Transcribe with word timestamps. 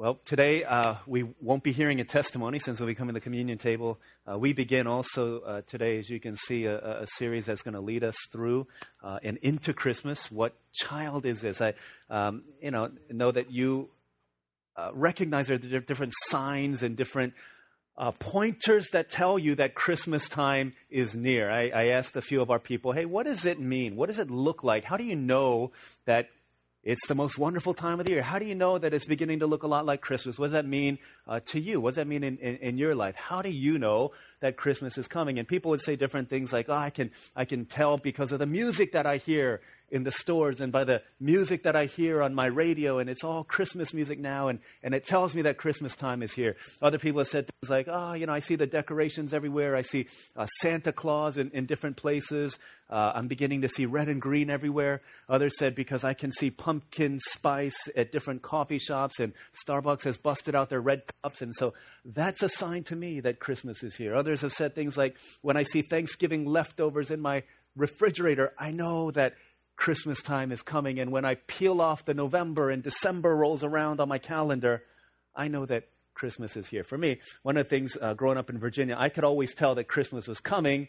Well, 0.00 0.18
today 0.24 0.64
uh, 0.64 0.94
we 1.06 1.24
won't 1.42 1.62
be 1.62 1.72
hearing 1.72 2.00
a 2.00 2.04
testimony 2.04 2.58
since 2.58 2.80
we'll 2.80 2.86
be 2.86 2.94
coming 2.94 3.12
to 3.12 3.20
the 3.20 3.22
communion 3.22 3.58
table. 3.58 4.00
Uh, 4.26 4.38
we 4.38 4.54
begin 4.54 4.86
also 4.86 5.40
uh, 5.40 5.60
today, 5.66 5.98
as 5.98 6.08
you 6.08 6.18
can 6.18 6.36
see, 6.36 6.64
a, 6.64 7.02
a 7.02 7.06
series 7.18 7.44
that's 7.44 7.60
going 7.60 7.74
to 7.74 7.82
lead 7.82 8.02
us 8.02 8.16
through 8.32 8.66
uh, 9.02 9.18
and 9.22 9.36
into 9.42 9.74
Christmas. 9.74 10.30
What 10.30 10.54
child 10.72 11.26
is 11.26 11.42
this? 11.42 11.60
I, 11.60 11.74
um, 12.08 12.44
you 12.62 12.70
know, 12.70 12.90
know 13.10 13.30
that 13.30 13.50
you 13.50 13.90
uh, 14.74 14.90
recognize 14.94 15.48
there 15.48 15.56
are 15.56 15.80
different 15.80 16.14
signs 16.28 16.82
and 16.82 16.96
different 16.96 17.34
uh, 17.98 18.12
pointers 18.12 18.88
that 18.92 19.10
tell 19.10 19.38
you 19.38 19.54
that 19.56 19.74
Christmas 19.74 20.30
time 20.30 20.72
is 20.88 21.14
near. 21.14 21.50
I, 21.50 21.68
I 21.68 21.84
asked 21.88 22.16
a 22.16 22.22
few 22.22 22.40
of 22.40 22.50
our 22.50 22.58
people, 22.58 22.92
"Hey, 22.92 23.04
what 23.04 23.26
does 23.26 23.44
it 23.44 23.60
mean? 23.60 23.96
What 23.96 24.06
does 24.06 24.18
it 24.18 24.30
look 24.30 24.64
like? 24.64 24.84
How 24.84 24.96
do 24.96 25.04
you 25.04 25.14
know 25.14 25.72
that 26.06 26.30
it's 26.82 27.06
the 27.08 27.14
most 27.14 27.38
wonderful 27.38 27.74
time 27.74 28.00
of 28.00 28.06
the 28.06 28.12
year. 28.12 28.22
How 28.22 28.38
do 28.38 28.46
you 28.46 28.54
know 28.54 28.78
that 28.78 28.94
it's 28.94 29.04
beginning 29.04 29.40
to 29.40 29.46
look 29.46 29.62
a 29.62 29.66
lot 29.66 29.84
like 29.84 30.00
Christmas? 30.00 30.38
What 30.38 30.46
does 30.46 30.52
that 30.52 30.66
mean 30.66 30.98
uh, 31.30 31.38
to 31.46 31.60
you? 31.60 31.80
What 31.80 31.90
does 31.90 31.96
that 31.96 32.08
mean 32.08 32.24
in, 32.24 32.36
in, 32.38 32.56
in, 32.56 32.76
your 32.76 32.96
life? 32.96 33.14
How 33.14 33.40
do 33.40 33.48
you 33.48 33.78
know 33.78 34.10
that 34.40 34.56
Christmas 34.56 34.98
is 34.98 35.06
coming? 35.06 35.38
And 35.38 35.46
people 35.46 35.70
would 35.70 35.80
say 35.80 35.94
different 35.94 36.28
things 36.28 36.52
like, 36.52 36.68
oh, 36.68 36.74
I 36.74 36.90
can, 36.90 37.12
I 37.36 37.44
can 37.44 37.66
tell 37.66 37.98
because 37.98 38.32
of 38.32 38.40
the 38.40 38.46
music 38.46 38.92
that 38.92 39.06
I 39.06 39.18
hear 39.18 39.60
in 39.90 40.04
the 40.04 40.12
stores 40.12 40.60
and 40.60 40.72
by 40.72 40.84
the 40.84 41.02
music 41.18 41.64
that 41.64 41.76
I 41.76 41.86
hear 41.86 42.22
on 42.22 42.34
my 42.34 42.46
radio, 42.46 42.98
and 42.98 43.10
it's 43.10 43.24
all 43.24 43.44
Christmas 43.44 43.92
music 43.92 44.18
now, 44.18 44.48
and, 44.48 44.60
and 44.82 44.94
it 44.94 45.06
tells 45.06 45.34
me 45.34 45.42
that 45.42 45.56
Christmas 45.56 45.96
time 45.96 46.22
is 46.22 46.32
here. 46.32 46.56
Other 46.80 46.98
people 46.98 47.18
have 47.18 47.28
said 47.28 47.46
things 47.46 47.70
like, 47.70 47.86
oh, 47.88 48.14
you 48.14 48.26
know, 48.26 48.32
I 48.32 48.40
see 48.40 48.56
the 48.56 48.66
decorations 48.66 49.34
everywhere. 49.34 49.74
I 49.76 49.82
see 49.82 50.06
uh, 50.36 50.46
Santa 50.60 50.92
Claus 50.92 51.36
in, 51.36 51.50
in 51.50 51.66
different 51.66 51.96
places. 51.96 52.58
Uh, 52.88 53.12
I'm 53.14 53.28
beginning 53.28 53.62
to 53.62 53.68
see 53.68 53.86
red 53.86 54.08
and 54.08 54.20
green 54.20 54.50
everywhere. 54.50 55.02
Others 55.28 55.58
said, 55.58 55.74
because 55.74 56.04
I 56.04 56.14
can 56.14 56.32
see 56.32 56.50
pumpkin 56.50 57.18
spice 57.20 57.88
at 57.96 58.12
different 58.12 58.42
coffee 58.42 58.78
shops, 58.78 59.20
and 59.20 59.32
Starbucks 59.66 60.04
has 60.04 60.16
busted 60.16 60.54
out 60.54 60.70
their 60.70 60.80
red 60.80 61.02
cups, 61.22 61.42
and 61.42 61.54
so 61.54 61.74
that's 62.04 62.42
a 62.42 62.48
sign 62.48 62.84
to 62.84 62.96
me 62.96 63.20
that 63.20 63.38
Christmas 63.38 63.82
is 63.82 63.96
here. 63.96 64.14
Others 64.14 64.42
have 64.42 64.52
said 64.52 64.74
things 64.74 64.96
like, 64.96 65.16
when 65.42 65.56
I 65.56 65.62
see 65.62 65.82
Thanksgiving 65.82 66.46
leftovers 66.46 67.10
in 67.10 67.20
my 67.20 67.42
refrigerator, 67.76 68.52
I 68.58 68.70
know 68.70 69.10
that 69.12 69.34
Christmas 69.76 70.22
time 70.22 70.52
is 70.52 70.62
coming. 70.62 70.98
And 70.98 71.10
when 71.10 71.24
I 71.24 71.36
peel 71.36 71.80
off 71.80 72.04
the 72.04 72.14
November 72.14 72.70
and 72.70 72.82
December 72.82 73.34
rolls 73.36 73.62
around 73.62 74.00
on 74.00 74.08
my 74.08 74.18
calendar, 74.18 74.82
I 75.34 75.48
know 75.48 75.64
that 75.66 75.88
Christmas 76.14 76.56
is 76.56 76.68
here. 76.68 76.84
For 76.84 76.98
me, 76.98 77.20
one 77.42 77.56
of 77.56 77.66
the 77.66 77.70
things 77.70 77.96
uh, 78.00 78.14
growing 78.14 78.36
up 78.36 78.50
in 78.50 78.58
Virginia, 78.58 78.96
I 78.98 79.08
could 79.08 79.24
always 79.24 79.54
tell 79.54 79.74
that 79.76 79.88
Christmas 79.88 80.28
was 80.28 80.40
coming 80.40 80.88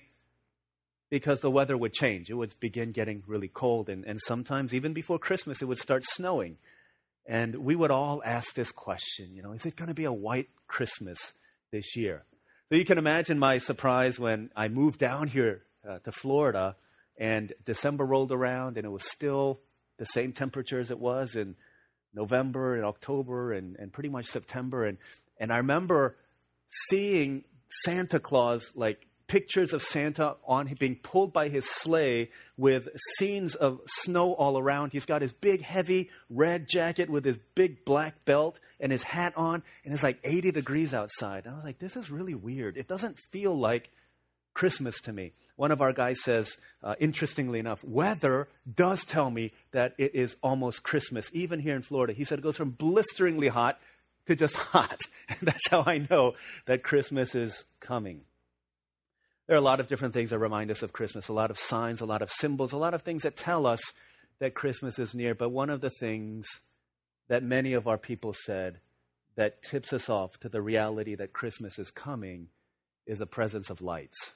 because 1.09 1.41
the 1.41 1.51
weather 1.51 1.77
would 1.77 1.93
change. 1.93 2.29
It 2.29 2.33
would 2.33 2.55
begin 2.59 2.91
getting 2.91 3.23
really 3.27 3.47
cold. 3.47 3.88
And, 3.88 4.03
and 4.05 4.19
sometimes, 4.19 4.73
even 4.73 4.93
before 4.93 5.19
Christmas, 5.19 5.61
it 5.61 5.66
would 5.66 5.77
start 5.77 6.03
snowing. 6.05 6.57
And 7.25 7.55
we 7.55 7.75
would 7.75 7.91
all 7.91 8.22
ask 8.25 8.53
this 8.53 8.72
question 8.72 9.33
you 9.33 9.41
know, 9.41 9.53
is 9.53 9.66
it 9.66 9.75
going 9.75 9.89
to 9.89 9.94
be 9.94 10.05
a 10.05 10.14
white 10.14 10.50
Christmas 10.67 11.33
this 11.72 11.95
year? 11.95 12.25
So 12.69 12.75
you 12.78 12.86
can 12.86 12.97
imagine 12.97 13.38
my 13.38 13.58
surprise 13.58 14.19
when 14.19 14.50
I 14.55 14.69
moved 14.69 15.00
down 15.00 15.28
here 15.28 15.63
uh, 15.88 16.00
to 16.00 16.11
Florida 16.11 16.75
and 17.17 17.53
December 17.66 18.05
rolled 18.05 18.31
around, 18.31 18.78
and 18.78 18.86
it 18.86 18.89
was 18.89 19.03
still 19.03 19.59
the 19.97 20.05
same 20.05 20.31
temperature 20.31 20.80
as 20.80 20.89
it 20.89 21.00
was 21.00 21.36
in 21.36 21.55
November 22.13 22.75
and 22.75 22.86
October 22.86 23.53
and, 23.53 23.75
and 23.78 23.94
pretty 23.94 24.09
much 24.09 24.25
September. 24.25 24.85
And, 24.85 24.97
and 25.38 25.52
I 25.52 25.58
remember 25.58 26.17
seeing 26.89 27.44
Santa 27.83 28.19
Claus, 28.19 28.72
like 28.75 29.06
pictures 29.31 29.71
of 29.71 29.81
Santa 29.81 30.35
on 30.45 30.67
being 30.77 30.97
pulled 30.97 31.31
by 31.31 31.47
his 31.47 31.63
sleigh 31.65 32.29
with 32.57 32.89
scenes 33.15 33.55
of 33.55 33.79
snow 33.88 34.33
all 34.33 34.57
around. 34.57 34.91
He's 34.91 35.05
got 35.05 35.21
his 35.21 35.31
big, 35.31 35.61
heavy 35.61 36.09
red 36.29 36.67
jacket 36.67 37.09
with 37.09 37.23
his 37.23 37.39
big 37.55 37.85
black 37.85 38.25
belt 38.25 38.59
and 38.77 38.91
his 38.91 39.03
hat 39.03 39.31
on, 39.38 39.63
and 39.85 39.93
it's 39.93 40.03
like 40.03 40.19
80 40.25 40.51
degrees 40.51 40.93
outside. 40.93 41.45
And 41.45 41.53
I 41.53 41.55
was 41.55 41.63
like, 41.63 41.79
this 41.79 41.95
is 41.95 42.11
really 42.11 42.35
weird. 42.35 42.75
It 42.75 42.89
doesn't 42.89 43.19
feel 43.31 43.57
like 43.57 43.89
Christmas 44.53 44.99
to 45.03 45.13
me. 45.13 45.31
One 45.56 45.72
of 45.72 45.79
our 45.79 45.94
guys 45.94 46.22
says, 46.22 46.57
uh, 46.83 46.95
interestingly 47.00 47.59
enough, 47.59 47.85
weather 47.85 48.50
does 48.75 49.06
tell 49.06 49.31
me 49.31 49.53
that 49.72 49.94
it 49.97 50.13
is 50.13 50.35
almost 50.44 50.83
Christmas, 50.83 51.31
even 51.31 51.61
here 51.61 51.77
in 51.77 51.83
Florida. 51.83 52.11
He 52.11 52.25
said 52.25 52.39
it 52.39 52.41
goes 52.41 52.57
from 52.57 52.72
blisteringly 52.72 53.47
hot 53.47 53.79
to 54.25 54.35
just 54.35 54.56
hot. 54.73 55.00
That's 55.41 55.69
how 55.69 55.85
I 55.88 56.06
know 56.09 56.33
that 56.66 56.83
Christmas 56.83 57.33
is 57.33 57.63
coming. 57.79 58.25
There 59.51 59.57
are 59.57 59.59
a 59.59 59.66
lot 59.66 59.81
of 59.81 59.89
different 59.89 60.13
things 60.13 60.29
that 60.29 60.39
remind 60.39 60.72
us 60.72 60.81
of 60.81 60.94
Christmas, 60.94 61.28
a 61.28 61.34
lot 61.34 61.51
of 61.51 61.59
signs, 61.59 62.00
a 62.00 62.06
lot 62.06 62.22
of 62.22 62.31
symbols, 62.31 62.72
a 62.72 62.78
lot 62.78 62.94
of 62.94 63.01
things 63.01 63.23
that 63.23 63.35
tell 63.35 63.67
us 63.67 63.81
that 64.39 64.53
Christmas 64.53 64.97
is 64.97 65.13
near. 65.13 65.35
But 65.35 65.50
one 65.50 65.69
of 65.69 65.81
the 65.81 65.89
things 65.89 66.47
that 67.28 67.44
many 67.44 67.73
of 67.73 67.85
our 67.85 67.97
people 67.97 68.34
said 68.45 68.79
that 69.35 69.62
tips 69.62 69.91
us 69.91 70.07
off 70.07 70.39
to 70.39 70.47
the 70.47 70.62
reality 70.62 71.16
that 71.16 71.34
Christmas 71.34 71.78
is 71.78 71.91
coming 71.91 72.47
is 73.06 73.19
the 73.19 73.25
presence 73.25 73.69
of 73.69 73.81
lights 73.81 74.31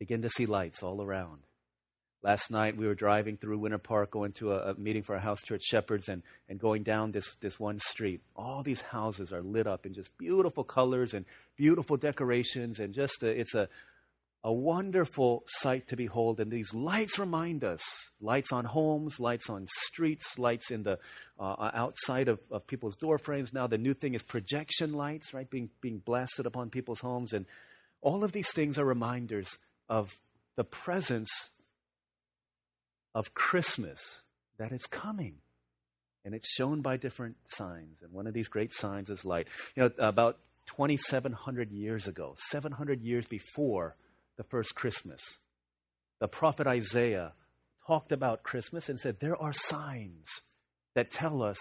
begin 0.00 0.22
to 0.22 0.28
see 0.28 0.46
lights 0.46 0.82
all 0.82 1.00
around. 1.00 1.42
Last 2.24 2.50
night 2.50 2.78
we 2.78 2.86
were 2.86 2.94
driving 2.94 3.36
through 3.36 3.58
Winter 3.58 3.76
Park, 3.76 4.10
going 4.10 4.32
to 4.32 4.54
a, 4.54 4.70
a, 4.70 4.74
meeting 4.76 5.02
for 5.02 5.14
our 5.14 5.20
house 5.20 5.42
church 5.42 5.62
shepherds, 5.62 6.08
and, 6.08 6.22
and 6.48 6.58
going 6.58 6.82
down 6.82 7.12
this, 7.12 7.34
this 7.42 7.60
one 7.60 7.78
street. 7.78 8.22
All 8.34 8.62
these 8.62 8.80
houses 8.80 9.30
are 9.30 9.42
lit 9.42 9.66
up 9.66 9.84
in 9.84 9.92
just 9.92 10.16
beautiful 10.16 10.64
colors 10.64 11.12
and 11.12 11.26
beautiful 11.54 11.98
decorations, 11.98 12.80
and 12.80 12.94
just 12.94 13.22
a, 13.22 13.28
it's 13.28 13.54
a, 13.54 13.68
a 14.42 14.50
wonderful 14.50 15.44
sight 15.46 15.86
to 15.88 15.96
behold. 15.96 16.40
And 16.40 16.50
these 16.50 16.72
lights 16.72 17.18
remind 17.18 17.62
us 17.62 17.82
lights 18.22 18.52
on 18.52 18.64
homes, 18.64 19.20
lights 19.20 19.50
on 19.50 19.66
streets, 19.84 20.38
lights 20.38 20.70
in 20.70 20.82
the 20.82 20.98
uh, 21.38 21.70
outside 21.74 22.28
of, 22.28 22.40
of 22.50 22.66
people's 22.66 22.96
door 22.96 23.18
frames. 23.18 23.52
Now 23.52 23.66
the 23.66 23.76
new 23.76 23.92
thing 23.92 24.14
is 24.14 24.22
projection 24.22 24.94
lights, 24.94 25.34
right, 25.34 25.50
being, 25.50 25.68
being 25.82 25.98
blasted 25.98 26.46
upon 26.46 26.70
people's 26.70 27.00
homes. 27.00 27.34
And 27.34 27.44
all 28.00 28.24
of 28.24 28.32
these 28.32 28.50
things 28.50 28.78
are 28.78 28.84
reminders 28.86 29.58
of 29.90 30.18
the 30.56 30.64
presence 30.64 31.28
of 33.14 33.34
Christmas, 33.34 34.22
that 34.58 34.72
it's 34.72 34.86
coming. 34.86 35.36
And 36.24 36.34
it's 36.34 36.48
shown 36.48 36.80
by 36.80 36.96
different 36.96 37.36
signs. 37.46 38.00
And 38.02 38.12
one 38.12 38.26
of 38.26 38.32
these 38.32 38.48
great 38.48 38.72
signs 38.72 39.10
is 39.10 39.24
light. 39.24 39.46
You 39.76 39.84
know, 39.84 39.90
about 39.98 40.38
2,700 40.66 41.70
years 41.70 42.08
ago, 42.08 42.34
700 42.50 43.02
years 43.02 43.26
before 43.26 43.96
the 44.36 44.44
first 44.44 44.74
Christmas, 44.74 45.20
the 46.20 46.28
prophet 46.28 46.66
Isaiah 46.66 47.32
talked 47.86 48.10
about 48.10 48.42
Christmas 48.42 48.88
and 48.88 48.98
said, 48.98 49.20
There 49.20 49.36
are 49.36 49.52
signs 49.52 50.26
that 50.94 51.10
tell 51.10 51.42
us 51.42 51.58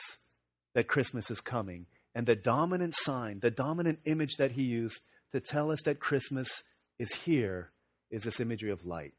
that 0.73 0.87
Christmas 0.87 1.29
is 1.29 1.41
coming. 1.41 1.85
And 2.15 2.25
the 2.25 2.35
dominant 2.35 2.93
sign, 2.95 3.39
the 3.39 3.51
dominant 3.51 3.99
image 4.05 4.35
that 4.37 4.51
he 4.51 4.63
used 4.63 5.01
to 5.31 5.39
tell 5.39 5.71
us 5.71 5.81
that 5.83 5.99
Christmas 5.99 6.63
is 6.99 7.13
here 7.13 7.71
is 8.11 8.23
this 8.23 8.39
imagery 8.39 8.69
of 8.69 8.85
light. 8.85 9.13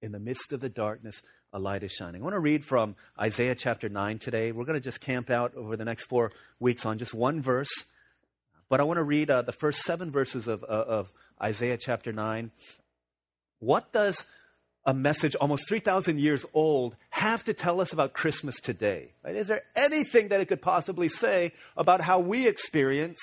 In 0.00 0.12
the 0.12 0.20
midst 0.20 0.52
of 0.52 0.60
the 0.60 0.68
darkness, 0.68 1.22
a 1.54 1.58
light 1.58 1.84
is 1.84 1.92
shining. 1.92 2.20
I 2.20 2.24
want 2.24 2.34
to 2.34 2.40
read 2.40 2.64
from 2.64 2.96
Isaiah 3.18 3.54
chapter 3.54 3.88
9 3.88 4.18
today. 4.18 4.50
We're 4.50 4.64
going 4.64 4.78
to 4.78 4.84
just 4.84 5.00
camp 5.00 5.30
out 5.30 5.54
over 5.54 5.76
the 5.76 5.84
next 5.84 6.02
four 6.02 6.32
weeks 6.58 6.84
on 6.84 6.98
just 6.98 7.14
one 7.14 7.40
verse. 7.40 7.70
But 8.68 8.80
I 8.80 8.82
want 8.82 8.98
to 8.98 9.04
read 9.04 9.30
uh, 9.30 9.42
the 9.42 9.52
first 9.52 9.82
seven 9.82 10.10
verses 10.10 10.48
of, 10.48 10.64
uh, 10.64 10.66
of 10.66 11.12
Isaiah 11.40 11.78
chapter 11.78 12.12
9. 12.12 12.50
What 13.60 13.92
does 13.92 14.26
a 14.84 14.92
message 14.92 15.36
almost 15.36 15.68
3,000 15.68 16.18
years 16.18 16.44
old 16.52 16.96
have 17.10 17.44
to 17.44 17.54
tell 17.54 17.80
us 17.80 17.92
about 17.92 18.14
Christmas 18.14 18.56
today? 18.60 19.12
Right? 19.24 19.36
Is 19.36 19.46
there 19.46 19.62
anything 19.76 20.28
that 20.28 20.40
it 20.40 20.46
could 20.46 20.60
possibly 20.60 21.08
say 21.08 21.52
about 21.76 22.00
how 22.00 22.18
we 22.18 22.48
experience 22.48 23.20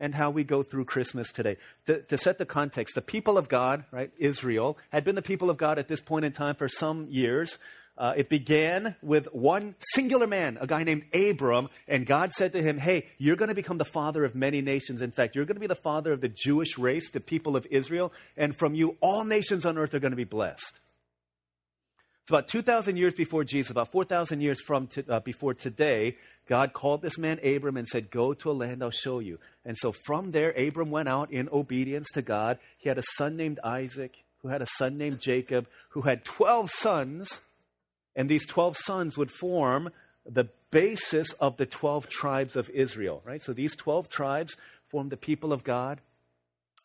and 0.00 0.14
how 0.14 0.30
we 0.30 0.44
go 0.44 0.62
through 0.62 0.84
Christmas 0.84 1.32
today. 1.32 1.56
To, 1.86 2.02
to, 2.02 2.18
set 2.18 2.38
the 2.38 2.46
context, 2.46 2.94
the 2.94 3.02
people 3.02 3.38
of 3.38 3.48
God, 3.48 3.84
right, 3.90 4.10
Israel, 4.18 4.78
had 4.90 5.04
been 5.04 5.14
the 5.14 5.22
people 5.22 5.50
of 5.50 5.56
God 5.56 5.78
at 5.78 5.88
this 5.88 6.00
point 6.00 6.24
in 6.24 6.32
time 6.32 6.54
for 6.54 6.68
some 6.68 7.06
years. 7.08 7.58
Uh, 7.96 8.14
it 8.16 8.28
began 8.28 8.94
with 9.02 9.26
one 9.34 9.74
singular 9.92 10.28
man, 10.28 10.56
a 10.60 10.68
guy 10.68 10.84
named 10.84 11.02
Abram, 11.12 11.68
and 11.88 12.06
God 12.06 12.32
said 12.32 12.52
to 12.52 12.62
him, 12.62 12.78
Hey, 12.78 13.08
you're 13.18 13.34
going 13.34 13.48
to 13.48 13.56
become 13.56 13.78
the 13.78 13.84
father 13.84 14.24
of 14.24 14.36
many 14.36 14.60
nations. 14.60 15.02
In 15.02 15.10
fact, 15.10 15.34
you're 15.34 15.44
going 15.44 15.56
to 15.56 15.60
be 15.60 15.66
the 15.66 15.74
father 15.74 16.12
of 16.12 16.20
the 16.20 16.28
Jewish 16.28 16.78
race, 16.78 17.10
the 17.10 17.20
people 17.20 17.56
of 17.56 17.66
Israel, 17.70 18.12
and 18.36 18.56
from 18.56 18.76
you, 18.76 18.96
all 19.00 19.24
nations 19.24 19.66
on 19.66 19.76
earth 19.76 19.94
are 19.94 19.98
going 19.98 20.12
to 20.12 20.16
be 20.16 20.24
blessed. 20.24 20.78
It's 22.28 22.30
about 22.30 22.48
2,000 22.48 22.98
years 22.98 23.14
before 23.14 23.42
Jesus, 23.42 23.70
about 23.70 23.90
4,000 23.90 24.42
years 24.42 24.60
from 24.60 24.86
t- 24.86 25.02
uh, 25.08 25.20
before 25.20 25.54
today, 25.54 26.18
God 26.46 26.74
called 26.74 27.00
this 27.00 27.16
man 27.16 27.40
Abram 27.42 27.78
and 27.78 27.86
said, 27.86 28.10
Go 28.10 28.34
to 28.34 28.50
a 28.50 28.52
land 28.52 28.82
I'll 28.82 28.90
show 28.90 29.18
you. 29.18 29.38
And 29.64 29.78
so 29.78 29.94
from 30.04 30.32
there, 30.32 30.50
Abram 30.50 30.90
went 30.90 31.08
out 31.08 31.32
in 31.32 31.48
obedience 31.50 32.06
to 32.12 32.20
God. 32.20 32.58
He 32.76 32.90
had 32.90 32.98
a 32.98 33.02
son 33.16 33.38
named 33.38 33.60
Isaac, 33.64 34.24
who 34.42 34.48
had 34.48 34.60
a 34.60 34.66
son 34.76 34.98
named 34.98 35.20
Jacob, 35.20 35.68
who 35.92 36.02
had 36.02 36.22
12 36.26 36.70
sons. 36.70 37.40
And 38.14 38.28
these 38.28 38.44
12 38.44 38.76
sons 38.76 39.16
would 39.16 39.30
form 39.30 39.88
the 40.26 40.50
basis 40.70 41.32
of 41.32 41.56
the 41.56 41.64
12 41.64 42.10
tribes 42.10 42.56
of 42.56 42.68
Israel, 42.68 43.22
right? 43.24 43.40
So 43.40 43.54
these 43.54 43.74
12 43.74 44.10
tribes 44.10 44.54
formed 44.90 45.12
the 45.12 45.16
people 45.16 45.50
of 45.50 45.64
God. 45.64 46.02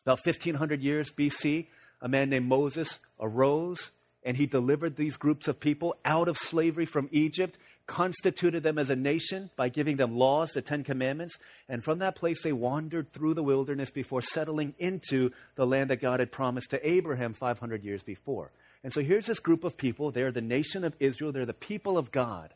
About 0.06 0.24
1500 0.24 0.80
years 0.80 1.10
BC, 1.10 1.66
a 2.00 2.08
man 2.08 2.30
named 2.30 2.46
Moses 2.46 2.98
arose 3.20 3.90
and 4.24 4.36
he 4.38 4.46
delivered 4.46 4.96
these 4.96 5.16
groups 5.16 5.48
of 5.48 5.60
people 5.60 5.96
out 6.04 6.28
of 6.28 6.38
slavery 6.38 6.86
from 6.86 7.08
Egypt. 7.12 7.58
constituted 7.86 8.62
them 8.62 8.78
as 8.78 8.88
a 8.88 8.96
nation 8.96 9.50
by 9.56 9.68
giving 9.68 9.96
them 9.98 10.16
laws, 10.16 10.52
the 10.52 10.62
Ten 10.62 10.82
Commandments. 10.82 11.38
And 11.68 11.84
from 11.84 11.98
that 11.98 12.16
place, 12.16 12.42
they 12.42 12.52
wandered 12.52 13.12
through 13.12 13.34
the 13.34 13.42
wilderness 13.42 13.90
before 13.90 14.22
settling 14.22 14.72
into 14.78 15.32
the 15.54 15.66
land 15.66 15.90
that 15.90 16.00
God 16.00 16.18
had 16.18 16.32
promised 16.32 16.70
to 16.70 16.88
Abraham 16.88 17.34
500 17.34 17.84
years 17.84 18.02
before. 18.02 18.52
And 18.82 18.90
so 18.90 19.02
here's 19.02 19.26
this 19.26 19.38
group 19.38 19.64
of 19.64 19.76
people. 19.76 20.10
They're 20.10 20.32
the 20.32 20.40
nation 20.40 20.82
of 20.82 20.96
Israel, 20.98 21.30
they're 21.30 21.44
the 21.44 21.52
people 21.52 21.98
of 21.98 22.10
God. 22.10 22.54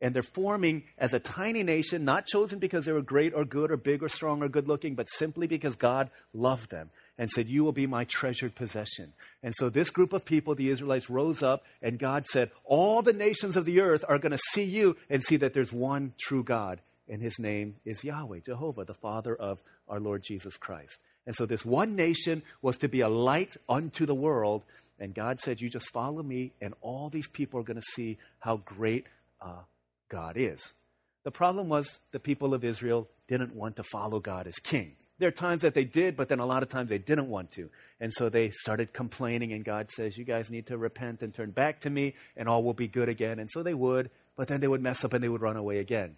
And 0.00 0.14
they're 0.14 0.22
forming 0.22 0.84
as 0.96 1.12
a 1.12 1.20
tiny 1.20 1.64
nation, 1.64 2.04
not 2.04 2.26
chosen 2.26 2.60
because 2.60 2.84
they 2.84 2.92
were 2.92 3.02
great 3.02 3.34
or 3.34 3.44
good 3.44 3.72
or 3.72 3.76
big 3.76 4.02
or 4.02 4.08
strong 4.08 4.42
or 4.42 4.48
good 4.48 4.68
looking, 4.68 4.94
but 4.94 5.08
simply 5.08 5.48
because 5.48 5.74
God 5.74 6.08
loved 6.32 6.70
them 6.70 6.90
and 7.22 7.30
said, 7.30 7.46
You 7.46 7.62
will 7.62 7.70
be 7.70 7.86
my 7.86 8.02
treasured 8.02 8.56
possession. 8.56 9.12
And 9.44 9.54
so 9.54 9.70
this 9.70 9.90
group 9.90 10.12
of 10.12 10.24
people, 10.24 10.56
the 10.56 10.70
Israelites, 10.70 11.08
rose 11.08 11.40
up, 11.40 11.62
and 11.80 11.96
God 11.96 12.26
said, 12.26 12.50
All 12.64 13.00
the 13.00 13.12
nations 13.12 13.56
of 13.56 13.64
the 13.64 13.80
earth 13.80 14.04
are 14.08 14.18
going 14.18 14.32
to 14.32 14.38
see 14.50 14.64
you 14.64 14.96
and 15.08 15.22
see 15.22 15.36
that 15.36 15.54
there's 15.54 15.72
one 15.72 16.14
true 16.20 16.42
God, 16.42 16.80
and 17.08 17.22
his 17.22 17.38
name 17.38 17.76
is 17.84 18.02
Yahweh, 18.02 18.40
Jehovah, 18.44 18.84
the 18.84 18.92
Father 18.92 19.36
of 19.36 19.62
our 19.86 20.00
Lord 20.00 20.24
Jesus 20.24 20.56
Christ. 20.56 20.98
And 21.24 21.36
so 21.36 21.46
this 21.46 21.64
one 21.64 21.94
nation 21.94 22.42
was 22.60 22.76
to 22.78 22.88
be 22.88 23.02
a 23.02 23.08
light 23.08 23.56
unto 23.68 24.04
the 24.04 24.16
world. 24.16 24.64
And 24.98 25.14
God 25.14 25.38
said, 25.38 25.60
You 25.60 25.68
just 25.68 25.90
follow 25.90 26.24
me, 26.24 26.50
and 26.60 26.74
all 26.80 27.08
these 27.08 27.28
people 27.28 27.60
are 27.60 27.64
going 27.64 27.78
to 27.78 27.92
see 27.92 28.18
how 28.40 28.56
great 28.56 29.06
uh, 29.40 29.62
God 30.08 30.36
is. 30.36 30.74
The 31.22 31.30
problem 31.30 31.68
was 31.68 32.00
the 32.10 32.18
people 32.18 32.52
of 32.52 32.64
Israel 32.64 33.06
didn't 33.28 33.54
want 33.54 33.76
to 33.76 33.84
follow 33.84 34.18
God 34.18 34.48
as 34.48 34.56
king. 34.56 34.96
There 35.22 35.28
are 35.28 35.30
times 35.30 35.62
that 35.62 35.74
they 35.74 35.84
did, 35.84 36.16
but 36.16 36.28
then 36.28 36.40
a 36.40 36.46
lot 36.46 36.64
of 36.64 36.68
times 36.68 36.88
they 36.88 36.98
didn't 36.98 37.28
want 37.28 37.52
to. 37.52 37.70
And 38.00 38.12
so 38.12 38.28
they 38.28 38.50
started 38.50 38.92
complaining, 38.92 39.52
and 39.52 39.64
God 39.64 39.88
says, 39.88 40.18
You 40.18 40.24
guys 40.24 40.50
need 40.50 40.66
to 40.66 40.76
repent 40.76 41.22
and 41.22 41.32
turn 41.32 41.52
back 41.52 41.78
to 41.82 41.90
me, 41.90 42.14
and 42.36 42.48
all 42.48 42.64
will 42.64 42.74
be 42.74 42.88
good 42.88 43.08
again. 43.08 43.38
And 43.38 43.48
so 43.48 43.62
they 43.62 43.72
would, 43.72 44.10
but 44.36 44.48
then 44.48 44.58
they 44.58 44.66
would 44.66 44.82
mess 44.82 45.04
up 45.04 45.12
and 45.12 45.22
they 45.22 45.28
would 45.28 45.40
run 45.40 45.56
away 45.56 45.78
again. 45.78 46.16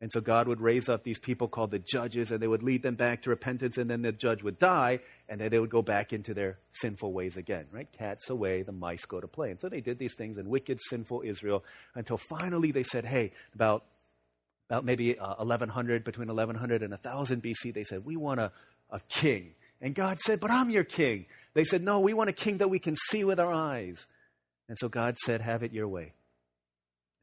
And 0.00 0.10
so 0.10 0.20
God 0.20 0.48
would 0.48 0.60
raise 0.60 0.88
up 0.88 1.04
these 1.04 1.20
people 1.20 1.46
called 1.46 1.70
the 1.70 1.78
judges, 1.78 2.32
and 2.32 2.42
they 2.42 2.48
would 2.48 2.64
lead 2.64 2.82
them 2.82 2.96
back 2.96 3.22
to 3.22 3.30
repentance, 3.30 3.78
and 3.78 3.88
then 3.88 4.02
the 4.02 4.10
judge 4.10 4.42
would 4.42 4.58
die, 4.58 4.98
and 5.28 5.40
then 5.40 5.50
they 5.50 5.60
would 5.60 5.70
go 5.70 5.82
back 5.82 6.12
into 6.12 6.34
their 6.34 6.58
sinful 6.72 7.12
ways 7.12 7.36
again, 7.36 7.66
right? 7.70 7.86
Cats 7.92 8.28
away, 8.30 8.62
the 8.62 8.72
mice 8.72 9.04
go 9.04 9.20
to 9.20 9.28
play. 9.28 9.52
And 9.52 9.60
so 9.60 9.68
they 9.68 9.80
did 9.80 10.00
these 10.00 10.16
things 10.16 10.38
in 10.38 10.48
wicked, 10.48 10.80
sinful 10.88 11.22
Israel 11.24 11.64
until 11.94 12.16
finally 12.16 12.72
they 12.72 12.82
said, 12.82 13.04
hey, 13.04 13.30
about, 13.54 13.84
about 14.68 14.84
maybe 14.84 15.18
uh, 15.18 15.34
1100, 15.36 16.04
between 16.04 16.28
1100 16.28 16.82
and 16.82 16.90
1000 16.90 17.42
BC, 17.42 17.72
they 17.72 17.84
said, 17.84 18.04
we 18.04 18.16
want 18.16 18.40
a, 18.40 18.52
a 18.90 19.00
king. 19.08 19.54
And 19.80 19.94
God 19.94 20.18
said, 20.18 20.40
but 20.40 20.50
I'm 20.50 20.70
your 20.70 20.84
king. 20.84 21.26
They 21.54 21.64
said, 21.64 21.82
no, 21.82 22.00
we 22.00 22.12
want 22.12 22.30
a 22.30 22.34
king 22.34 22.58
that 22.58 22.68
we 22.68 22.78
can 22.78 22.96
see 22.96 23.24
with 23.24 23.40
our 23.40 23.52
eyes. 23.52 24.06
And 24.68 24.76
so 24.78 24.88
God 24.88 25.16
said, 25.24 25.40
have 25.40 25.62
it 25.62 25.72
your 25.72 25.88
way. 25.88 26.12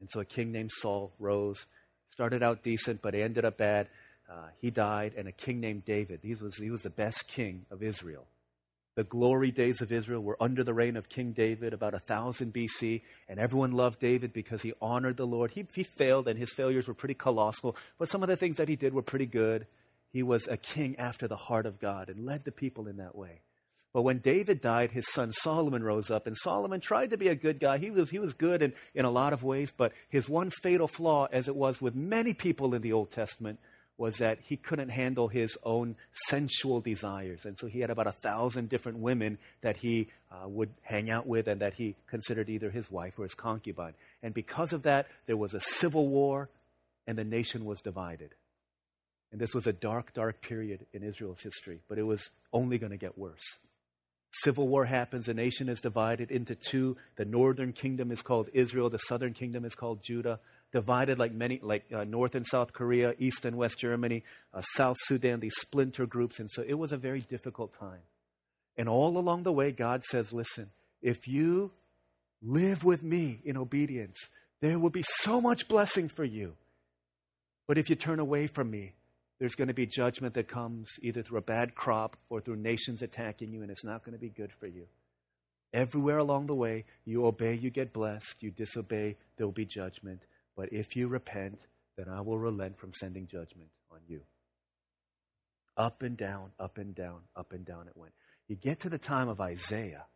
And 0.00 0.10
so 0.10 0.20
a 0.20 0.24
king 0.24 0.52
named 0.52 0.70
Saul 0.72 1.12
rose 1.18 1.66
Started 2.16 2.42
out 2.42 2.62
decent, 2.62 3.02
but 3.02 3.14
ended 3.14 3.44
up 3.44 3.58
bad. 3.58 3.88
Uh, 4.26 4.46
he 4.62 4.70
died, 4.70 5.12
and 5.18 5.28
a 5.28 5.32
king 5.32 5.60
named 5.60 5.84
David. 5.84 6.20
He 6.22 6.34
was, 6.34 6.56
he 6.56 6.70
was 6.70 6.80
the 6.80 6.88
best 6.88 7.28
king 7.28 7.66
of 7.70 7.82
Israel. 7.82 8.26
The 8.96 9.04
glory 9.04 9.50
days 9.50 9.82
of 9.82 9.92
Israel 9.92 10.22
were 10.22 10.42
under 10.42 10.64
the 10.64 10.72
reign 10.72 10.96
of 10.96 11.10
King 11.10 11.32
David 11.32 11.74
about 11.74 11.92
1000 11.92 12.50
BC, 12.50 13.02
and 13.28 13.38
everyone 13.38 13.72
loved 13.72 14.00
David 14.00 14.32
because 14.32 14.62
he 14.62 14.72
honored 14.80 15.18
the 15.18 15.26
Lord. 15.26 15.50
He, 15.50 15.66
he 15.74 15.84
failed, 15.84 16.26
and 16.26 16.38
his 16.38 16.54
failures 16.54 16.88
were 16.88 16.94
pretty 16.94 17.12
colossal, 17.12 17.76
but 17.98 18.08
some 18.08 18.22
of 18.22 18.30
the 18.30 18.38
things 18.38 18.56
that 18.56 18.70
he 18.70 18.76
did 18.76 18.94
were 18.94 19.02
pretty 19.02 19.26
good. 19.26 19.66
He 20.08 20.22
was 20.22 20.48
a 20.48 20.56
king 20.56 20.96
after 20.98 21.28
the 21.28 21.36
heart 21.36 21.66
of 21.66 21.78
God 21.78 22.08
and 22.08 22.24
led 22.24 22.44
the 22.44 22.52
people 22.52 22.88
in 22.88 22.96
that 22.96 23.14
way. 23.14 23.42
But 23.92 24.02
when 24.02 24.18
David 24.18 24.62
died, 24.62 24.92
his 24.92 25.10
son 25.12 25.30
Solomon 25.30 25.82
rose 25.82 26.10
up, 26.10 26.26
and 26.26 26.34
Solomon 26.34 26.80
tried 26.80 27.10
to 27.10 27.18
be 27.18 27.28
a 27.28 27.34
good 27.34 27.60
guy. 27.60 27.76
He 27.76 27.90
was, 27.90 28.08
he 28.08 28.18
was 28.18 28.32
good 28.32 28.62
in, 28.62 28.72
in 28.94 29.04
a 29.04 29.10
lot 29.10 29.34
of 29.34 29.42
ways, 29.42 29.70
but 29.70 29.92
his 30.08 30.26
one 30.26 30.48
fatal 30.48 30.88
flaw, 30.88 31.28
as 31.30 31.48
it 31.48 31.56
was 31.56 31.82
with 31.82 31.94
many 31.94 32.32
people 32.32 32.74
in 32.74 32.80
the 32.80 32.94
Old 32.94 33.10
Testament, 33.10 33.58
was 33.98 34.18
that 34.18 34.38
he 34.42 34.56
couldn't 34.56 34.90
handle 34.90 35.28
his 35.28 35.56
own 35.64 35.96
sensual 36.28 36.80
desires. 36.80 37.46
And 37.46 37.58
so 37.58 37.66
he 37.66 37.80
had 37.80 37.90
about 37.90 38.06
a 38.06 38.12
thousand 38.12 38.68
different 38.68 38.98
women 38.98 39.38
that 39.62 39.78
he 39.78 40.08
uh, 40.30 40.48
would 40.48 40.70
hang 40.82 41.08
out 41.10 41.26
with 41.26 41.48
and 41.48 41.60
that 41.60 41.74
he 41.74 41.96
considered 42.06 42.50
either 42.50 42.70
his 42.70 42.90
wife 42.90 43.18
or 43.18 43.22
his 43.22 43.34
concubine. 43.34 43.94
And 44.22 44.34
because 44.34 44.72
of 44.72 44.82
that, 44.82 45.06
there 45.26 45.36
was 45.36 45.54
a 45.54 45.60
civil 45.60 46.08
war, 46.08 46.50
and 47.06 47.16
the 47.16 47.24
nation 47.24 47.64
was 47.64 47.80
divided. 47.80 48.34
And 49.32 49.40
this 49.40 49.54
was 49.54 49.66
a 49.66 49.72
dark, 49.72 50.12
dark 50.12 50.40
period 50.40 50.86
in 50.92 51.02
Israel's 51.02 51.42
history, 51.42 51.80
but 51.88 51.98
it 51.98 52.02
was 52.04 52.30
only 52.52 52.78
going 52.78 52.92
to 52.92 52.98
get 52.98 53.18
worse. 53.18 53.58
Civil 54.42 54.68
war 54.68 54.84
happens. 54.84 55.28
A 55.28 55.34
nation 55.34 55.68
is 55.68 55.80
divided 55.80 56.30
into 56.30 56.54
two. 56.54 56.96
The 57.16 57.24
northern 57.24 57.72
kingdom 57.72 58.10
is 58.10 58.20
called 58.20 58.50
Israel. 58.52 58.90
The 58.90 58.98
southern 58.98 59.32
kingdom 59.32 59.64
is 59.64 59.74
called 59.74 60.02
Judah. 60.02 60.40
Divided 60.76 61.18
like 61.18 61.32
many, 61.32 61.58
like 61.62 61.90
uh, 61.90 62.04
North 62.04 62.34
and 62.34 62.46
South 62.46 62.74
Korea, 62.74 63.14
East 63.18 63.46
and 63.46 63.56
West 63.56 63.78
Germany, 63.78 64.24
uh, 64.52 64.60
South 64.60 64.98
Sudan, 65.04 65.40
these 65.40 65.54
splinter 65.58 66.04
groups. 66.04 66.38
And 66.38 66.50
so 66.50 66.62
it 66.68 66.74
was 66.74 66.92
a 66.92 66.98
very 66.98 67.20
difficult 67.20 67.72
time. 67.80 68.02
And 68.76 68.86
all 68.86 69.16
along 69.16 69.44
the 69.44 69.54
way, 69.54 69.72
God 69.72 70.04
says, 70.04 70.34
listen, 70.34 70.68
if 71.00 71.26
you 71.26 71.70
live 72.42 72.84
with 72.84 73.02
me 73.02 73.40
in 73.42 73.56
obedience, 73.56 74.18
there 74.60 74.78
will 74.78 74.90
be 74.90 75.04
so 75.22 75.40
much 75.40 75.66
blessing 75.66 76.10
for 76.10 76.24
you. 76.24 76.56
But 77.66 77.78
if 77.78 77.88
you 77.88 77.96
turn 77.96 78.20
away 78.20 78.46
from 78.46 78.70
me, 78.70 78.92
there's 79.38 79.54
going 79.54 79.68
to 79.68 79.74
be 79.74 79.86
judgment 79.86 80.34
that 80.34 80.46
comes 80.46 80.90
either 81.00 81.22
through 81.22 81.38
a 81.38 81.52
bad 81.56 81.74
crop 81.74 82.18
or 82.28 82.42
through 82.42 82.56
nations 82.56 83.00
attacking 83.00 83.50
you, 83.50 83.62
and 83.62 83.70
it's 83.70 83.84
not 83.84 84.04
going 84.04 84.12
to 84.12 84.20
be 84.20 84.28
good 84.28 84.52
for 84.52 84.66
you. 84.66 84.88
Everywhere 85.72 86.18
along 86.18 86.48
the 86.48 86.54
way, 86.54 86.84
you 87.06 87.24
obey, 87.24 87.54
you 87.54 87.70
get 87.70 87.94
blessed. 87.94 88.36
You 88.40 88.50
disobey, 88.50 89.16
there 89.38 89.46
will 89.46 89.52
be 89.52 89.64
judgment. 89.64 90.20
But 90.56 90.72
if 90.72 90.96
you 90.96 91.08
repent, 91.08 91.60
then 91.96 92.08
I 92.08 92.20
will 92.20 92.38
relent 92.38 92.78
from 92.78 92.92
sending 92.94 93.26
judgment 93.26 93.70
on 93.90 94.00
you. 94.08 94.22
Up 95.76 96.02
and 96.02 96.16
down, 96.16 96.52
up 96.58 96.78
and 96.78 96.94
down, 96.94 97.20
up 97.34 97.52
and 97.52 97.64
down 97.64 97.86
it 97.88 97.96
went. 97.96 98.12
You 98.48 98.56
get 98.56 98.80
to 98.80 98.88
the 98.88 98.98
time 98.98 99.28
of 99.28 99.40
Isaiah, 99.40 100.06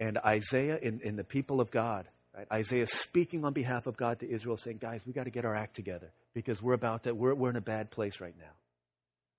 and 0.00 0.18
Isaiah 0.18 0.78
in, 0.78 1.00
in 1.00 1.16
the 1.16 1.24
people 1.24 1.60
of 1.60 1.70
God, 1.70 2.06
right? 2.36 2.46
Isaiah 2.52 2.86
speaking 2.86 3.44
on 3.44 3.52
behalf 3.52 3.86
of 3.86 3.96
God 3.96 4.20
to 4.20 4.30
Israel, 4.30 4.56
saying, 4.56 4.78
Guys, 4.78 5.02
we 5.06 5.12
got 5.12 5.24
to 5.24 5.30
get 5.30 5.44
our 5.44 5.54
act 5.54 5.76
together 5.76 6.12
because 6.34 6.60
we're 6.62 6.74
about 6.74 7.04
to, 7.04 7.14
we're, 7.14 7.34
we're 7.34 7.50
in 7.50 7.56
a 7.56 7.60
bad 7.60 7.90
place 7.90 8.20
right 8.20 8.34
now. 8.38 8.52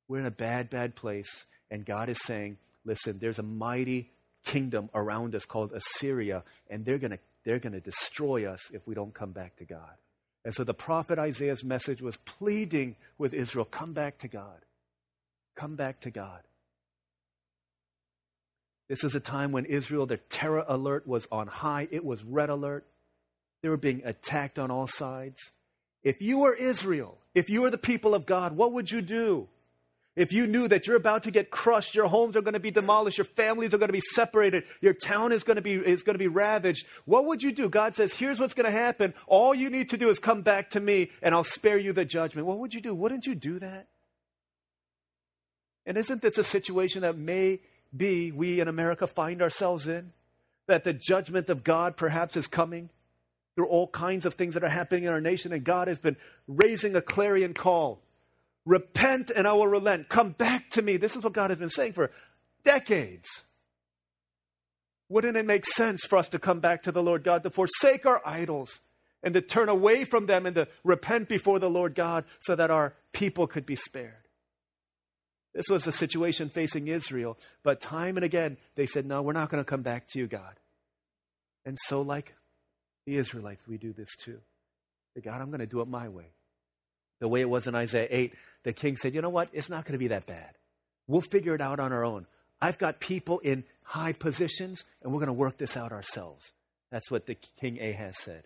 We're 0.08 0.20
in 0.20 0.26
a 0.26 0.32
bad, 0.32 0.70
bad 0.70 0.96
place. 0.96 1.46
And 1.72 1.86
God 1.86 2.10
is 2.10 2.20
saying, 2.24 2.58
listen, 2.84 3.20
there's 3.20 3.40
a 3.40 3.44
mighty 3.44 4.12
kingdom 4.44 4.90
around 4.94 5.36
us 5.36 5.46
called 5.46 5.72
Assyria, 5.72 6.44
and 6.70 6.84
they're 6.84 6.98
going 6.98 7.12
to 7.12 7.20
they're 7.46 7.60
going 7.60 7.74
to 7.74 7.80
destroy 7.80 8.46
us 8.46 8.70
if 8.72 8.88
we 8.88 8.96
don't 8.96 9.14
come 9.14 9.32
back 9.32 9.56
to 9.58 9.66
God. 9.66 9.96
And 10.46 10.54
so 10.54 10.64
the 10.64 10.74
prophet 10.74 11.20
Isaiah's 11.20 11.64
message 11.64 12.02
was 12.02 12.18
pleading 12.18 12.96
with 13.18 13.34
Israel 13.34 13.66
come 13.66 13.94
back 13.94 14.20
to 14.20 14.28
God. 14.28 14.66
Come 15.56 15.76
back 15.76 16.00
to 16.02 16.12
God. 16.12 16.42
This 18.88 19.04
is 19.04 19.14
a 19.14 19.20
time 19.20 19.52
when 19.52 19.66
Israel, 19.66 20.06
their 20.06 20.18
terror 20.18 20.66
alert 20.68 21.06
was 21.06 21.28
on 21.32 21.48
high. 21.48 21.88
It 21.92 22.04
was 22.04 22.24
red 22.24 22.50
alert. 22.50 22.86
They 23.62 23.70
were 23.70 23.78
being 23.78 24.02
attacked 24.04 24.58
on 24.58 24.72
all 24.72 24.88
sides. 24.88 25.52
If 26.02 26.22
you 26.22 26.40
were 26.40 26.56
Israel, 26.56 27.18
if 27.36 27.50
you 27.50 27.62
were 27.62 27.70
the 27.70 27.78
people 27.78 28.16
of 28.16 28.26
God, 28.26 28.56
what 28.56 28.72
would 28.74 28.90
you 28.90 29.02
do? 29.02 29.48
If 30.20 30.34
you 30.34 30.48
knew 30.48 30.68
that 30.68 30.86
you're 30.86 30.98
about 30.98 31.24
to 31.24 31.32
get 31.32 31.50
crushed, 31.50 31.96
your 31.96 32.10
homes 32.10 32.36
are 32.36 32.42
going 32.42 32.54
to 32.54 32.60
be 32.60 32.72
demolished, 32.72 33.18
your 33.18 33.24
families 33.24 33.74
are 33.74 33.78
going 33.78 33.88
to 33.88 33.94
be 33.94 34.02
separated, 34.02 34.66
your 34.82 34.94
town 34.94 35.32
is 35.32 35.46
going 35.46 35.56
to 35.56 35.62
be, 35.62 35.76
is 35.76 36.04
going 36.04 36.16
to 36.16 36.20
be 36.20 36.28
ravaged, 36.28 36.86
what 37.06 37.26
would 37.26 37.42
you 37.42 37.54
do? 37.54 37.70
God 37.70 37.96
says, 37.96 38.12
here's 38.12 38.38
what's 38.38 38.54
going 38.54 38.66
to 38.66 38.78
happen. 38.78 39.14
All 39.28 39.56
you 39.56 39.70
need 39.70 39.92
to 39.92 39.98
do 39.98 40.10
is 40.10 40.20
come 40.20 40.42
back 40.42 40.72
to 40.72 40.82
me 40.82 41.12
and 41.22 41.34
I'll 41.34 41.46
spare 41.46 41.78
you 41.78 41.94
the 41.94 42.04
judgment. 42.04 42.48
What 42.48 42.60
would 42.60 42.74
you 42.74 42.82
do? 42.82 42.94
Wouldn't 42.94 43.28
you 43.28 43.34
do 43.34 43.60
that? 43.60 43.88
And 45.86 45.98
isn't 45.98 46.22
this 46.22 46.38
a 46.38 46.44
situation 46.44 47.04
that 47.04 47.18
may 47.18 47.62
be 47.96 48.34
we 48.34 48.60
in 48.60 48.68
America 48.68 49.08
find 49.08 49.42
ourselves 49.42 49.88
in? 49.88 50.12
That 50.68 50.84
the 50.84 50.92
judgment 50.92 51.50
of 51.50 51.64
God 51.64 51.96
perhaps 51.96 52.36
is 52.36 52.46
coming? 52.46 52.90
Are 53.58 53.66
all 53.66 53.88
kinds 53.88 54.26
of 54.26 54.34
things 54.34 54.54
that 54.54 54.66
are 54.66 54.70
happening 54.70 55.06
in 55.06 55.14
our 55.14 55.22
nation, 55.22 55.54
and 55.54 55.64
God 55.64 55.88
has 55.88 56.00
been 56.00 56.18
raising 56.46 56.96
a 56.96 57.02
clarion 57.02 57.54
call. 57.54 58.02
Repent 58.66 59.32
and 59.32 59.48
I 59.48 59.54
will 59.54 59.68
relent. 59.68 60.10
Come 60.10 60.32
back 60.32 60.70
to 60.72 60.82
me. 60.82 60.98
This 60.98 61.16
is 61.16 61.24
what 61.24 61.34
God 61.34 61.50
has 61.50 61.60
been 61.60 61.70
saying 61.70 61.94
for 61.94 62.12
decades. 62.64 63.28
Wouldn't 65.10 65.38
it 65.38 65.46
make 65.46 65.66
sense 65.66 66.06
for 66.06 66.18
us 66.18 66.28
to 66.30 66.40
come 66.40 66.60
back 66.60 66.84
to 66.84 66.92
the 66.92 67.02
Lord 67.02 67.24
God, 67.24 67.44
to 67.44 67.50
forsake 67.50 68.06
our 68.06 68.22
idols, 68.26 68.80
and 69.24 69.34
to 69.34 69.42
turn 69.42 69.68
away 69.68 70.06
from 70.06 70.28
them 70.28 70.46
and 70.46 70.56
to 70.56 70.68
repent 70.84 71.28
before 71.28 71.60
the 71.60 71.70
Lord 71.70 71.96
God 71.96 72.26
so 72.40 72.56
that 72.56 72.72
our 72.72 72.94
people 73.12 73.48
could 73.48 73.66
be 73.66 73.76
spared? 73.76 74.14
This 75.54 75.68
was 75.68 75.84
the 75.84 75.92
situation 75.92 76.50
facing 76.50 76.88
Israel, 76.88 77.38
but 77.64 77.82
time 77.82 78.18
and 78.18 78.24
again 78.24 78.58
they 78.76 78.86
said, 78.86 79.06
No, 79.06 79.22
we're 79.22 79.34
not 79.34 79.50
going 79.50 79.64
to 79.64 79.70
come 79.70 79.82
back 79.82 80.08
to 80.10 80.20
you, 80.20 80.28
God. 80.28 80.60
And 81.66 81.78
so, 81.88 82.02
like 82.02 82.36
the 83.06 83.18
Israelites, 83.18 83.68
we 83.68 83.78
do 83.78 83.92
this 83.92 84.16
too. 84.24 84.40
God, 85.22 85.42
I'm 85.42 85.50
going 85.50 85.60
to 85.60 85.66
do 85.66 85.82
it 85.82 85.88
my 85.88 86.08
way. 86.08 86.28
The 87.20 87.28
way 87.28 87.42
it 87.42 87.50
was 87.50 87.68
in 87.68 87.76
Isaiah 87.76 88.08
8, 88.10 88.34
the 88.64 88.74
king 88.74 88.98
said, 88.98 89.14
You 89.14 89.22
know 89.22 89.30
what? 89.30 89.50
It's 89.54 89.70
not 89.70 89.86
going 89.86 89.94
to 89.94 90.00
be 90.00 90.08
that 90.08 90.26
bad. 90.26 90.52
We'll 91.08 91.22
figure 91.22 91.56
it 91.56 91.62
out 91.62 91.80
on 91.80 91.92
our 91.92 92.06
own. 92.06 92.26
I've 92.62 92.78
got 92.78 93.00
people 93.00 93.40
in 93.40 93.64
high 93.84 94.14
positions, 94.14 94.84
and 95.02 95.12
we're 95.12 95.20
going 95.20 95.28
to 95.28 95.34
work 95.34 95.58
this 95.58 95.76
out 95.76 95.92
ourselves. 95.92 96.52
That's 96.92 97.10
what 97.10 97.26
the 97.26 97.36
King 97.60 97.80
Ahaz 97.82 98.16
said. 98.22 98.44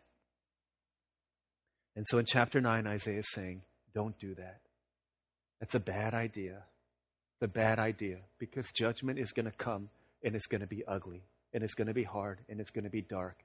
And 1.95 2.05
so 2.07 2.17
in 2.17 2.25
chapter 2.25 2.59
9, 2.59 2.87
Isaiah 2.87 3.19
is 3.19 3.31
saying, 3.31 3.61
don't 3.93 4.17
do 4.19 4.33
that. 4.35 4.61
That's 5.59 5.75
a 5.75 5.79
bad 5.79 6.13
idea. 6.13 6.63
The 7.39 7.47
bad 7.47 7.79
idea 7.79 8.17
because 8.39 8.71
judgment 8.71 9.19
is 9.19 9.31
going 9.31 9.45
to 9.45 9.51
come 9.51 9.89
and 10.23 10.35
it's 10.35 10.47
going 10.47 10.61
to 10.61 10.67
be 10.67 10.83
ugly 10.87 11.23
and 11.53 11.63
it's 11.63 11.73
going 11.73 11.87
to 11.87 11.93
be 11.93 12.03
hard 12.03 12.39
and 12.49 12.59
it's 12.59 12.71
going 12.71 12.85
to 12.85 12.89
be 12.89 13.01
dark. 13.01 13.43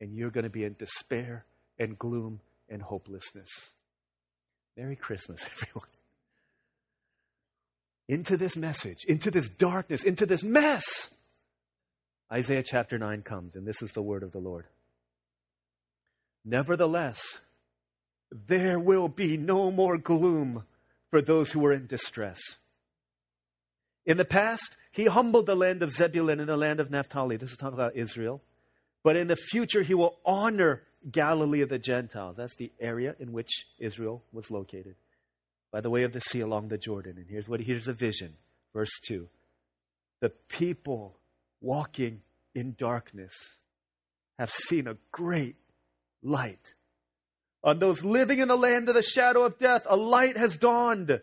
And 0.00 0.14
you're 0.14 0.30
going 0.30 0.44
to 0.44 0.50
be 0.50 0.64
in 0.64 0.76
despair 0.78 1.44
and 1.78 1.98
gloom 1.98 2.40
and 2.68 2.80
hopelessness. 2.82 3.48
Merry 4.78 4.94
Christmas, 4.94 5.42
everyone. 5.52 5.88
Into 8.08 8.36
this 8.36 8.56
message, 8.56 9.04
into 9.06 9.30
this 9.30 9.48
darkness, 9.48 10.04
into 10.04 10.24
this 10.24 10.44
mess, 10.44 11.12
Isaiah 12.32 12.62
chapter 12.62 12.96
9 12.96 13.22
comes, 13.22 13.54
and 13.54 13.66
this 13.66 13.82
is 13.82 13.92
the 13.92 14.02
word 14.02 14.22
of 14.22 14.32
the 14.32 14.38
Lord. 14.38 14.66
Nevertheless, 16.44 17.20
there 18.30 18.78
will 18.78 19.08
be 19.08 19.36
no 19.36 19.70
more 19.70 19.98
gloom 19.98 20.64
for 21.10 21.20
those 21.20 21.52
who 21.52 21.64
are 21.66 21.72
in 21.72 21.86
distress. 21.86 22.38
In 24.06 24.16
the 24.16 24.24
past, 24.24 24.76
he 24.92 25.06
humbled 25.06 25.46
the 25.46 25.56
land 25.56 25.82
of 25.82 25.90
Zebulun 25.90 26.40
and 26.40 26.48
the 26.48 26.56
land 26.56 26.80
of 26.80 26.90
Naphtali. 26.90 27.36
This 27.36 27.50
is 27.50 27.56
talking 27.56 27.74
about 27.74 27.96
Israel. 27.96 28.42
But 29.02 29.16
in 29.16 29.26
the 29.26 29.36
future, 29.36 29.82
he 29.82 29.94
will 29.94 30.18
honor 30.24 30.82
Galilee 31.10 31.60
of 31.60 31.68
the 31.68 31.78
Gentiles. 31.78 32.36
That's 32.36 32.56
the 32.56 32.72
area 32.80 33.14
in 33.18 33.32
which 33.32 33.66
Israel 33.78 34.22
was 34.32 34.50
located, 34.50 34.96
by 35.72 35.80
the 35.80 35.90
way 35.90 36.02
of 36.02 36.12
the 36.12 36.20
sea 36.20 36.40
along 36.40 36.68
the 36.68 36.78
Jordan. 36.78 37.16
And 37.16 37.26
here's 37.28 37.48
what 37.48 37.60
here's 37.60 37.88
a 37.88 37.92
vision. 37.92 38.34
Verse 38.74 39.00
2. 39.06 39.28
The 40.20 40.30
people 40.30 41.18
walking 41.60 42.22
in 42.54 42.74
darkness 42.76 43.34
have 44.38 44.50
seen 44.50 44.86
a 44.86 44.96
great 45.12 45.56
light. 46.22 46.74
On 47.64 47.78
those 47.78 48.04
living 48.04 48.38
in 48.38 48.48
the 48.48 48.56
land 48.56 48.88
of 48.88 48.94
the 48.94 49.02
shadow 49.02 49.44
of 49.44 49.58
death, 49.58 49.84
a 49.88 49.96
light 49.96 50.36
has 50.36 50.56
dawned. 50.56 51.20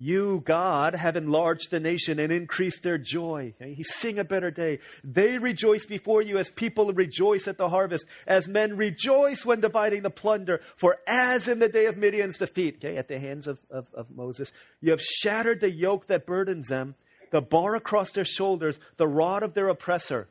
You, 0.00 0.42
God, 0.44 0.94
have 0.94 1.16
enlarged 1.16 1.72
the 1.72 1.80
nation 1.80 2.20
and 2.20 2.32
increased 2.32 2.84
their 2.84 2.98
joy. 2.98 3.54
He 3.58 3.82
sing 3.82 4.20
a 4.20 4.24
better 4.24 4.52
day. 4.52 4.78
They 5.02 5.38
rejoice 5.38 5.86
before 5.86 6.22
you 6.22 6.38
as 6.38 6.50
people 6.50 6.92
rejoice 6.92 7.48
at 7.48 7.58
the 7.58 7.68
harvest, 7.68 8.04
as 8.24 8.46
men 8.46 8.76
rejoice 8.76 9.44
when 9.44 9.60
dividing 9.60 10.02
the 10.02 10.10
plunder. 10.10 10.60
For 10.76 10.98
as 11.08 11.48
in 11.48 11.58
the 11.58 11.68
day 11.68 11.86
of 11.86 11.96
Midian's 11.96 12.38
defeat, 12.38 12.76
okay, 12.76 12.96
at 12.96 13.08
the 13.08 13.18
hands 13.18 13.48
of, 13.48 13.58
of, 13.70 13.92
of 13.92 14.08
Moses, 14.08 14.52
you 14.80 14.92
have 14.92 15.02
shattered 15.02 15.60
the 15.60 15.70
yoke 15.70 16.06
that 16.06 16.26
burdens 16.26 16.68
them, 16.68 16.94
the 17.32 17.42
bar 17.42 17.74
across 17.74 18.12
their 18.12 18.24
shoulders, 18.24 18.78
the 18.98 19.08
rod 19.08 19.42
of 19.42 19.54
their 19.54 19.68
oppressor. 19.68 20.28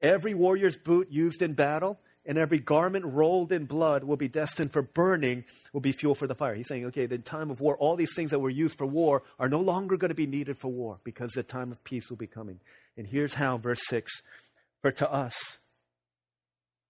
Every 0.00 0.32
warrior's 0.32 0.78
boot 0.78 1.08
used 1.10 1.42
in 1.42 1.52
battle 1.52 1.98
and 2.26 2.38
every 2.38 2.58
garment 2.58 3.04
rolled 3.04 3.52
in 3.52 3.66
blood 3.66 4.04
will 4.04 4.16
be 4.16 4.28
destined 4.28 4.72
for 4.72 4.82
burning, 4.82 5.44
will 5.72 5.80
be 5.80 5.92
fuel 5.92 6.14
for 6.14 6.26
the 6.26 6.34
fire. 6.34 6.54
He's 6.54 6.68
saying, 6.68 6.86
okay, 6.86 7.06
the 7.06 7.18
time 7.18 7.50
of 7.50 7.60
war, 7.60 7.76
all 7.76 7.96
these 7.96 8.14
things 8.14 8.30
that 8.30 8.38
were 8.38 8.50
used 8.50 8.78
for 8.78 8.86
war 8.86 9.22
are 9.38 9.48
no 9.48 9.60
longer 9.60 9.96
going 9.96 10.08
to 10.08 10.14
be 10.14 10.26
needed 10.26 10.58
for 10.58 10.68
war 10.68 11.00
because 11.04 11.32
the 11.32 11.42
time 11.42 11.70
of 11.70 11.84
peace 11.84 12.08
will 12.08 12.16
be 12.16 12.26
coming. 12.26 12.60
And 12.96 13.06
here's 13.06 13.34
how, 13.34 13.58
verse 13.58 13.82
6 13.88 14.10
For 14.80 14.90
to 14.92 15.12
us 15.12 15.34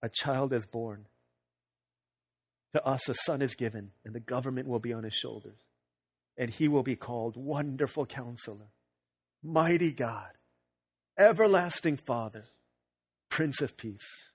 a 0.03 0.09
child 0.09 0.53
is 0.53 0.67
born, 0.67 1.07
to 2.75 2.85
us 2.85 3.09
a 3.09 3.15
son 3.15 3.43
is 3.43 3.55
given, 3.55 3.91
and 4.05 4.15
the 4.15 4.21
government 4.21 4.69
will 4.69 4.81
be 4.81 4.93
on 4.93 5.05
his 5.05 5.15
shoulders. 5.15 5.59
And 6.37 6.51
he 6.51 6.69
will 6.69 6.83
be 6.83 6.97
called 6.97 7.37
Wonderful 7.37 8.07
Counselor, 8.07 8.73
Mighty 9.43 9.93
God, 9.93 10.31
Everlasting 11.17 11.97
Father, 11.97 12.47
Prince 13.31 13.61
of 13.61 13.77
Peace. 13.77 14.34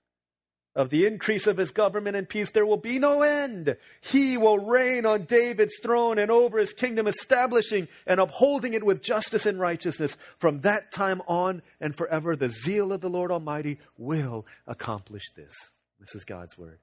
Of 0.76 0.90
the 0.90 1.04
increase 1.04 1.48
of 1.48 1.56
his 1.56 1.72
government 1.72 2.16
and 2.16 2.28
peace, 2.28 2.52
there 2.52 2.64
will 2.64 2.76
be 2.76 3.00
no 3.00 3.22
end. 3.22 3.76
He 4.00 4.38
will 4.38 4.58
reign 4.58 5.04
on 5.04 5.24
David's 5.24 5.76
throne 5.82 6.16
and 6.16 6.30
over 6.30 6.58
his 6.58 6.72
kingdom, 6.72 7.08
establishing 7.08 7.88
and 8.06 8.20
upholding 8.20 8.74
it 8.74 8.84
with 8.84 9.02
justice 9.02 9.46
and 9.46 9.58
righteousness. 9.58 10.16
From 10.38 10.60
that 10.60 10.92
time 10.92 11.22
on 11.26 11.62
and 11.80 11.96
forever, 11.96 12.36
the 12.36 12.50
zeal 12.50 12.92
of 12.92 13.00
the 13.00 13.10
Lord 13.10 13.32
Almighty 13.32 13.80
will 13.98 14.46
accomplish 14.68 15.24
this. 15.34 15.52
This 15.98 16.14
is 16.14 16.24
God's 16.24 16.56
word. 16.56 16.78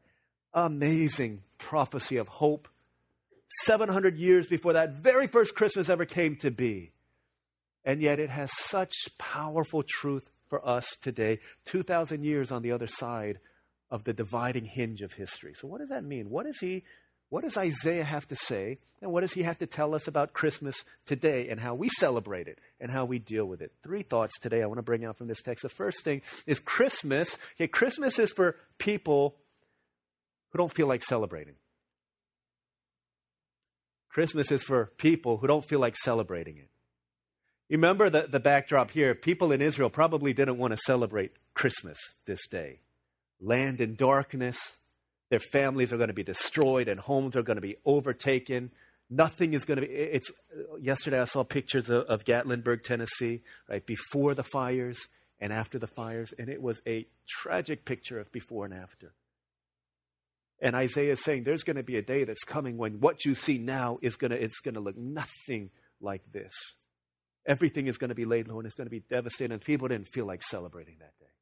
Amazing 0.54 1.44
prophecy 1.58 2.18
of 2.18 2.28
hope. 2.28 2.68
700 3.64 4.18
years 4.18 4.48
before 4.48 4.74
that 4.74 4.96
very 4.96 5.28
first 5.28 5.56
Christmas 5.56 5.88
ever 5.88 6.04
came 6.04 6.36
to 6.38 6.52
be. 6.52 6.92
And 7.86 8.02
yet 8.02 8.20
it 8.20 8.30
has 8.30 8.52
such 8.54 8.94
powerful 9.18 9.82
truth 9.82 10.30
for 10.50 10.66
us 10.68 10.98
today, 11.02 11.40
2,000 11.66 12.26
years 12.26 12.52
on 12.52 12.62
the 12.62 12.74
other 12.74 12.88
side 12.88 13.40
of 13.90 14.04
the 14.04 14.14
dividing 14.14 14.66
hinge 14.66 15.02
of 15.02 15.14
history. 15.14 15.54
So, 15.54 15.68
what 15.68 15.80
does 15.80 15.90
that 15.90 16.04
mean? 16.04 16.30
What 16.30 16.46
does 16.46 16.60
he, 16.60 16.84
what 17.30 17.44
does 17.44 17.58
Isaiah 17.58 18.04
have 18.04 18.28
to 18.28 18.36
say, 18.36 18.80
and 19.02 19.12
what 19.12 19.22
does 19.22 19.34
he 19.34 19.44
have 19.44 19.58
to 19.60 19.66
tell 19.66 19.96
us 19.96 20.08
about 20.08 20.34
Christmas 20.34 20.84
today 21.06 21.50
and 21.50 21.60
how 21.60 21.76
we 21.76 21.90
celebrate 21.90 22.48
it 22.48 22.60
and 22.80 22.92
how 22.92 23.06
we 23.06 23.20
deal 23.20 23.46
with 23.46 23.62
it? 23.62 23.72
Three 23.84 24.02
thoughts 24.02 24.38
today 24.40 24.62
I 24.62 24.66
want 24.66 24.80
to 24.80 24.84
bring 24.84 25.06
out 25.06 25.18
from 25.18 25.28
this 25.28 25.42
text. 25.42 25.64
The 25.64 25.70
first 25.70 26.04
thing 26.04 26.22
is 26.46 26.60
Christmas. 26.60 27.38
Okay, 27.56 27.68
Christmas 27.68 28.20
is 28.20 28.32
for 28.32 28.58
people 28.78 29.36
who 30.52 30.58
don't 30.58 30.74
feel 30.74 30.88
like 30.88 31.04
celebrating. 31.04 31.56
Christmas 34.10 34.52
is 34.52 34.64
for 34.64 34.92
people 34.98 35.38
who 35.38 35.48
don't 35.48 35.66
feel 35.66 35.80
like 35.80 35.96
celebrating 35.96 36.58
it. 36.58 36.70
Remember 37.70 38.10
the, 38.10 38.28
the 38.28 38.40
backdrop 38.40 38.92
here. 38.92 39.14
People 39.14 39.52
in 39.52 39.62
Israel 39.62 39.90
probably 39.90 40.34
didn't 40.34 40.58
want 40.58 40.72
to 40.72 40.78
celebrate 40.78 41.34
Christmas 41.54 41.98
this 42.26 42.48
day 42.48 42.80
land 43.40 43.80
in 43.82 43.96
darkness. 43.96 44.78
Their 45.30 45.40
families 45.40 45.92
are 45.92 45.98
going 45.98 46.08
to 46.08 46.14
be 46.14 46.24
destroyed 46.24 46.88
and 46.88 47.00
homes 47.00 47.36
are 47.36 47.44
going 47.44 47.58
to 47.58 47.62
be 47.62 47.78
overtaken. 47.86 48.72
Nothing 49.10 49.54
is 49.54 49.66
going 49.66 49.80
to 49.80 49.88
be. 49.88 49.94
It's 49.94 50.32
yesterday 50.80 51.20
I 51.20 51.26
saw 51.26 51.44
pictures 51.44 51.90
of, 51.90 52.06
of 52.06 52.26
Gatlinburg, 52.26 52.84
Tennessee, 52.84 53.42
right 53.70 53.86
before 53.86 54.34
the 54.34 54.44
fires 54.44 55.08
and 55.40 55.54
after 55.54 55.78
the 55.78 55.88
fires, 55.88 56.34
and 56.38 56.50
it 56.50 56.62
was 56.62 56.82
a 56.88 57.06
tragic 57.28 57.86
picture 57.86 58.20
of 58.20 58.32
before 58.32 58.66
and 58.66 58.74
after. 58.74 59.14
And 60.60 60.76
Isaiah 60.76 61.14
is 61.14 61.24
saying 61.24 61.44
there's 61.44 61.64
going 61.64 61.78
to 61.78 61.84
be 61.84 61.98
a 61.98 62.02
day 62.02 62.24
that's 62.24 62.44
coming 62.44 62.78
when 62.78 63.00
what 63.00 63.24
you 63.26 63.36
see 63.36 63.60
now 63.60 64.00
is 64.02 64.16
going 64.16 64.32
to 64.32 64.44
it's 64.44 64.60
going 64.60 64.74
to 64.74 64.82
look 64.82 64.98
nothing 64.98 65.70
like 66.02 66.24
this. 66.32 66.52
Everything 67.46 67.88
is 67.88 67.98
going 67.98 68.10
to 68.10 68.16
be 68.16 68.26
laid 68.26 68.48
low 68.48 68.58
and 68.58 68.66
it's 68.66 68.76
going 68.76 68.88
to 68.88 68.92
be 68.92 69.04
devastating, 69.08 69.54
and 69.54 69.62
people 69.62 69.88
didn't 69.88 70.08
feel 70.08 70.26
like 70.26 70.42
celebrating 70.42 70.96
that 71.00 71.14
day. 71.20 71.37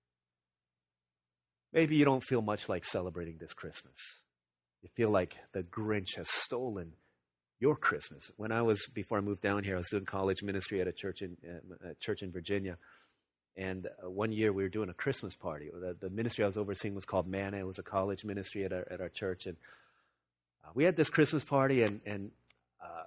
Maybe 1.75 1.98
you 1.98 2.05
don't 2.05 2.24
feel 2.24 2.41
much 2.41 2.70
like 2.70 2.86
celebrating 2.86 3.36
this 3.38 3.53
Christmas. 3.53 4.22
You 4.82 4.88
feel 4.96 5.10
like 5.10 5.36
the 5.51 5.62
Grinch 5.62 6.15
has 6.15 6.29
stolen 6.29 6.94
your 7.60 7.75
Christmas. 7.75 8.32
When 8.38 8.53
I 8.53 8.62
was, 8.62 8.88
before 8.94 9.17
I 9.17 9.22
moved 9.22 9.41
down 9.41 9.65
here, 9.65 9.75
I 9.75 9.79
was 9.79 9.89
doing 9.89 10.05
college 10.05 10.41
ministry 10.41 10.79
at 10.79 10.88
a 10.88 10.94
church 10.94 11.22
in, 11.22 11.36
uh, 11.46 11.89
a 11.89 11.96
church 11.96 12.22
in 12.22 12.32
Virginia. 12.32 12.77
And 13.58 13.88
uh, 13.88 14.10
one 14.10 14.32
year 14.32 14.53
we 14.53 14.63
were 14.63 14.70
doing 14.70 14.88
a 14.88 14.94
Christmas 14.94 15.36
party. 15.36 15.70
The, 15.70 15.98
the, 16.00 16.10
ministry 16.10 16.46
I 16.46 16.48
was 16.48 16.55
overseeing 16.55 16.96
was 16.96 17.03
called 17.03 17.27
Manna. 17.27 17.58
It 17.58 17.67
was 17.67 17.77
a 17.77 17.84
college 17.84 18.24
ministry 18.24 18.63
at 18.63 18.72
our, 18.72 18.88
at 18.89 19.01
our 19.01 19.10
church. 19.10 19.46
And 19.46 19.58
uh, 20.63 20.70
we 20.74 20.86
had 20.86 20.96
this 20.96 21.10
Christmas 21.10 21.44
party, 21.44 21.84
and, 21.84 22.00
and 22.05 22.32
uh, 22.82 23.03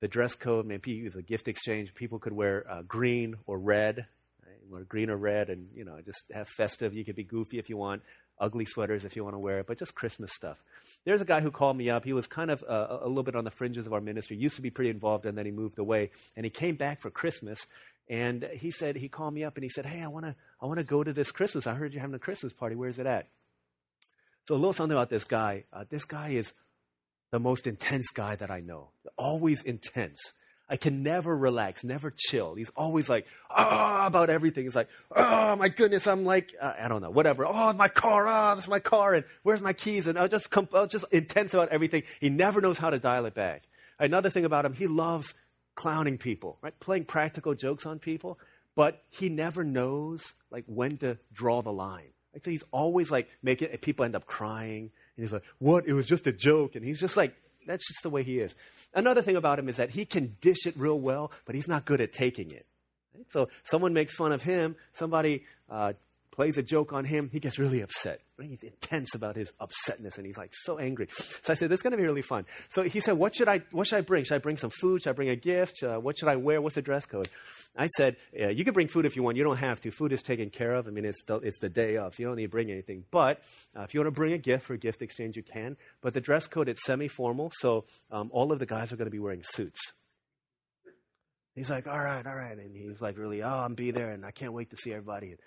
the 0.00 0.06
dress 0.06 0.36
code, 0.36 0.64
maybe 0.64 1.08
the 1.08 1.22
gift 1.22 1.48
exchange, 1.48 1.92
people 1.92 2.20
could 2.20 2.32
wear 2.32 2.84
green 2.86 3.34
or 3.46 3.58
red 3.58 4.06
wear 4.70 4.84
green 4.84 5.10
or 5.10 5.16
red 5.16 5.50
and, 5.50 5.68
you 5.74 5.84
know, 5.84 5.98
just 6.04 6.24
have 6.32 6.48
festive. 6.48 6.94
You 6.94 7.04
could 7.04 7.16
be 7.16 7.24
goofy 7.24 7.58
if 7.58 7.68
you 7.68 7.76
want, 7.76 8.02
ugly 8.38 8.64
sweaters 8.64 9.04
if 9.04 9.16
you 9.16 9.24
want 9.24 9.34
to 9.34 9.38
wear 9.38 9.60
it, 9.60 9.66
but 9.66 9.78
just 9.78 9.94
Christmas 9.94 10.32
stuff. 10.32 10.62
There's 11.04 11.20
a 11.20 11.24
guy 11.24 11.40
who 11.40 11.50
called 11.50 11.76
me 11.76 11.90
up. 11.90 12.04
He 12.04 12.12
was 12.12 12.26
kind 12.26 12.50
of 12.50 12.64
uh, 12.68 12.98
a 13.00 13.08
little 13.08 13.22
bit 13.22 13.36
on 13.36 13.44
the 13.44 13.50
fringes 13.50 13.86
of 13.86 13.92
our 13.92 14.00
ministry, 14.00 14.36
used 14.36 14.56
to 14.56 14.62
be 14.62 14.70
pretty 14.70 14.90
involved, 14.90 15.26
and 15.26 15.36
then 15.36 15.46
he 15.46 15.52
moved 15.52 15.78
away. 15.78 16.10
And 16.36 16.44
he 16.44 16.50
came 16.50 16.74
back 16.74 17.00
for 17.00 17.10
Christmas, 17.10 17.66
and 18.08 18.48
he 18.52 18.70
said, 18.70 18.96
he 18.96 19.08
called 19.08 19.34
me 19.34 19.44
up 19.44 19.56
and 19.56 19.64
he 19.64 19.70
said, 19.70 19.86
Hey, 19.86 20.02
I 20.02 20.08
want 20.08 20.26
to 20.26 20.36
I 20.60 20.66
wanna 20.66 20.84
go 20.84 21.02
to 21.02 21.12
this 21.12 21.30
Christmas. 21.30 21.66
I 21.66 21.74
heard 21.74 21.92
you're 21.92 22.00
having 22.00 22.14
a 22.14 22.20
Christmas 22.20 22.52
party. 22.52 22.76
Where's 22.76 22.98
it 22.98 23.06
at? 23.06 23.28
So 24.46 24.54
a 24.54 24.56
little 24.56 24.72
something 24.72 24.96
about 24.96 25.10
this 25.10 25.24
guy. 25.24 25.64
Uh, 25.72 25.84
this 25.90 26.04
guy 26.04 26.30
is 26.30 26.52
the 27.32 27.40
most 27.40 27.66
intense 27.66 28.08
guy 28.14 28.36
that 28.36 28.50
I 28.50 28.60
know, 28.60 28.90
always 29.16 29.62
intense. 29.62 30.20
I 30.68 30.76
can 30.76 31.02
never 31.02 31.36
relax, 31.36 31.84
never 31.84 32.12
chill. 32.14 32.54
He's 32.54 32.70
always 32.76 33.08
like, 33.08 33.26
ah, 33.50 34.04
oh, 34.04 34.06
about 34.08 34.30
everything. 34.30 34.64
He's 34.64 34.74
like, 34.74 34.88
oh 35.14 35.54
my 35.56 35.68
goodness, 35.68 36.06
I'm 36.06 36.24
like, 36.24 36.54
uh, 36.60 36.74
I 36.80 36.88
don't 36.88 37.02
know, 37.02 37.10
whatever. 37.10 37.46
Oh, 37.46 37.72
my 37.72 37.88
car, 37.88 38.26
ah, 38.26 38.54
oh, 38.54 38.58
is 38.58 38.66
my 38.66 38.80
car, 38.80 39.14
and 39.14 39.24
where's 39.44 39.62
my 39.62 39.72
keys? 39.72 40.06
And 40.06 40.18
I'll 40.18 40.28
just, 40.28 40.50
come, 40.50 40.68
I'll 40.72 40.88
just 40.88 41.04
intense 41.12 41.54
about 41.54 41.68
everything. 41.68 42.02
He 42.20 42.30
never 42.30 42.60
knows 42.60 42.78
how 42.78 42.90
to 42.90 42.98
dial 42.98 43.26
it 43.26 43.34
back. 43.34 43.62
Another 43.98 44.28
thing 44.28 44.44
about 44.44 44.64
him, 44.64 44.74
he 44.74 44.88
loves 44.88 45.34
clowning 45.76 46.18
people, 46.18 46.58
right? 46.62 46.78
Playing 46.80 47.04
practical 47.04 47.54
jokes 47.54 47.86
on 47.86 48.00
people, 48.00 48.38
but 48.74 49.04
he 49.08 49.28
never 49.28 49.62
knows 49.62 50.34
like 50.50 50.64
when 50.66 50.96
to 50.98 51.18
draw 51.32 51.62
the 51.62 51.72
line. 51.72 52.08
So 52.42 52.50
he's 52.50 52.64
always 52.70 53.10
like 53.10 53.28
making 53.42 53.68
people 53.78 54.04
end 54.04 54.14
up 54.14 54.26
crying. 54.26 54.90
And 55.16 55.24
he's 55.24 55.32
like, 55.32 55.44
what? 55.58 55.86
It 55.86 55.94
was 55.94 56.06
just 56.06 56.26
a 56.26 56.32
joke. 56.32 56.76
And 56.76 56.84
he's 56.84 57.00
just 57.00 57.16
like 57.16 57.34
that's 57.66 57.86
just 57.86 58.02
the 58.02 58.10
way 58.10 58.22
he 58.22 58.38
is. 58.38 58.54
Another 58.96 59.20
thing 59.20 59.36
about 59.36 59.58
him 59.58 59.68
is 59.68 59.76
that 59.76 59.90
he 59.90 60.06
can 60.06 60.36
dish 60.40 60.66
it 60.66 60.74
real 60.76 60.98
well, 60.98 61.30
but 61.44 61.54
he's 61.54 61.68
not 61.68 61.84
good 61.84 62.00
at 62.00 62.14
taking 62.14 62.50
it. 62.50 62.66
So 63.30 63.48
someone 63.62 63.92
makes 63.92 64.14
fun 64.14 64.32
of 64.32 64.42
him, 64.42 64.74
somebody 64.94 65.44
uh, 65.70 65.92
plays 66.36 66.58
a 66.58 66.62
joke 66.62 66.92
on 66.92 67.04
him, 67.04 67.30
he 67.32 67.40
gets 67.40 67.58
really 67.58 67.80
upset. 67.80 68.20
He's 68.40 68.62
intense 68.62 69.14
about 69.14 69.34
his 69.34 69.50
upsetness 69.58 70.18
and 70.18 70.26
he's 70.26 70.36
like 70.36 70.52
so 70.52 70.78
angry. 70.78 71.08
So 71.10 71.52
I 71.52 71.56
said, 71.56 71.70
this 71.70 71.78
is 71.78 71.82
going 71.82 71.92
to 71.92 71.96
be 71.96 72.04
really 72.04 72.22
fun. 72.22 72.44
So 72.68 72.82
he 72.82 73.00
said, 73.00 73.14
what 73.14 73.34
should 73.34 73.48
I, 73.48 73.62
what 73.72 73.86
should 73.86 73.96
I 73.96 74.02
bring? 74.02 74.24
Should 74.24 74.34
I 74.34 74.38
bring 74.38 74.58
some 74.58 74.70
food? 74.70 75.02
Should 75.02 75.10
I 75.10 75.12
bring 75.14 75.30
a 75.30 75.36
gift? 75.36 75.82
Uh, 75.82 75.98
what 75.98 76.18
should 76.18 76.28
I 76.28 76.36
wear? 76.36 76.60
What's 76.60 76.74
the 76.74 76.82
dress 76.82 77.06
code? 77.06 77.28
I 77.74 77.86
said, 77.88 78.16
yeah, 78.32 78.50
you 78.50 78.64
can 78.64 78.74
bring 78.74 78.88
food 78.88 79.06
if 79.06 79.16
you 79.16 79.22
want. 79.22 79.38
You 79.38 79.44
don't 79.44 79.56
have 79.56 79.80
to. 79.80 79.90
Food 79.90 80.12
is 80.12 80.22
taken 80.22 80.50
care 80.50 80.74
of. 80.74 80.86
I 80.86 80.90
mean, 80.90 81.06
it's 81.06 81.22
the, 81.24 81.36
it's 81.36 81.58
the 81.58 81.70
day 81.70 81.96
of, 81.96 82.14
so 82.14 82.22
you 82.22 82.26
don't 82.28 82.36
need 82.36 82.44
to 82.44 82.48
bring 82.50 82.70
anything. 82.70 83.04
But 83.10 83.42
uh, 83.76 83.82
if 83.82 83.94
you 83.94 84.00
want 84.00 84.08
to 84.08 84.12
bring 84.12 84.34
a 84.34 84.38
gift 84.38 84.64
for 84.64 84.74
a 84.74 84.78
gift 84.78 85.02
exchange, 85.02 85.36
you 85.36 85.42
can. 85.42 85.76
But 86.02 86.12
the 86.12 86.20
dress 86.20 86.46
code, 86.46 86.68
it's 86.68 86.84
semi-formal, 86.84 87.52
so 87.58 87.86
um, 88.10 88.30
all 88.32 88.52
of 88.52 88.58
the 88.58 88.66
guys 88.66 88.92
are 88.92 88.96
going 88.96 89.06
to 89.06 89.10
be 89.10 89.18
wearing 89.18 89.42
suits. 89.42 89.80
He's 91.54 91.70
like, 91.70 91.86
all 91.86 91.98
right, 91.98 92.26
all 92.26 92.36
right. 92.36 92.58
And 92.58 92.76
he's 92.76 93.00
like, 93.00 93.16
really, 93.16 93.42
oh, 93.42 93.48
I'm 93.48 93.74
be 93.74 93.90
there 93.90 94.10
and 94.10 94.26
I 94.26 94.30
can't 94.30 94.52
wait 94.52 94.68
to 94.70 94.76
see 94.76 94.92
everybody. 94.92 95.30
And 95.30 95.38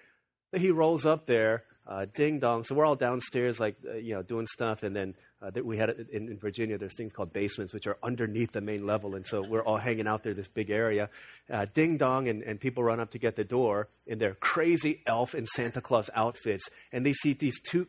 he 0.53 0.71
rolls 0.71 1.05
up 1.05 1.25
there, 1.25 1.63
uh, 1.87 2.05
ding 2.13 2.39
dong. 2.39 2.63
So 2.63 2.75
we're 2.75 2.85
all 2.85 2.95
downstairs, 2.95 3.59
like, 3.59 3.75
uh, 3.87 3.95
you 3.95 4.13
know, 4.13 4.21
doing 4.21 4.47
stuff. 4.47 4.83
And 4.83 4.95
then 4.95 5.15
uh, 5.41 5.51
we 5.63 5.77
had 5.77 5.89
in, 6.11 6.29
in, 6.29 6.37
Virginia, 6.37 6.77
there's 6.77 6.95
things 6.95 7.13
called 7.13 7.33
basements, 7.33 7.73
which 7.73 7.87
are 7.87 7.97
underneath 8.03 8.51
the 8.51 8.61
main 8.61 8.85
level. 8.85 9.15
And 9.15 9.25
so 9.25 9.41
we're 9.41 9.63
all 9.63 9.77
hanging 9.77 10.07
out 10.07 10.23
there, 10.23 10.33
this 10.33 10.47
big 10.47 10.69
area. 10.69 11.09
Uh, 11.49 11.65
ding 11.73 11.97
dong, 11.97 12.27
and, 12.27 12.43
and 12.43 12.59
people 12.59 12.83
run 12.83 12.99
up 12.99 13.11
to 13.11 13.17
get 13.17 13.35
the 13.35 13.43
door 13.43 13.89
in 14.05 14.19
their 14.19 14.35
crazy 14.35 15.01
elf 15.05 15.33
and 15.33 15.47
Santa 15.47 15.81
Claus 15.81 16.09
outfits. 16.13 16.69
And 16.91 17.05
they 17.05 17.13
see 17.13 17.33
these 17.33 17.59
two. 17.59 17.87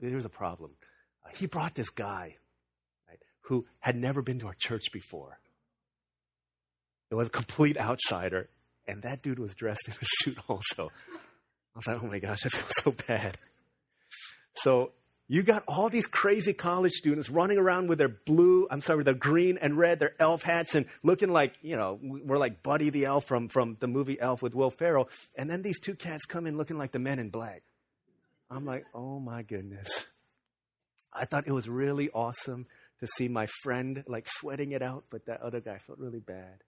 Here's 0.00 0.24
a 0.24 0.30
problem. 0.30 0.72
Uh, 1.24 1.28
he 1.36 1.46
brought 1.46 1.74
this 1.74 1.90
guy 1.90 2.36
right, 3.08 3.18
who 3.42 3.66
had 3.80 3.96
never 3.96 4.22
been 4.22 4.38
to 4.40 4.46
our 4.46 4.56
church 4.58 4.92
before. 4.92 5.38
It 7.10 7.14
was 7.14 7.28
a 7.28 7.30
complete 7.30 7.78
outsider. 7.78 8.48
And 8.88 9.02
that 9.02 9.22
dude 9.22 9.38
was 9.38 9.54
dressed 9.54 9.88
in 9.88 9.94
a 9.94 10.06
suit 10.22 10.38
also. 10.48 10.90
I 11.76 11.78
was 11.78 11.86
like, 11.86 12.02
oh 12.02 12.06
my 12.06 12.18
gosh, 12.18 12.46
I 12.46 12.48
feel 12.48 12.66
so 12.94 12.94
bad. 13.06 13.36
So 14.54 14.92
you 15.28 15.42
got 15.42 15.62
all 15.68 15.90
these 15.90 16.06
crazy 16.06 16.54
college 16.54 16.92
students 16.92 17.28
running 17.28 17.58
around 17.58 17.88
with 17.88 17.98
their 17.98 18.08
blue, 18.08 18.66
I'm 18.70 18.80
sorry, 18.80 19.04
their 19.04 19.12
green 19.12 19.58
and 19.58 19.76
red, 19.76 19.98
their 19.98 20.14
elf 20.18 20.42
hats, 20.42 20.74
and 20.74 20.86
looking 21.02 21.30
like, 21.30 21.52
you 21.60 21.76
know, 21.76 21.98
we're 22.00 22.38
like 22.38 22.62
Buddy 22.62 22.88
the 22.88 23.04
Elf 23.04 23.26
from, 23.26 23.48
from 23.48 23.76
the 23.80 23.88
movie 23.88 24.18
Elf 24.18 24.40
with 24.40 24.54
Will 24.54 24.70
Ferrell. 24.70 25.10
And 25.36 25.50
then 25.50 25.60
these 25.60 25.78
two 25.78 25.94
cats 25.94 26.24
come 26.24 26.46
in 26.46 26.56
looking 26.56 26.78
like 26.78 26.92
the 26.92 26.98
men 26.98 27.18
in 27.18 27.28
black. 27.28 27.62
I'm 28.50 28.64
like, 28.64 28.86
oh 28.94 29.20
my 29.20 29.42
goodness. 29.42 30.06
I 31.12 31.26
thought 31.26 31.46
it 31.46 31.52
was 31.52 31.68
really 31.68 32.08
awesome 32.10 32.66
to 33.00 33.06
see 33.06 33.28
my 33.28 33.46
friend 33.62 34.02
like 34.06 34.26
sweating 34.26 34.72
it 34.72 34.80
out, 34.80 35.04
but 35.10 35.26
that 35.26 35.42
other 35.42 35.60
guy 35.60 35.76
felt 35.78 35.98
really 35.98 36.20
bad. 36.20 36.62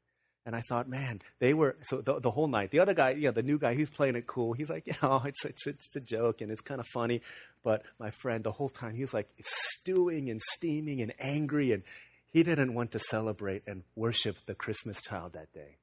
And 0.48 0.56
I 0.56 0.62
thought, 0.62 0.88
man, 0.88 1.20
they 1.40 1.52
were 1.52 1.76
so 1.82 2.00
the, 2.00 2.20
the, 2.20 2.30
whole 2.30 2.48
night. 2.48 2.70
The 2.70 2.80
other 2.80 2.94
guy, 2.94 3.10
you 3.10 3.28
know, 3.28 3.32
the 3.32 3.42
new 3.42 3.58
guy, 3.58 3.74
he's 3.74 3.90
playing 3.90 4.16
it 4.16 4.26
cool. 4.26 4.54
He's 4.54 4.70
like, 4.70 4.86
you 4.86 4.94
know, 5.02 5.20
it's 5.26 5.44
it's 5.44 5.66
it's 5.66 5.94
a 5.94 6.00
joke 6.00 6.40
and 6.40 6.50
it's 6.50 6.62
kind 6.62 6.80
of 6.80 6.86
funny. 6.86 7.20
But 7.62 7.82
my 8.00 8.08
friend, 8.08 8.42
the 8.42 8.52
whole 8.52 8.70
time, 8.70 8.94
he 8.94 9.02
was 9.02 9.12
like 9.12 9.28
stewing 9.42 10.30
and 10.30 10.40
steaming 10.40 11.02
and 11.02 11.12
angry, 11.18 11.72
and 11.72 11.82
he 12.32 12.44
didn't 12.44 12.72
want 12.72 12.92
to 12.92 12.98
celebrate 12.98 13.64
and 13.66 13.82
worship 13.94 14.38
the 14.46 14.54
Christmas 14.54 15.02
child 15.02 15.34
that 15.34 15.52
day. 15.52 15.76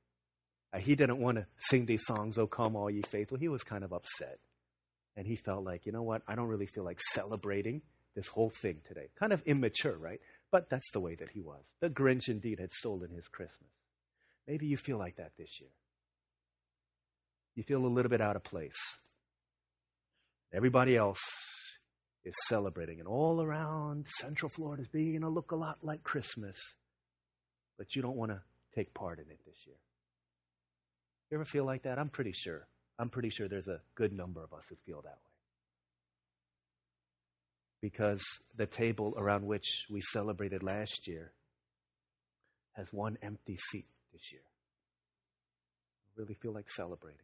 Uh, 0.74 0.80
he 0.80 0.96
didn't 0.96 1.20
want 1.20 1.38
to 1.38 1.46
sing 1.60 1.86
these 1.86 2.04
songs, 2.04 2.40
"Oh 2.40 2.48
Come 2.48 2.76
All 2.76 2.90
Ye 2.90 3.04
Faithful." 3.04 3.38
He 3.38 3.50
was 3.50 3.62
kind 3.62 3.84
of 3.84 3.94
upset, 3.94 4.40
and 5.16 5.28
he 5.28 5.36
felt 5.36 5.64
like, 5.64 5.86
you 5.86 5.92
know 5.92 6.02
what? 6.02 6.24
I 6.28 6.34
don't 6.34 6.48
really 6.48 6.66
feel 6.66 6.84
like 6.84 7.00
celebrating 7.14 7.84
this 8.16 8.30
whole 8.30 8.50
thing 8.50 8.82
today. 8.88 9.10
Kind 9.20 9.32
of 9.32 9.44
immature, 9.46 9.96
right? 9.96 10.22
But 10.50 10.72
that's 10.72 10.90
the 10.92 11.00
way 11.00 11.14
that 11.14 11.30
he 11.30 11.40
was. 11.40 11.66
The 11.82 11.90
Grinch 11.92 12.30
indeed 12.30 12.60
had 12.60 12.72
stolen 12.72 13.12
his 13.12 13.28
Christmas. 13.28 13.70
Maybe 14.48 14.68
you 14.68 14.78
feel 14.78 14.98
like 14.98 15.16
that 15.18 15.32
this 15.38 15.60
year. 15.60 15.72
You 17.56 17.64
feel 17.64 17.86
a 17.86 17.88
little 17.88 18.10
bit 18.10 18.22
out 18.22 18.36
of 18.36 18.44
place. 18.44 18.76
Everybody 20.54 20.96
else 20.96 21.22
is 22.24 22.36
celebrating, 22.48 23.00
and 23.00 23.08
all 23.08 23.42
around 23.42 24.08
Central 24.20 24.50
Florida 24.50 24.82
is 24.82 24.90
beginning 24.90 25.22
to 25.22 25.30
look 25.30 25.52
a 25.52 25.56
lot 25.56 25.78
like 25.82 26.04
Christmas, 26.04 26.56
but 27.78 27.96
you 27.96 28.02
don't 28.02 28.16
want 28.16 28.32
to 28.32 28.42
take 28.74 28.94
part 28.94 29.20
in 29.20 29.26
it 29.30 29.40
this 29.46 29.58
year. 29.66 29.78
You 31.30 31.38
ever 31.38 31.46
feel 31.46 31.66
like 31.66 31.84
that? 31.84 31.98
I'm 31.98 32.10
pretty 32.10 32.34
sure. 32.34 32.68
I'm 32.98 33.10
pretty 33.10 33.30
sure 33.30 33.48
there's 33.48 33.68
a 33.68 33.82
good 33.96 34.14
number 34.14 34.44
of 34.44 34.54
us 34.54 34.64
who 34.70 34.76
feel 34.86 35.02
that 35.02 35.10
way. 35.10 35.32
Because 37.82 38.24
the 38.56 38.66
table 38.66 39.14
around 39.18 39.46
which 39.46 39.86
we 39.90 40.02
celebrated 40.02 40.64
last 40.64 41.08
year 41.08 41.34
has 42.74 42.88
one 42.92 43.18
empty 43.22 43.58
seat 43.70 43.86
this 44.16 44.32
year. 44.32 44.42
I 46.08 46.22
really 46.22 46.36
feel 46.36 46.54
like 46.54 46.70
celebrating. 46.70 47.20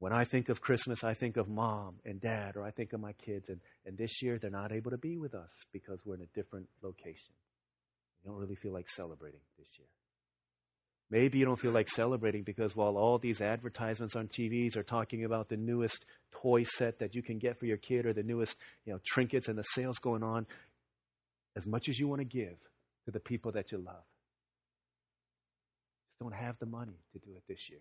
When 0.00 0.12
I 0.12 0.24
think 0.24 0.48
of 0.48 0.60
Christmas, 0.60 1.04
I 1.04 1.14
think 1.14 1.36
of 1.36 1.48
mom 1.48 1.96
and 2.04 2.20
dad, 2.20 2.56
or 2.56 2.64
I 2.64 2.70
think 2.70 2.92
of 2.92 3.00
my 3.00 3.12
kids. 3.12 3.48
And, 3.48 3.60
and 3.86 3.96
this 3.96 4.22
year, 4.22 4.38
they're 4.38 4.50
not 4.50 4.72
able 4.72 4.90
to 4.90 4.98
be 4.98 5.18
with 5.18 5.34
us 5.34 5.50
because 5.72 6.00
we're 6.04 6.14
in 6.14 6.22
a 6.22 6.34
different 6.34 6.68
location. 6.82 7.34
You 8.24 8.30
don't 8.30 8.40
really 8.40 8.54
feel 8.56 8.72
like 8.72 8.88
celebrating 8.88 9.40
this 9.58 9.68
year. 9.78 9.86
Maybe 11.10 11.38
you 11.38 11.44
don't 11.44 11.58
feel 11.58 11.72
like 11.72 11.88
celebrating 11.88 12.44
because 12.44 12.74
while 12.74 12.96
all 12.96 13.18
these 13.18 13.40
advertisements 13.40 14.16
on 14.16 14.28
TVs 14.28 14.76
are 14.76 14.82
talking 14.82 15.24
about 15.24 15.48
the 15.48 15.56
newest 15.56 16.06
toy 16.32 16.62
set 16.62 17.00
that 17.00 17.14
you 17.14 17.22
can 17.22 17.38
get 17.38 17.58
for 17.58 17.66
your 17.66 17.76
kid 17.76 18.06
or 18.06 18.12
the 18.12 18.22
newest 18.22 18.56
you 18.86 18.92
know, 18.92 19.00
trinkets 19.06 19.48
and 19.48 19.58
the 19.58 19.62
sales 19.62 19.98
going 19.98 20.22
on, 20.22 20.46
as 21.56 21.66
much 21.66 21.88
as 21.88 21.98
you 21.98 22.08
want 22.08 22.20
to 22.20 22.24
give 22.24 22.56
to 23.04 23.10
the 23.10 23.20
people 23.20 23.52
that 23.52 23.72
you 23.72 23.78
love, 23.78 24.04
don't 26.20 26.34
have 26.34 26.58
the 26.58 26.66
money 26.66 26.98
to 27.12 27.18
do 27.18 27.36
it 27.36 27.42
this 27.48 27.70
year. 27.70 27.80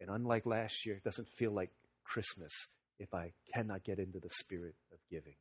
And 0.00 0.10
unlike 0.10 0.46
last 0.46 0.84
year, 0.84 0.96
it 0.96 1.04
doesn't 1.04 1.28
feel 1.28 1.52
like 1.52 1.70
Christmas 2.04 2.52
if 2.98 3.14
I 3.14 3.32
cannot 3.54 3.84
get 3.84 3.98
into 3.98 4.20
the 4.20 4.30
spirit 4.30 4.74
of 4.92 4.98
giving. 5.10 5.34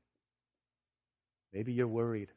Maybe 1.53 1.73
you're 1.73 1.87
worried. 1.87 2.29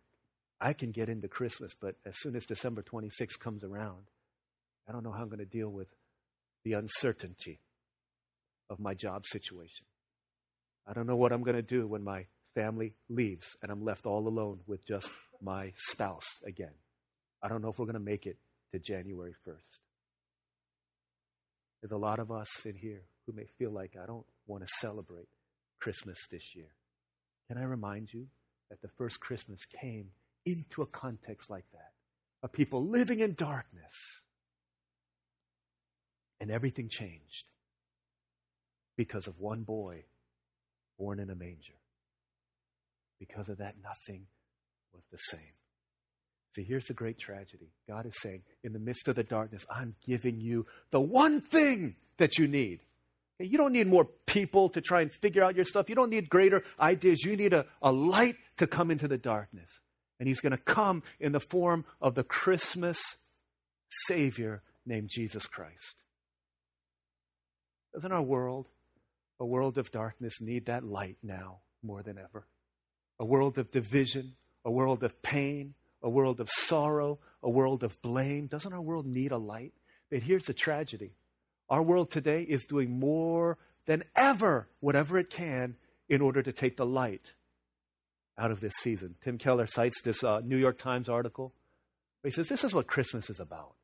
I 0.61 0.73
can 0.73 0.91
get 0.91 1.09
into 1.09 1.29
Christmas, 1.29 1.75
but 1.79 1.97
as 2.05 2.19
soon 2.19 2.35
as 2.35 2.47
December 2.47 2.83
26th 2.83 3.39
comes 3.39 3.63
around, 3.63 4.07
I 4.89 4.93
don't 4.93 5.05
know 5.05 5.13
how 5.13 5.23
I'm 5.23 5.29
going 5.29 5.39
to 5.39 5.45
deal 5.45 5.69
with 5.69 5.89
the 6.65 6.73
uncertainty 6.73 7.61
of 8.69 8.81
my 8.81 8.95
job 8.95 9.27
situation. 9.27 9.87
I 10.87 10.93
don't 10.93 11.07
know 11.07 11.17
what 11.17 11.33
I'm 11.33 11.43
going 11.43 11.57
to 11.57 11.63
do 11.63 11.87
when 11.87 12.03
my 12.03 12.27
family 12.55 12.95
leaves 13.09 13.57
and 13.63 13.71
I'm 13.71 13.85
left 13.85 14.07
all 14.07 14.27
alone 14.27 14.61
with 14.67 14.87
just 14.87 15.11
my 15.41 15.73
spouse 15.77 16.41
again. 16.45 16.73
I 17.43 17.49
don't 17.49 17.63
know 17.63 17.69
if 17.69 17.79
we're 17.79 17.87
going 17.87 17.95
to 17.95 18.01
make 18.01 18.27
it 18.27 18.39
to 18.75 18.81
January 18.81 19.35
1st. 19.47 19.79
There's 21.81 21.93
a 21.93 21.97
lot 21.97 22.19
of 22.19 22.33
us 22.33 22.67
in 22.67 22.75
here 22.75 23.03
who 23.25 23.33
may 23.33 23.47
feel 23.57 23.71
like 23.71 23.95
I 24.03 24.05
don't 24.05 24.27
want 24.49 24.67
to 24.67 24.75
celebrate 24.81 25.29
Christmas 25.79 26.19
this 26.29 26.57
year. 26.57 26.75
Can 27.47 27.57
I 27.57 27.63
remind 27.63 28.13
you 28.13 28.27
that 28.71 28.83
the 28.83 28.89
first 28.89 29.21
Christmas 29.21 29.65
came 29.65 30.09
into 30.45 30.83
a 30.83 30.87
context 30.87 31.51
like 31.51 31.67
that 31.73 31.93
of 32.43 32.51
people 32.51 32.85
living 32.85 33.21
in 33.21 33.35
darkness? 33.35 34.23
And 36.41 36.51
everything 36.51 36.89
changed 36.89 37.47
because 38.97 39.29
of 39.29 39.39
one 39.39 39.63
boy 39.63 40.03
born 40.99 41.21
in 41.21 41.31
a 41.31 41.37
manger. 41.37 41.79
Because 43.21 43.49
of 43.49 43.59
that, 43.59 43.77
nothing 43.81 44.27
was 44.93 45.05
the 45.13 45.19
same. 45.19 45.64
See, 46.55 46.63
here's 46.63 46.85
the 46.85 46.95
great 46.95 47.19
tragedy. 47.19 47.73
God 47.89 48.07
is 48.07 48.15
saying, 48.21 48.43
in 48.63 48.73
the 48.73 48.79
midst 48.79 49.09
of 49.09 49.17
the 49.17 49.25
darkness, 49.25 49.67
I'm 49.69 49.97
giving 50.07 50.41
you 50.41 50.67
the 50.91 51.01
one 51.01 51.41
thing 51.41 51.97
that 52.19 52.39
you 52.39 52.47
need. 52.47 52.81
You 53.41 53.59
don't 53.59 53.73
need 53.73 53.89
more 53.89 54.05
people 54.27 54.69
to 54.69 54.81
try 54.81 55.01
and 55.01 55.13
figure 55.13 55.43
out 55.43 55.57
your 55.57 55.65
stuff. 55.65 55.89
You 55.89 55.97
don't 55.97 56.11
need 56.11 56.29
greater 56.29 56.63
ideas. 56.79 57.25
You 57.25 57.37
need 57.37 57.53
a, 57.53 57.67
a 57.83 57.91
light 57.91 58.37
to 58.59 58.69
come 58.69 58.93
into 58.93 59.09
the 59.09 59.19
darkness. 59.19 59.69
And 60.21 60.29
He's 60.29 60.41
going 60.41 60.53
to 60.53 60.57
come 60.57 61.03
in 61.19 61.33
the 61.33 61.41
form 61.41 61.85
of 62.01 62.15
the 62.15 62.23
Christmas 62.23 63.01
Savior 64.07 64.63
named 64.87 65.11
Jesus 65.13 65.47
Christ. 65.47 66.03
Doesn't 67.93 68.13
our 68.13 68.23
world, 68.23 68.69
a 69.41 69.47
world 69.47 69.77
of 69.79 69.91
darkness, 69.91 70.41
need 70.41 70.67
that 70.67 70.85
light 70.85 71.17
now 71.21 71.59
more 71.83 72.03
than 72.03 72.19
ever? 72.19 72.47
A 73.19 73.25
world 73.25 73.59
of 73.59 73.73
division, 73.73 74.35
a 74.65 74.71
world 74.71 75.03
of 75.03 75.21
pain, 75.23 75.75
a 76.05 76.11
world 76.11 76.39
of 76.39 76.51
sorrow, 76.51 77.19
a 77.43 77.51
world 77.51 77.83
of 77.83 78.01
blame. 78.03 78.47
Doesn't 78.47 78.73
our 78.73 78.81
world 78.81 79.07
need 79.07 79.33
a 79.33 79.39
light? 79.39 79.73
But 80.11 80.21
here's 80.21 80.45
the 80.45 80.55
tragedy 80.55 81.15
our 81.71 81.83
world 81.83 82.11
today 82.11 82.43
is 82.43 82.67
doing 82.67 83.01
more 83.01 83.57
than 83.87 84.05
ever, 84.15 84.69
whatever 84.81 85.19
it 85.19 85.31
can, 85.31 85.77
in 86.09 86.21
order 86.21 86.43
to 86.43 86.53
take 86.53 86.77
the 86.77 86.87
light 86.87 87.33
out 88.37 88.51
of 88.51 88.61
this 88.61 88.75
season. 88.81 89.15
Tim 89.25 89.39
Keller 89.39 89.67
cites 89.67 90.03
this 90.03 90.23
uh, 90.23 90.41
New 90.45 90.59
York 90.59 90.77
Times 90.77 91.09
article. 91.09 91.55
He 92.23 92.31
says, 92.31 92.49
This 92.49 92.65
is 92.65 92.75
what 92.75 92.87
Christmas 92.87 93.31
is 93.31 93.41
about. 93.41 93.75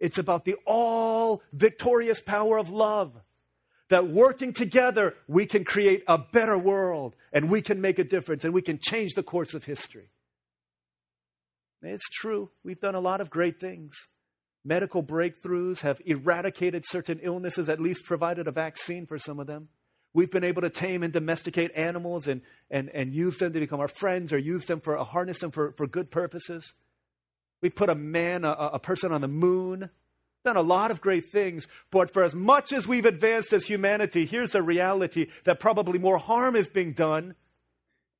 It's 0.00 0.18
about 0.18 0.46
the 0.46 0.56
all 0.66 1.42
victorious 1.52 2.20
power 2.20 2.58
of 2.58 2.70
love. 2.70 3.20
That 3.90 4.08
working 4.08 4.54
together, 4.54 5.14
we 5.28 5.44
can 5.44 5.62
create 5.62 6.04
a 6.08 6.16
better 6.16 6.56
world 6.56 7.16
and 7.34 7.50
we 7.50 7.60
can 7.60 7.82
make 7.82 7.98
a 7.98 8.04
difference 8.04 8.42
and 8.42 8.54
we 8.54 8.62
can 8.62 8.78
change 8.78 9.12
the 9.12 9.22
course 9.22 9.52
of 9.52 9.64
history. 9.64 10.08
It's 11.86 12.08
true. 12.08 12.50
We've 12.62 12.80
done 12.80 12.94
a 12.94 13.00
lot 13.00 13.20
of 13.20 13.30
great 13.30 13.60
things. 13.60 13.94
Medical 14.64 15.02
breakthroughs 15.02 15.80
have 15.80 16.00
eradicated 16.06 16.84
certain 16.86 17.20
illnesses, 17.22 17.68
at 17.68 17.80
least 17.80 18.04
provided 18.04 18.48
a 18.48 18.52
vaccine 18.52 19.06
for 19.06 19.18
some 19.18 19.38
of 19.38 19.46
them. 19.46 19.68
We've 20.14 20.30
been 20.30 20.44
able 20.44 20.62
to 20.62 20.70
tame 20.70 21.02
and 21.02 21.12
domesticate 21.12 21.72
animals 21.74 22.28
and, 22.28 22.40
and, 22.70 22.88
and 22.90 23.12
use 23.12 23.38
them 23.38 23.52
to 23.52 23.60
become 23.60 23.80
our 23.80 23.88
friends 23.88 24.32
or 24.32 24.38
use 24.38 24.64
them 24.64 24.80
for, 24.80 24.96
harness 24.96 25.40
them 25.40 25.50
for, 25.50 25.72
for 25.72 25.86
good 25.86 26.10
purposes. 26.10 26.72
We 27.60 27.68
put 27.68 27.88
a 27.88 27.94
man, 27.94 28.44
a, 28.44 28.52
a 28.52 28.78
person 28.78 29.12
on 29.12 29.20
the 29.20 29.28
moon, 29.28 29.90
done 30.44 30.56
a 30.56 30.62
lot 30.62 30.90
of 30.90 31.00
great 31.00 31.24
things, 31.24 31.66
but 31.90 32.10
for 32.10 32.22
as 32.22 32.34
much 32.34 32.72
as 32.72 32.86
we've 32.86 33.06
advanced 33.06 33.52
as 33.52 33.64
humanity, 33.64 34.24
here's 34.24 34.54
a 34.54 34.62
reality 34.62 35.28
that 35.44 35.58
probably 35.58 35.98
more 35.98 36.18
harm 36.18 36.54
is 36.54 36.68
being 36.68 36.92
done 36.92 37.34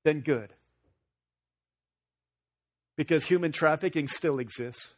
than 0.02 0.20
good. 0.20 0.52
Because 2.96 3.24
human 3.24 3.52
trafficking 3.52 4.08
still 4.08 4.38
exists. 4.38 4.94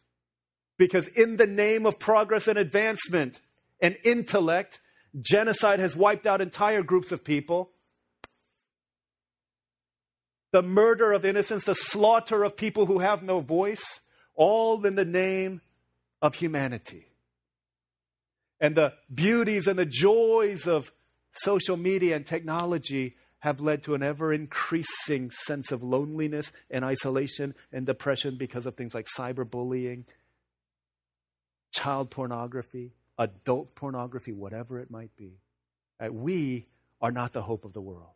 Because 0.79 1.07
in 1.09 1.37
the 1.37 1.47
name 1.47 1.87
of 1.87 1.99
progress 1.99 2.49
and 2.49 2.59
advancement 2.59 3.41
and 3.81 3.97
intellect, 4.05 4.81
genocide 5.21 5.81
has 5.81 5.97
wiped 5.97 6.27
out 6.27 6.41
entire 6.41 6.83
groups 6.83 7.13
of 7.13 7.25
people. 7.25 7.71
The 10.53 10.63
murder 10.63 11.13
of 11.13 11.25
innocents, 11.25 11.65
the 11.65 11.75
slaughter 11.75 12.45
of 12.45 12.57
people 12.57 12.87
who 12.87 12.99
have 12.99 13.23
no 13.23 13.41
voice, 13.41 14.01
all 14.35 14.85
in 14.85 14.95
the 14.95 15.05
name 15.05 15.63
of 16.21 16.35
humanity. 16.37 17.07
And 18.61 18.75
the 18.75 18.95
beauties 19.13 19.67
and 19.67 19.79
the 19.79 19.87
joys 19.87 20.67
of 20.67 20.93
social 21.33 21.77
media 21.77 22.17
and 22.17 22.27
technology 22.27 23.17
have 23.41 23.61
led 23.61 23.83
to 23.85 23.95
an 23.95 24.03
ever 24.03 24.33
increasing 24.33 25.31
sense 25.31 25.71
of 25.71 25.83
loneliness 25.83 26.53
and 26.71 26.85
isolation 26.85 27.55
and 27.73 27.87
depression 27.87 28.37
because 28.39 28.67
of 28.67 28.77
things 28.77 28.95
like 28.95 29.07
cyberbullying, 29.17 30.05
child 31.73 32.11
pornography, 32.11 32.95
adult 33.19 33.75
pornography, 33.75 34.33
whatever 34.33 34.79
it 34.79 34.91
might 34.91 35.15
be. 35.17 35.39
Right? 36.01 36.13
We 36.13 36.67
are 37.01 37.13
not 37.13 37.33
the 37.33 37.43
hope 37.43 37.65
of 37.65 37.73
the 37.73 37.81
world. 37.81 38.15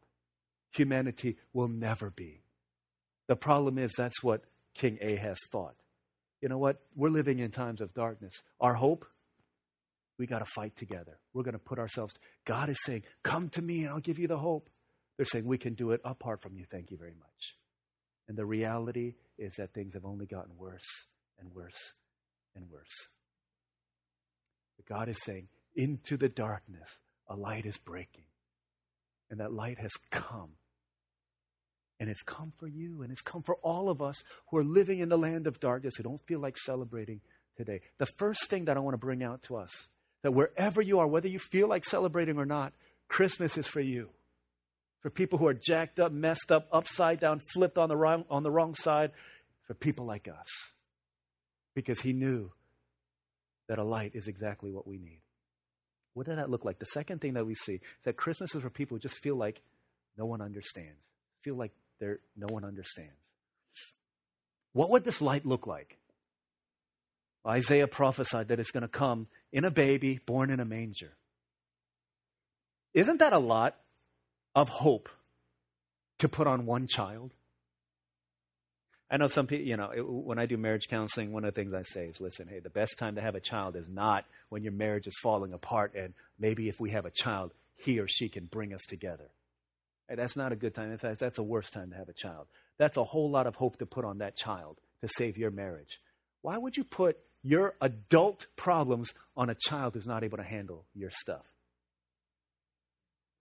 Humanity 0.72 1.36
will 1.52 1.68
never 1.68 2.10
be. 2.10 2.42
The 3.28 3.36
problem 3.36 3.78
is 3.78 3.92
that's 3.96 4.22
what 4.22 4.44
King 4.74 4.98
Ahaz 5.02 5.38
thought. 5.50 5.74
You 6.40 6.48
know 6.48 6.58
what? 6.58 6.80
We're 6.96 7.10
living 7.10 7.38
in 7.38 7.50
times 7.50 7.80
of 7.80 7.92
darkness. 7.92 8.42
Our 8.60 8.74
hope, 8.74 9.04
we 10.18 10.26
got 10.26 10.38
to 10.38 10.46
fight 10.46 10.76
together. 10.76 11.18
We're 11.34 11.42
going 11.42 11.52
to 11.52 11.58
put 11.58 11.78
ourselves. 11.78 12.14
God 12.44 12.70
is 12.70 12.78
saying, 12.84 13.02
Come 13.22 13.48
to 13.50 13.62
me 13.62 13.84
and 13.84 13.90
I'll 13.90 14.00
give 14.00 14.18
you 14.18 14.28
the 14.28 14.38
hope. 14.38 14.69
They're 15.20 15.26
saying, 15.26 15.44
We 15.44 15.58
can 15.58 15.74
do 15.74 15.90
it 15.90 16.00
apart 16.02 16.40
from 16.40 16.56
you. 16.56 16.64
Thank 16.64 16.90
you 16.90 16.96
very 16.96 17.12
much. 17.12 17.54
And 18.26 18.38
the 18.38 18.46
reality 18.46 19.16
is 19.36 19.52
that 19.58 19.74
things 19.74 19.92
have 19.92 20.06
only 20.06 20.24
gotten 20.24 20.56
worse 20.56 21.04
and 21.38 21.54
worse 21.54 21.92
and 22.56 22.70
worse. 22.70 23.06
But 24.78 24.86
God 24.86 25.10
is 25.10 25.22
saying, 25.22 25.48
Into 25.74 26.16
the 26.16 26.30
darkness, 26.30 27.00
a 27.28 27.36
light 27.36 27.66
is 27.66 27.76
breaking. 27.76 28.24
And 29.30 29.40
that 29.40 29.52
light 29.52 29.76
has 29.76 29.90
come. 30.10 30.52
And 31.98 32.08
it's 32.08 32.22
come 32.22 32.54
for 32.56 32.66
you, 32.66 33.02
and 33.02 33.12
it's 33.12 33.20
come 33.20 33.42
for 33.42 33.56
all 33.56 33.90
of 33.90 34.00
us 34.00 34.24
who 34.48 34.56
are 34.56 34.64
living 34.64 35.00
in 35.00 35.10
the 35.10 35.18
land 35.18 35.46
of 35.46 35.60
darkness 35.60 35.96
who 35.96 36.02
don't 36.02 36.26
feel 36.26 36.40
like 36.40 36.56
celebrating 36.56 37.20
today. 37.58 37.82
The 37.98 38.06
first 38.06 38.48
thing 38.48 38.64
that 38.64 38.78
I 38.78 38.80
want 38.80 38.94
to 38.94 38.98
bring 38.98 39.22
out 39.22 39.42
to 39.42 39.56
us 39.56 39.88
that 40.22 40.32
wherever 40.32 40.80
you 40.80 40.98
are, 40.98 41.06
whether 41.06 41.28
you 41.28 41.38
feel 41.38 41.68
like 41.68 41.84
celebrating 41.84 42.38
or 42.38 42.46
not, 42.46 42.72
Christmas 43.06 43.58
is 43.58 43.66
for 43.66 43.82
you. 43.82 44.08
For 45.00 45.10
people 45.10 45.38
who 45.38 45.46
are 45.46 45.54
jacked 45.54 45.98
up, 45.98 46.12
messed 46.12 46.52
up, 46.52 46.68
upside 46.70 47.20
down, 47.20 47.40
flipped 47.54 47.78
on 47.78 47.88
the 47.88 47.96
wrong, 47.96 48.24
on 48.28 48.42
the 48.42 48.50
wrong 48.50 48.74
side, 48.74 49.12
for 49.66 49.74
people 49.74 50.04
like 50.04 50.28
us. 50.28 50.46
Because 51.74 52.00
he 52.02 52.12
knew 52.12 52.52
that 53.68 53.78
a 53.78 53.84
light 53.84 54.12
is 54.14 54.28
exactly 54.28 54.70
what 54.70 54.86
we 54.86 54.98
need. 54.98 55.22
What 56.12 56.26
did 56.26 56.38
that 56.38 56.50
look 56.50 56.64
like? 56.64 56.78
The 56.78 56.86
second 56.86 57.20
thing 57.20 57.34
that 57.34 57.46
we 57.46 57.54
see 57.54 57.74
is 57.74 57.80
that 58.04 58.16
Christmas 58.16 58.54
is 58.54 58.62
for 58.62 58.68
people 58.68 58.96
who 58.96 59.00
just 59.00 59.16
feel 59.22 59.36
like 59.36 59.62
no 60.18 60.26
one 60.26 60.42
understands, 60.42 60.98
feel 61.42 61.54
like 61.54 61.72
there 61.98 62.18
no 62.36 62.48
one 62.50 62.64
understands. 62.64 63.14
What 64.72 64.90
would 64.90 65.04
this 65.04 65.22
light 65.22 65.46
look 65.46 65.66
like? 65.66 65.98
Isaiah 67.46 67.86
prophesied 67.86 68.48
that 68.48 68.60
it's 68.60 68.70
going 68.70 68.82
to 68.82 68.88
come 68.88 69.28
in 69.52 69.64
a 69.64 69.70
baby 69.70 70.20
born 70.26 70.50
in 70.50 70.60
a 70.60 70.64
manger. 70.64 71.16
Isn't 72.92 73.18
that 73.18 73.32
a 73.32 73.38
lot 73.38 73.76
of 74.54 74.68
hope 74.68 75.08
to 76.18 76.28
put 76.28 76.46
on 76.46 76.66
one 76.66 76.86
child? 76.86 77.32
I 79.10 79.16
know 79.16 79.26
some 79.26 79.48
people, 79.48 79.66
you 79.66 79.76
know, 79.76 79.88
when 79.88 80.38
I 80.38 80.46
do 80.46 80.56
marriage 80.56 80.86
counseling, 80.88 81.32
one 81.32 81.44
of 81.44 81.52
the 81.52 81.60
things 81.60 81.74
I 81.74 81.82
say 81.82 82.06
is 82.06 82.20
listen, 82.20 82.46
hey, 82.48 82.60
the 82.60 82.70
best 82.70 82.96
time 82.96 83.16
to 83.16 83.20
have 83.20 83.34
a 83.34 83.40
child 83.40 83.74
is 83.74 83.88
not 83.88 84.24
when 84.50 84.62
your 84.62 84.72
marriage 84.72 85.08
is 85.08 85.18
falling 85.20 85.52
apart, 85.52 85.94
and 85.96 86.14
maybe 86.38 86.68
if 86.68 86.80
we 86.80 86.90
have 86.90 87.06
a 87.06 87.10
child, 87.10 87.52
he 87.76 87.98
or 87.98 88.06
she 88.06 88.28
can 88.28 88.44
bring 88.44 88.72
us 88.72 88.82
together. 88.88 89.30
Hey, 90.08 90.14
that's 90.14 90.36
not 90.36 90.52
a 90.52 90.56
good 90.56 90.74
time. 90.74 90.92
In 90.92 90.98
fact, 90.98 91.18
that's 91.18 91.38
a 91.38 91.42
worse 91.42 91.70
time 91.70 91.90
to 91.90 91.96
have 91.96 92.08
a 92.08 92.12
child. 92.12 92.46
That's 92.78 92.96
a 92.96 93.04
whole 93.04 93.30
lot 93.30 93.48
of 93.48 93.56
hope 93.56 93.78
to 93.78 93.86
put 93.86 94.04
on 94.04 94.18
that 94.18 94.36
child 94.36 94.78
to 95.00 95.08
save 95.08 95.36
your 95.36 95.50
marriage. 95.50 96.00
Why 96.42 96.56
would 96.56 96.76
you 96.76 96.84
put 96.84 97.18
your 97.42 97.74
adult 97.80 98.46
problems 98.54 99.12
on 99.36 99.50
a 99.50 99.56
child 99.66 99.94
who's 99.94 100.06
not 100.06 100.22
able 100.22 100.38
to 100.38 100.44
handle 100.44 100.84
your 100.94 101.10
stuff? 101.10 101.46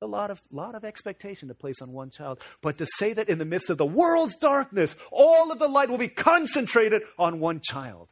A 0.02 0.08
lot 0.08 0.32
of, 0.32 0.42
lot 0.52 0.76
of 0.76 0.86
expectation 0.86 1.48
to 1.50 1.54
place 1.54 1.82
on 1.82 1.92
one 1.92 2.10
child. 2.10 2.40
But 2.62 2.78
to 2.78 2.86
say 2.98 3.14
that 3.14 3.30
in 3.30 3.38
the 3.38 3.46
midst 3.46 3.70
of 3.70 3.78
the 3.78 3.86
world's 3.86 4.36
darkness, 4.36 4.96
all 5.12 5.52
of 5.52 5.60
the 5.60 5.68
light 5.68 5.90
will 5.90 5.98
be 5.98 6.08
concentrated 6.08 7.04
on 7.18 7.40
one 7.40 7.60
child. 7.62 8.10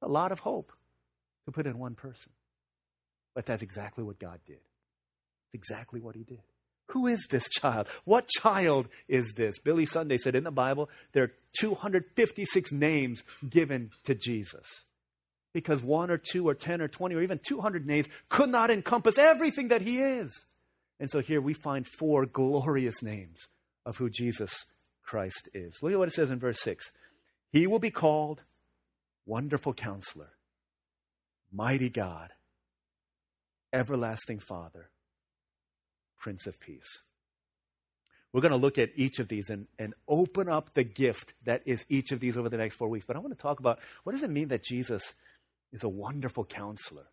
A 0.00 0.08
lot 0.08 0.32
of 0.32 0.40
hope 0.40 0.72
to 1.44 1.52
put 1.52 1.66
in 1.66 1.78
one 1.78 1.94
person. 1.94 2.32
But 3.34 3.46
that's 3.46 3.62
exactly 3.62 4.04
what 4.04 4.18
God 4.18 4.40
did. 4.46 4.60
It's 5.52 5.54
exactly 5.54 6.00
what 6.00 6.14
He 6.14 6.24
did. 6.24 6.42
Who 6.88 7.06
is 7.06 7.26
this 7.30 7.48
child? 7.48 7.88
What 8.04 8.28
child 8.28 8.88
is 9.08 9.34
this? 9.34 9.58
Billy 9.58 9.86
Sunday 9.86 10.18
said 10.18 10.34
in 10.34 10.44
the 10.44 10.50
Bible 10.50 10.88
there 11.12 11.24
are 11.24 11.32
256 11.58 12.72
names 12.72 13.22
given 13.48 13.90
to 14.04 14.14
Jesus. 14.14 14.84
Because 15.52 15.82
one 15.82 16.10
or 16.10 16.18
two 16.18 16.48
or 16.48 16.54
10 16.54 16.80
or 16.80 16.88
20 16.88 17.14
or 17.14 17.22
even 17.22 17.38
200 17.38 17.86
names 17.86 18.08
could 18.28 18.48
not 18.48 18.70
encompass 18.70 19.18
everything 19.18 19.68
that 19.68 19.82
He 19.82 20.00
is. 20.00 20.44
And 21.00 21.10
so 21.10 21.20
here 21.20 21.40
we 21.40 21.54
find 21.54 21.86
four 21.86 22.26
glorious 22.26 23.02
names 23.02 23.48
of 23.84 23.96
who 23.96 24.08
Jesus 24.08 24.64
Christ 25.02 25.48
is. 25.52 25.78
Look 25.82 25.92
at 25.92 25.98
what 25.98 26.08
it 26.08 26.14
says 26.14 26.30
in 26.30 26.38
verse 26.38 26.60
6 26.60 26.92
He 27.52 27.66
will 27.66 27.78
be 27.78 27.90
called 27.90 28.42
Wonderful 29.26 29.74
Counselor, 29.74 30.30
Mighty 31.52 31.90
God, 31.90 32.30
Everlasting 33.72 34.38
Father, 34.38 34.90
Prince 36.18 36.46
of 36.46 36.60
Peace. 36.60 37.02
We're 38.32 38.40
going 38.40 38.50
to 38.50 38.56
look 38.56 38.78
at 38.78 38.90
each 38.96 39.20
of 39.20 39.28
these 39.28 39.48
and, 39.48 39.68
and 39.78 39.94
open 40.08 40.48
up 40.48 40.74
the 40.74 40.82
gift 40.82 41.34
that 41.44 41.62
is 41.66 41.86
each 41.88 42.10
of 42.10 42.18
these 42.18 42.36
over 42.36 42.48
the 42.48 42.56
next 42.56 42.74
four 42.74 42.88
weeks. 42.88 43.04
But 43.06 43.14
I 43.14 43.20
want 43.20 43.32
to 43.32 43.40
talk 43.40 43.60
about 43.60 43.78
what 44.02 44.12
does 44.12 44.24
it 44.24 44.30
mean 44.30 44.48
that 44.48 44.64
Jesus 44.64 45.14
is 45.72 45.84
a 45.84 45.88
wonderful 45.88 46.44
counselor? 46.44 47.06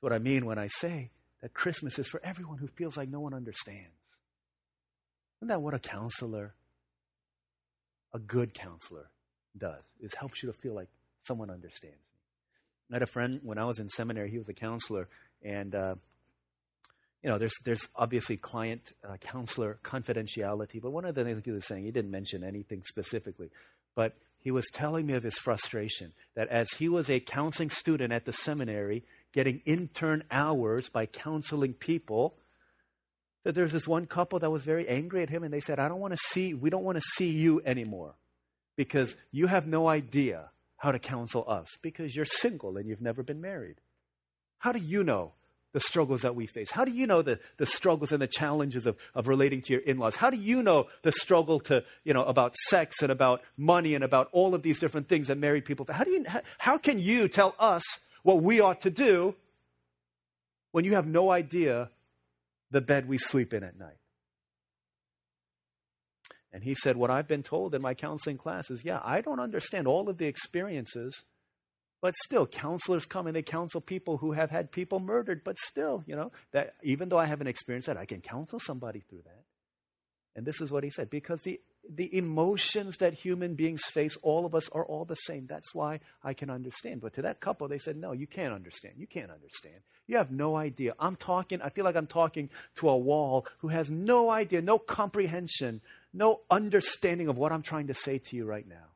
What 0.00 0.12
I 0.12 0.18
mean 0.18 0.44
when 0.44 0.58
I 0.58 0.66
say 0.66 1.12
that 1.44 1.52
Christmas 1.52 1.98
is 1.98 2.08
for 2.08 2.22
everyone 2.24 2.56
who 2.56 2.68
feels 2.68 2.96
like 2.96 3.10
no 3.10 3.20
one 3.20 3.34
understands. 3.34 3.92
Isn't 5.40 5.48
that 5.48 5.60
what 5.60 5.74
a 5.74 5.78
counselor, 5.78 6.54
a 8.14 8.18
good 8.18 8.54
counselor, 8.54 9.10
does? 9.54 9.84
Is 10.00 10.14
helps 10.14 10.42
you 10.42 10.50
to 10.50 10.58
feel 10.58 10.74
like 10.74 10.88
someone 11.22 11.50
understands 11.50 11.98
me. 11.98 12.92
I 12.92 12.94
had 12.94 13.02
a 13.02 13.06
friend 13.06 13.40
when 13.42 13.58
I 13.58 13.66
was 13.66 13.78
in 13.78 13.90
seminary. 13.90 14.30
He 14.30 14.38
was 14.38 14.48
a 14.48 14.54
counselor, 14.54 15.06
and 15.42 15.74
uh, 15.74 15.96
you 17.22 17.28
know, 17.28 17.36
there's 17.36 17.52
there's 17.62 17.88
obviously 17.94 18.38
client 18.38 18.92
uh, 19.06 19.18
counselor 19.18 19.78
confidentiality. 19.84 20.80
But 20.80 20.92
one 20.92 21.04
of 21.04 21.14
the 21.14 21.24
things 21.24 21.42
he 21.44 21.50
was 21.50 21.66
saying, 21.66 21.84
he 21.84 21.90
didn't 21.90 22.10
mention 22.10 22.42
anything 22.42 22.82
specifically, 22.86 23.50
but 23.94 24.16
he 24.38 24.50
was 24.50 24.64
telling 24.72 25.04
me 25.04 25.12
of 25.12 25.22
his 25.22 25.36
frustration 25.36 26.14
that 26.36 26.48
as 26.48 26.70
he 26.78 26.88
was 26.88 27.10
a 27.10 27.20
counseling 27.20 27.68
student 27.68 28.14
at 28.14 28.24
the 28.24 28.32
seminary, 28.32 29.04
getting 29.34 29.60
intern 29.66 30.24
hours 30.30 30.88
by 30.88 31.04
counseling 31.04 31.74
people. 31.74 32.36
That 33.42 33.54
there's 33.54 33.72
this 33.72 33.86
one 33.86 34.06
couple 34.06 34.38
that 34.38 34.50
was 34.50 34.62
very 34.62 34.88
angry 34.88 35.22
at 35.22 35.28
him, 35.28 35.42
and 35.42 35.52
they 35.52 35.60
said, 35.60 35.78
I 35.78 35.88
don't 35.88 36.00
want 36.00 36.14
to 36.14 36.20
see, 36.30 36.54
we 36.54 36.70
don't 36.70 36.84
want 36.84 36.96
to 36.96 37.04
see 37.16 37.30
you 37.30 37.60
anymore 37.66 38.14
because 38.76 39.16
you 39.32 39.48
have 39.48 39.66
no 39.66 39.86
idea 39.86 40.50
how 40.78 40.92
to 40.92 40.98
counsel 40.98 41.44
us 41.46 41.68
because 41.82 42.16
you're 42.16 42.24
single 42.24 42.76
and 42.76 42.88
you've 42.88 43.02
never 43.02 43.22
been 43.22 43.40
married. 43.40 43.76
How 44.58 44.72
do 44.72 44.78
you 44.78 45.04
know 45.04 45.32
the 45.72 45.80
struggles 45.80 46.22
that 46.22 46.34
we 46.34 46.46
face? 46.46 46.70
How 46.70 46.84
do 46.84 46.92
you 46.92 47.06
know 47.06 47.20
the, 47.20 47.38
the 47.56 47.66
struggles 47.66 48.12
and 48.12 48.22
the 48.22 48.26
challenges 48.26 48.86
of, 48.86 48.96
of 49.14 49.28
relating 49.28 49.60
to 49.62 49.72
your 49.72 49.82
in-laws? 49.82 50.16
How 50.16 50.30
do 50.30 50.36
you 50.36 50.62
know 50.62 50.86
the 51.02 51.12
struggle 51.12 51.60
to, 51.60 51.84
you 52.04 52.14
know, 52.14 52.24
about 52.24 52.54
sex 52.68 53.02
and 53.02 53.10
about 53.10 53.42
money 53.56 53.94
and 53.94 54.04
about 54.04 54.28
all 54.32 54.54
of 54.54 54.62
these 54.62 54.78
different 54.78 55.08
things 55.08 55.26
that 55.26 55.36
married 55.36 55.64
people? 55.64 55.86
How 55.90 56.04
do 56.04 56.12
you 56.12 56.24
how, 56.26 56.40
how 56.58 56.78
can 56.78 56.98
you 56.98 57.28
tell 57.28 57.54
us 57.58 57.82
what 58.24 58.42
we 58.42 58.60
ought 58.60 58.80
to 58.82 58.90
do 58.90 59.36
when 60.72 60.84
you 60.84 60.94
have 60.94 61.06
no 61.06 61.30
idea 61.30 61.90
the 62.72 62.80
bed 62.80 63.08
we 63.08 63.18
sleep 63.18 63.54
in 63.54 63.62
at 63.62 63.78
night. 63.78 63.98
And 66.52 66.64
he 66.64 66.74
said, 66.74 66.96
What 66.96 67.10
I've 67.10 67.28
been 67.28 67.44
told 67.44 67.74
in 67.74 67.82
my 67.82 67.94
counseling 67.94 68.38
class 68.38 68.70
is, 68.70 68.84
yeah, 68.84 69.00
I 69.04 69.20
don't 69.20 69.40
understand 69.40 69.86
all 69.86 70.08
of 70.08 70.18
the 70.18 70.26
experiences 70.26 71.14
But 72.00 72.14
still, 72.26 72.46
counselors 72.46 73.06
come 73.06 73.26
and 73.26 73.34
they 73.34 73.42
counsel 73.42 73.80
people 73.80 74.18
who 74.18 74.32
have 74.32 74.50
had 74.50 74.70
people 74.70 75.00
murdered. 75.00 75.42
But 75.42 75.58
still, 75.58 76.04
you 76.06 76.14
know, 76.14 76.32
that 76.52 76.74
even 76.82 77.08
though 77.08 77.18
I 77.18 77.24
haven't 77.24 77.46
experienced 77.46 77.86
that, 77.86 77.96
I 77.96 78.04
can 78.04 78.20
counsel 78.20 78.60
somebody 78.60 79.00
through 79.00 79.22
that. 79.24 79.44
And 80.36 80.44
this 80.46 80.60
is 80.60 80.70
what 80.70 80.84
he 80.84 80.90
said 80.90 81.08
because 81.10 81.40
the, 81.42 81.60
the 81.88 82.16
emotions 82.16 82.96
that 82.98 83.14
human 83.14 83.54
beings 83.54 83.82
face, 83.84 84.16
all 84.22 84.46
of 84.46 84.54
us 84.54 84.68
are 84.70 84.84
all 84.84 85.04
the 85.04 85.14
same. 85.14 85.46
That's 85.46 85.74
why 85.74 86.00
I 86.22 86.34
can 86.34 86.50
understand. 86.50 87.00
But 87.00 87.14
to 87.14 87.22
that 87.22 87.40
couple, 87.40 87.68
they 87.68 87.78
said, 87.78 87.96
No, 87.96 88.12
you 88.12 88.26
can't 88.26 88.54
understand. 88.54 88.94
You 88.98 89.06
can't 89.06 89.30
understand. 89.30 89.76
You 90.06 90.16
have 90.16 90.30
no 90.30 90.56
idea. 90.56 90.94
I'm 90.98 91.16
talking, 91.16 91.62
I 91.62 91.70
feel 91.70 91.84
like 91.84 91.96
I'm 91.96 92.06
talking 92.06 92.50
to 92.76 92.88
a 92.88 92.96
wall 92.96 93.46
who 93.58 93.68
has 93.68 93.90
no 93.90 94.30
idea, 94.30 94.62
no 94.62 94.78
comprehension, 94.78 95.80
no 96.12 96.40
understanding 96.50 97.28
of 97.28 97.36
what 97.36 97.52
I'm 97.52 97.62
trying 97.62 97.86
to 97.88 97.94
say 97.94 98.18
to 98.18 98.36
you 98.36 98.44
right 98.44 98.68
now. 98.68 98.92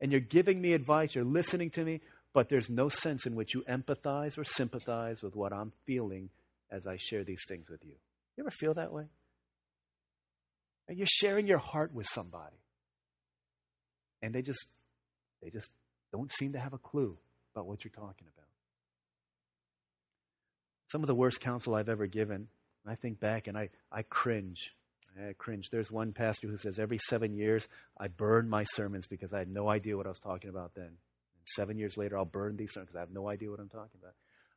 And 0.00 0.12
you're 0.12 0.20
giving 0.20 0.60
me 0.60 0.72
advice, 0.72 1.14
you're 1.14 1.24
listening 1.24 1.70
to 1.70 1.84
me, 1.84 2.00
but 2.32 2.48
there's 2.48 2.68
no 2.68 2.88
sense 2.88 3.26
in 3.26 3.34
which 3.34 3.54
you 3.54 3.62
empathize 3.68 4.36
or 4.38 4.44
sympathize 4.44 5.22
with 5.22 5.34
what 5.34 5.52
I'm 5.52 5.72
feeling 5.86 6.30
as 6.70 6.86
I 6.86 6.96
share 6.96 7.24
these 7.24 7.44
things 7.48 7.70
with 7.70 7.84
you. 7.84 7.94
You 8.36 8.42
ever 8.42 8.50
feel 8.50 8.74
that 8.74 8.92
way? 8.92 9.04
You're 10.88 11.06
sharing 11.06 11.46
your 11.46 11.58
heart 11.58 11.92
with 11.92 12.06
somebody. 12.06 12.56
And 14.22 14.34
they 14.34 14.42
just 14.42 14.66
they 15.42 15.50
just 15.50 15.70
don't 16.12 16.32
seem 16.32 16.52
to 16.52 16.58
have 16.58 16.72
a 16.72 16.78
clue 16.78 17.18
about 17.54 17.66
what 17.66 17.84
you're 17.84 17.92
talking 17.92 18.26
about. 18.34 18.48
Some 20.90 21.02
of 21.02 21.08
the 21.08 21.14
worst 21.14 21.40
counsel 21.40 21.74
I've 21.74 21.88
ever 21.88 22.06
given, 22.06 22.48
I 22.86 22.94
think 22.94 23.18
back 23.18 23.48
and 23.48 23.58
I, 23.58 23.70
I 23.90 24.02
cringe. 24.02 24.74
I 25.18 25.32
cringe. 25.32 25.70
There's 25.70 25.90
one 25.90 26.12
pastor 26.12 26.46
who 26.46 26.56
says 26.56 26.78
every 26.78 26.98
seven 27.08 27.34
years 27.34 27.68
I 27.98 28.08
burn 28.08 28.48
my 28.48 28.64
sermons 28.64 29.06
because 29.06 29.32
I 29.32 29.38
had 29.38 29.48
no 29.48 29.68
idea 29.68 29.96
what 29.96 30.06
I 30.06 30.10
was 30.10 30.20
talking 30.20 30.50
about 30.50 30.74
then 30.74 30.98
seven 31.54 31.78
years 31.78 31.96
later, 31.96 32.18
I'll 32.18 32.24
burn 32.24 32.56
these 32.56 32.72
sermons 32.72 32.88
because 32.88 32.98
I 32.98 33.00
have 33.00 33.12
no 33.12 33.28
idea 33.28 33.50
what 33.50 33.60
I'm 33.60 33.68
talking 33.68 33.98
about. 34.00 34.14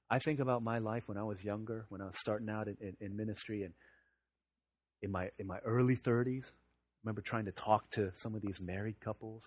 I 0.09 0.19
think 0.19 0.39
about 0.39 0.63
my 0.63 0.79
life 0.79 1.07
when 1.07 1.17
I 1.17 1.23
was 1.23 1.43
younger, 1.43 1.85
when 1.89 2.01
I 2.01 2.05
was 2.05 2.17
starting 2.17 2.49
out 2.49 2.67
in, 2.67 2.77
in, 2.81 2.95
in 2.99 3.15
ministry, 3.15 3.63
and 3.63 3.73
in 5.01 5.11
my 5.11 5.29
in 5.37 5.47
my 5.47 5.59
early 5.59 5.95
30s. 5.95 6.51
I 6.51 7.01
remember 7.03 7.21
trying 7.21 7.45
to 7.45 7.51
talk 7.51 7.89
to 7.91 8.11
some 8.13 8.35
of 8.35 8.41
these 8.41 8.59
married 8.59 8.99
couples, 8.99 9.43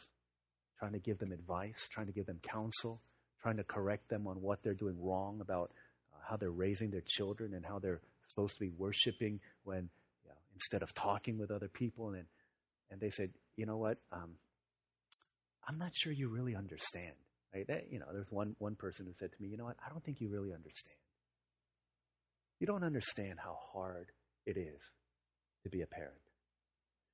trying 0.78 0.92
to 0.92 0.98
give 0.98 1.18
them 1.18 1.32
advice, 1.32 1.86
trying 1.90 2.06
to 2.06 2.12
give 2.12 2.26
them 2.26 2.40
counsel, 2.42 3.02
trying 3.42 3.58
to 3.58 3.64
correct 3.64 4.08
them 4.08 4.26
on 4.26 4.40
what 4.40 4.62
they're 4.62 4.74
doing 4.74 4.96
wrong 4.98 5.40
about 5.40 5.70
uh, 6.12 6.18
how 6.28 6.36
they're 6.36 6.50
raising 6.50 6.90
their 6.90 7.02
children 7.06 7.52
and 7.54 7.64
how 7.66 7.78
they're 7.78 8.00
supposed 8.26 8.54
to 8.54 8.60
be 8.60 8.70
worshiping 8.70 9.40
when 9.64 9.90
you 10.24 10.30
know, 10.30 10.36
instead 10.54 10.82
of 10.82 10.94
talking 10.94 11.38
with 11.38 11.50
other 11.50 11.68
people. 11.68 12.10
And 12.12 12.26
and 12.90 13.00
they 13.00 13.10
said, 13.10 13.30
you 13.56 13.66
know 13.66 13.76
what? 13.76 13.98
Um, 14.12 14.36
I'm 15.66 15.78
not 15.78 15.92
sure 15.94 16.12
you 16.12 16.28
really 16.28 16.56
understand. 16.56 17.14
Right? 17.54 17.66
That, 17.66 17.84
you 17.90 17.98
know, 17.98 18.06
there's 18.12 18.30
one, 18.30 18.56
one 18.58 18.76
person 18.76 19.04
who 19.04 19.12
said 19.18 19.30
to 19.30 19.42
me, 19.42 19.48
you 19.48 19.58
know 19.58 19.64
what, 19.64 19.76
I 19.84 19.90
don't 19.90 20.02
think 20.02 20.20
you 20.20 20.28
really 20.28 20.54
understand. 20.54 20.96
You 22.60 22.66
don't 22.66 22.82
understand 22.82 23.38
how 23.38 23.58
hard 23.72 24.10
it 24.46 24.56
is 24.56 24.80
to 25.62 25.70
be 25.70 25.82
a 25.82 25.86
parent. 25.86 26.18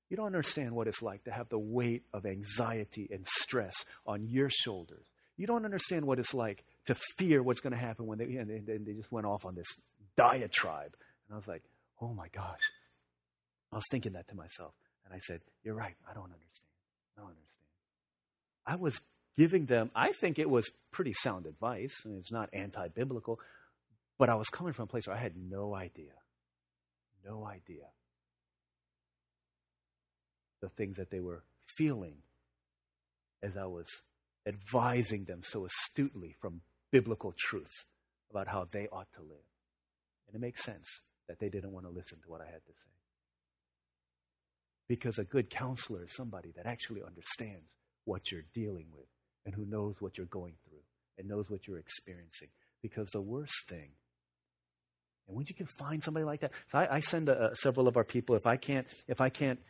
You 0.08 0.16
don't 0.16 0.26
understand 0.26 0.72
what 0.72 0.88
it's 0.88 1.02
like 1.02 1.24
to 1.24 1.30
have 1.30 1.48
the 1.48 1.58
weight 1.58 2.04
of 2.14 2.24
anxiety 2.24 3.08
and 3.10 3.26
stress 3.26 3.74
on 4.06 4.24
your 4.24 4.48
shoulders. 4.50 5.06
You 5.36 5.46
don't 5.46 5.64
understand 5.64 6.06
what 6.06 6.18
it's 6.18 6.34
like 6.34 6.64
to 6.86 6.96
fear 7.16 7.42
what's 7.42 7.60
going 7.60 7.72
to 7.72 7.78
happen 7.78 8.06
when 8.06 8.18
they, 8.18 8.24
and 8.36 8.48
they, 8.66 8.78
they 8.78 8.94
just 8.94 9.12
went 9.12 9.26
off 9.26 9.44
on 9.44 9.54
this 9.54 9.66
diatribe. 10.16 10.96
And 11.26 11.34
I 11.34 11.36
was 11.36 11.46
like, 11.46 11.62
oh 12.00 12.14
my 12.14 12.28
gosh. 12.28 12.60
I 13.70 13.76
was 13.76 13.84
thinking 13.90 14.14
that 14.14 14.28
to 14.28 14.34
myself. 14.34 14.72
And 15.04 15.14
I 15.14 15.18
said, 15.18 15.40
you're 15.62 15.74
right. 15.74 15.94
I 16.10 16.14
don't 16.14 16.24
understand. 16.24 16.66
I 17.16 17.20
don't 17.20 17.30
understand. 17.30 17.48
I 18.66 18.76
was 18.76 19.00
giving 19.36 19.66
them, 19.66 19.90
I 19.94 20.12
think 20.12 20.38
it 20.38 20.48
was 20.48 20.70
pretty 20.90 21.12
sound 21.12 21.46
advice. 21.46 21.92
Mean, 22.04 22.18
it's 22.18 22.32
not 22.32 22.48
anti 22.54 22.88
biblical, 22.88 23.38
but 24.18 24.30
I 24.30 24.34
was 24.34 24.48
coming 24.48 24.72
from 24.72 24.84
a 24.84 24.86
place 24.86 25.06
where 25.06 25.16
I 25.16 25.20
had 25.20 25.36
no 25.36 25.74
idea, 25.74 26.12
no 27.24 27.46
idea 27.46 27.84
the 30.60 30.68
things 30.68 30.96
that 30.96 31.10
they 31.10 31.20
were 31.20 31.42
feeling 31.66 32.16
as 33.42 33.56
I 33.56 33.66
was 33.66 33.86
advising 34.46 35.24
them 35.24 35.42
so 35.42 35.66
astutely 35.66 36.34
from 36.40 36.62
biblical 36.90 37.34
truth 37.36 37.84
about 38.30 38.48
how 38.48 38.66
they 38.70 38.88
ought 38.88 39.08
to 39.14 39.22
live. 39.22 39.44
And 40.26 40.34
it 40.34 40.40
makes 40.40 40.64
sense 40.64 41.02
that 41.28 41.38
they 41.38 41.48
didn't 41.48 41.72
want 41.72 41.86
to 41.86 41.92
listen 41.92 42.18
to 42.22 42.30
what 42.30 42.40
I 42.40 42.46
had 42.46 42.64
to 42.66 42.72
say. 42.72 42.90
Because 44.88 45.18
a 45.18 45.24
good 45.24 45.50
counselor 45.50 46.04
is 46.04 46.14
somebody 46.16 46.52
that 46.56 46.66
actually 46.66 47.02
understands 47.02 47.68
what 48.04 48.32
you're 48.32 48.46
dealing 48.54 48.86
with 48.92 49.06
and 49.44 49.54
who 49.54 49.66
knows 49.66 49.96
what 50.00 50.16
you're 50.16 50.26
going 50.26 50.54
through 50.66 50.80
and 51.18 51.28
knows 51.28 51.50
what 51.50 51.66
you're 51.66 51.78
experiencing. 51.78 52.48
Because 52.82 53.10
the 53.10 53.20
worst 53.20 53.68
thing, 53.68 53.90
and 55.26 55.36
when 55.36 55.46
you 55.46 55.54
can 55.54 55.66
find 55.66 56.02
somebody 56.02 56.24
like 56.24 56.40
that, 56.40 56.52
so 56.72 56.78
I, 56.78 56.96
I 56.96 57.00
send 57.00 57.28
a, 57.28 57.54
several 57.54 57.86
of 57.86 57.98
our 57.98 58.04
people. 58.04 58.34
If 58.34 58.46
I 58.46 58.56
can't, 58.56 58.86
if 59.06 59.20
I 59.20 59.28
can't, 59.28 59.60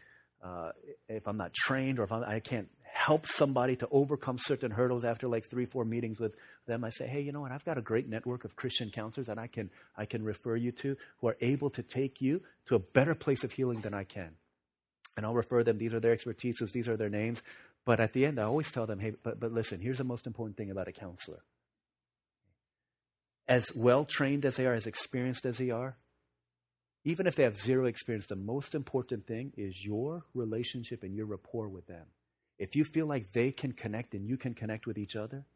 uh, 0.43 0.73
if 1.09 1.27
I'm 1.27 1.37
not 1.37 1.53
trained 1.53 1.99
or 1.99 2.05
if 2.05 2.13
I'm, 2.13 2.25
I 2.25 2.41
can 2.41 2.59
not 2.59 2.67
help 2.83 3.27
somebody 3.27 3.77
to 3.77 3.89
overcome 3.91 4.39
certain 4.39 4.71
hurdles 4.71 5.05
after 5.05 5.29
like 5.29 5.49
three, 5.49 5.67
four 5.67 5.85
meetings 5.85 6.19
with 6.19 6.35
them, 6.67 6.85
I 6.85 6.91
say, 6.91 7.07
hey, 7.07 7.21
you 7.21 7.33
know 7.33 7.41
what? 7.41 7.53
I've 7.53 7.65
got 7.65 7.79
a 7.79 7.83
great 7.83 8.09
network 8.09 8.45
of 8.45 8.57
Christian 8.57 8.91
counselors 8.91 9.27
that 9.27 9.39
I 9.39 9.47
can 9.47 9.71
I 9.97 10.05
can 10.05 10.25
refer 10.25 10.57
you 10.57 10.73
to 10.73 10.97
who 11.21 11.29
are 11.29 11.37
able 11.41 11.71
to 11.71 11.83
take 11.83 12.21
you 12.21 12.43
to 12.67 12.75
a 12.75 12.79
better 12.79 13.15
place 13.15 13.45
of 13.45 13.53
healing 13.53 13.81
than 13.83 13.95
I 13.95 14.05
can. 14.05 14.33
And 15.17 15.27
I'll 15.27 15.35
refer 15.35 15.65
them. 15.65 15.79
These 15.79 15.95
are 15.95 16.01
their 16.01 16.17
expertises. 16.17 16.71
These 16.73 16.89
are 16.89 16.97
their 16.97 17.09
names. 17.09 17.43
But 17.85 18.01
at 18.01 18.13
the 18.13 18.27
end, 18.27 18.39
I 18.39 18.45
always 18.45 18.71
tell 18.71 18.87
them, 18.87 19.01
hey, 19.01 19.15
but, 19.23 19.41
but 19.41 19.53
listen, 19.53 19.81
here's 19.81 19.99
the 19.99 20.05
most 20.05 20.27
important 20.27 20.57
thing 20.57 20.71
about 20.71 20.89
a 20.89 20.93
counselor. 20.93 21.43
As 23.49 23.75
well 23.75 24.05
trained 24.05 24.45
as 24.45 24.57
they 24.57 24.67
are, 24.67 24.75
as 24.75 24.87
experienced 24.87 25.47
as 25.47 25.59
they 25.59 25.71
are, 25.71 25.97
even 27.09 27.27
if 27.27 27.37
they 27.37 27.45
have 27.45 27.57
zero 27.57 27.87
experience, 27.87 28.27
the 28.27 28.37
most 28.37 28.75
important 28.75 29.27
thing 29.27 29.55
is 29.57 29.83
your 29.83 30.25
relationship 30.35 31.03
and 31.03 31.17
your 31.17 31.25
rapport 31.25 31.67
with 31.67 31.87
them. 31.87 32.05
If 32.59 32.77
you 32.77 32.85
feel 32.85 33.07
like 33.07 33.33
they 33.33 33.51
can 33.51 33.73
connect 33.73 34.13
and 34.13 34.29
you 34.29 34.37
can 34.37 34.53
connect 34.53 34.87
with 34.87 34.99
each 34.99 35.17
other, 35.17 35.47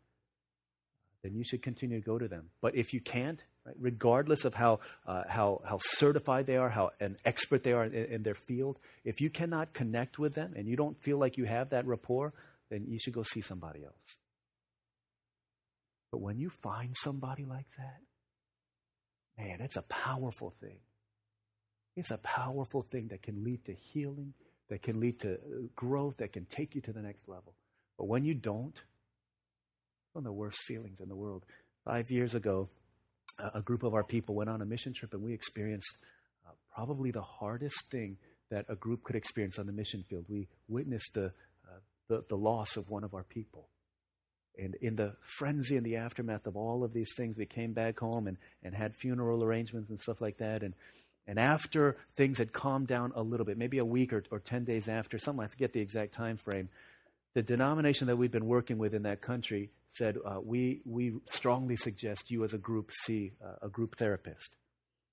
then 1.23 1.35
you 1.35 1.45
should 1.45 1.61
continue 1.61 2.01
to 2.01 2.07
go 2.07 2.19
to 2.19 2.27
them. 2.27 2.49
But 2.63 2.75
if 2.75 2.95
you 2.95 3.03
can't, 3.03 3.45
right, 3.67 3.77
regardless 3.79 4.47
of 4.47 4.55
how, 4.55 4.81
uh, 5.07 5.25
how, 5.29 5.61
how 5.67 5.77
certified 5.79 6.47
they 6.47 6.57
are, 6.57 6.71
how 6.71 6.93
an 7.01 7.19
expert 7.27 7.65
they 7.65 7.75
are 7.75 7.85
in, 7.85 7.93
in 7.93 8.23
their 8.23 8.35
field, 8.35 8.79
if 9.05 9.21
you 9.21 9.29
cannot 9.29 9.75
connect 9.75 10.19
with 10.19 10.33
them 10.33 10.55
and 10.57 10.67
you 10.67 10.77
don't 10.77 10.99
feel 11.03 11.19
like 11.19 11.37
you 11.37 11.45
have 11.45 11.69
that 11.69 11.87
rapport, 11.87 12.33
then 12.71 12.87
you 12.89 12.99
should 12.99 13.13
go 13.13 13.23
see 13.23 13.43
somebody 13.43 13.85
else. 13.85 14.17
But 16.11 16.23
when 16.23 16.39
you 16.39 16.49
find 16.49 16.97
somebody 16.97 17.45
like 17.45 17.67
that, 17.77 18.01
man, 19.37 19.61
it's 19.61 19.77
a 19.77 19.83
powerful 19.83 20.55
thing. 20.63 20.79
It's 21.97 22.11
a 22.11 22.19
powerful 22.19 22.83
thing 22.83 23.09
that 23.09 23.23
can 23.23 23.45
lead 23.45 23.65
to 23.67 23.75
healing, 23.75 24.33
that 24.69 24.83
can 24.83 25.01
lead 25.01 25.21
to 25.21 25.35
uh, 25.35 25.39
growth, 25.77 26.17
that 26.19 26.33
can 26.33 26.47
take 26.47 26.75
you 26.75 26.81
to 26.83 26.93
the 26.93 27.03
next 27.03 27.29
level. 27.29 27.55
But 27.99 28.07
when 28.07 28.25
you 28.25 28.35
don't, 28.35 28.77
one 30.13 30.21
of 30.21 30.25
the 30.25 30.33
worst 30.33 30.59
feelings 30.67 31.01
in 31.01 31.09
the 31.09 31.17
world. 31.17 31.45
Five 31.85 32.11
years 32.11 32.35
ago, 32.35 32.69
a 33.55 33.63
group 33.63 33.83
of 33.83 33.95
our 33.95 34.05
people 34.05 34.35
went 34.35 34.51
on 34.51 34.61
a 34.61 34.65
mission 34.65 34.93
trip, 34.93 35.15
and 35.15 35.23
we 35.23 35.33
experienced 35.33 35.97
uh, 36.47 36.51
probably 36.75 37.11
the 37.11 37.23
hardest 37.23 37.91
thing 37.91 38.17
that 38.51 38.67
a 38.69 38.77
group 38.77 39.03
could 39.03 39.17
experience 39.17 39.59
on 39.59 39.67
the 39.67 39.73
mission 39.73 40.05
field. 40.09 40.27
We 40.29 40.49
witnessed 40.69 41.15
the, 41.15 41.27
uh, 41.67 41.81
the, 42.09 42.25
the, 42.29 42.37
loss 42.37 42.77
of 42.77 42.91
one 42.91 43.05
of 43.05 43.15
our 43.15 43.25
people. 43.25 43.69
And 44.59 44.75
in 44.83 44.97
the 44.97 45.15
frenzy 45.25 45.79
and 45.79 45.87
the 45.87 45.97
aftermath 45.97 46.47
of 46.47 46.57
all 46.57 46.85
of 46.85 46.93
these 46.93 47.15
things, 47.17 47.39
we 47.39 47.47
came 47.47 47.73
back 47.73 47.99
home 47.99 48.27
and, 48.27 48.37
and 48.63 48.75
had 48.75 48.95
funeral 48.95 49.43
arrangements 49.43 49.89
and 49.89 50.01
stuff 50.03 50.21
like 50.21 50.37
that. 50.39 50.63
And, 50.63 50.75
and 51.27 51.39
after 51.39 51.97
things 52.17 52.39
had 52.39 52.53
calmed 52.53 52.89
down 52.89 53.13
a 53.15 53.23
little 53.23 53.47
bit, 53.47 53.57
maybe 53.57 53.79
a 53.79 53.85
week 53.85 54.13
or, 54.13 54.25
or 54.31 54.41
10 54.41 54.65
days 54.65 54.89
after, 54.89 55.19
something, 55.19 55.45
I 55.45 55.49
forget 55.49 55.73
the 55.73 55.81
exact 55.81 56.13
time 56.13 56.37
frame, 56.37 56.69
the 57.35 57.43
denomination 57.43 58.09
that 58.09 58.17
we've 58.17 58.31
been 58.31 58.47
working 58.47 58.79
with 58.79 58.95
in 58.95 59.03
that 59.05 59.21
country 59.23 59.71
said, 59.95 60.17
uh, 60.25 60.41
we, 60.43 60.81
we 60.85 61.15
strongly 61.31 61.77
suggest 61.77 62.31
you 62.31 62.45
as 62.45 62.55
a 62.55 62.59
group 62.59 62.91
see 63.05 63.33
uh, 63.45 63.67
a 63.67 63.69
group 63.69 63.97
therapist. 63.97 64.57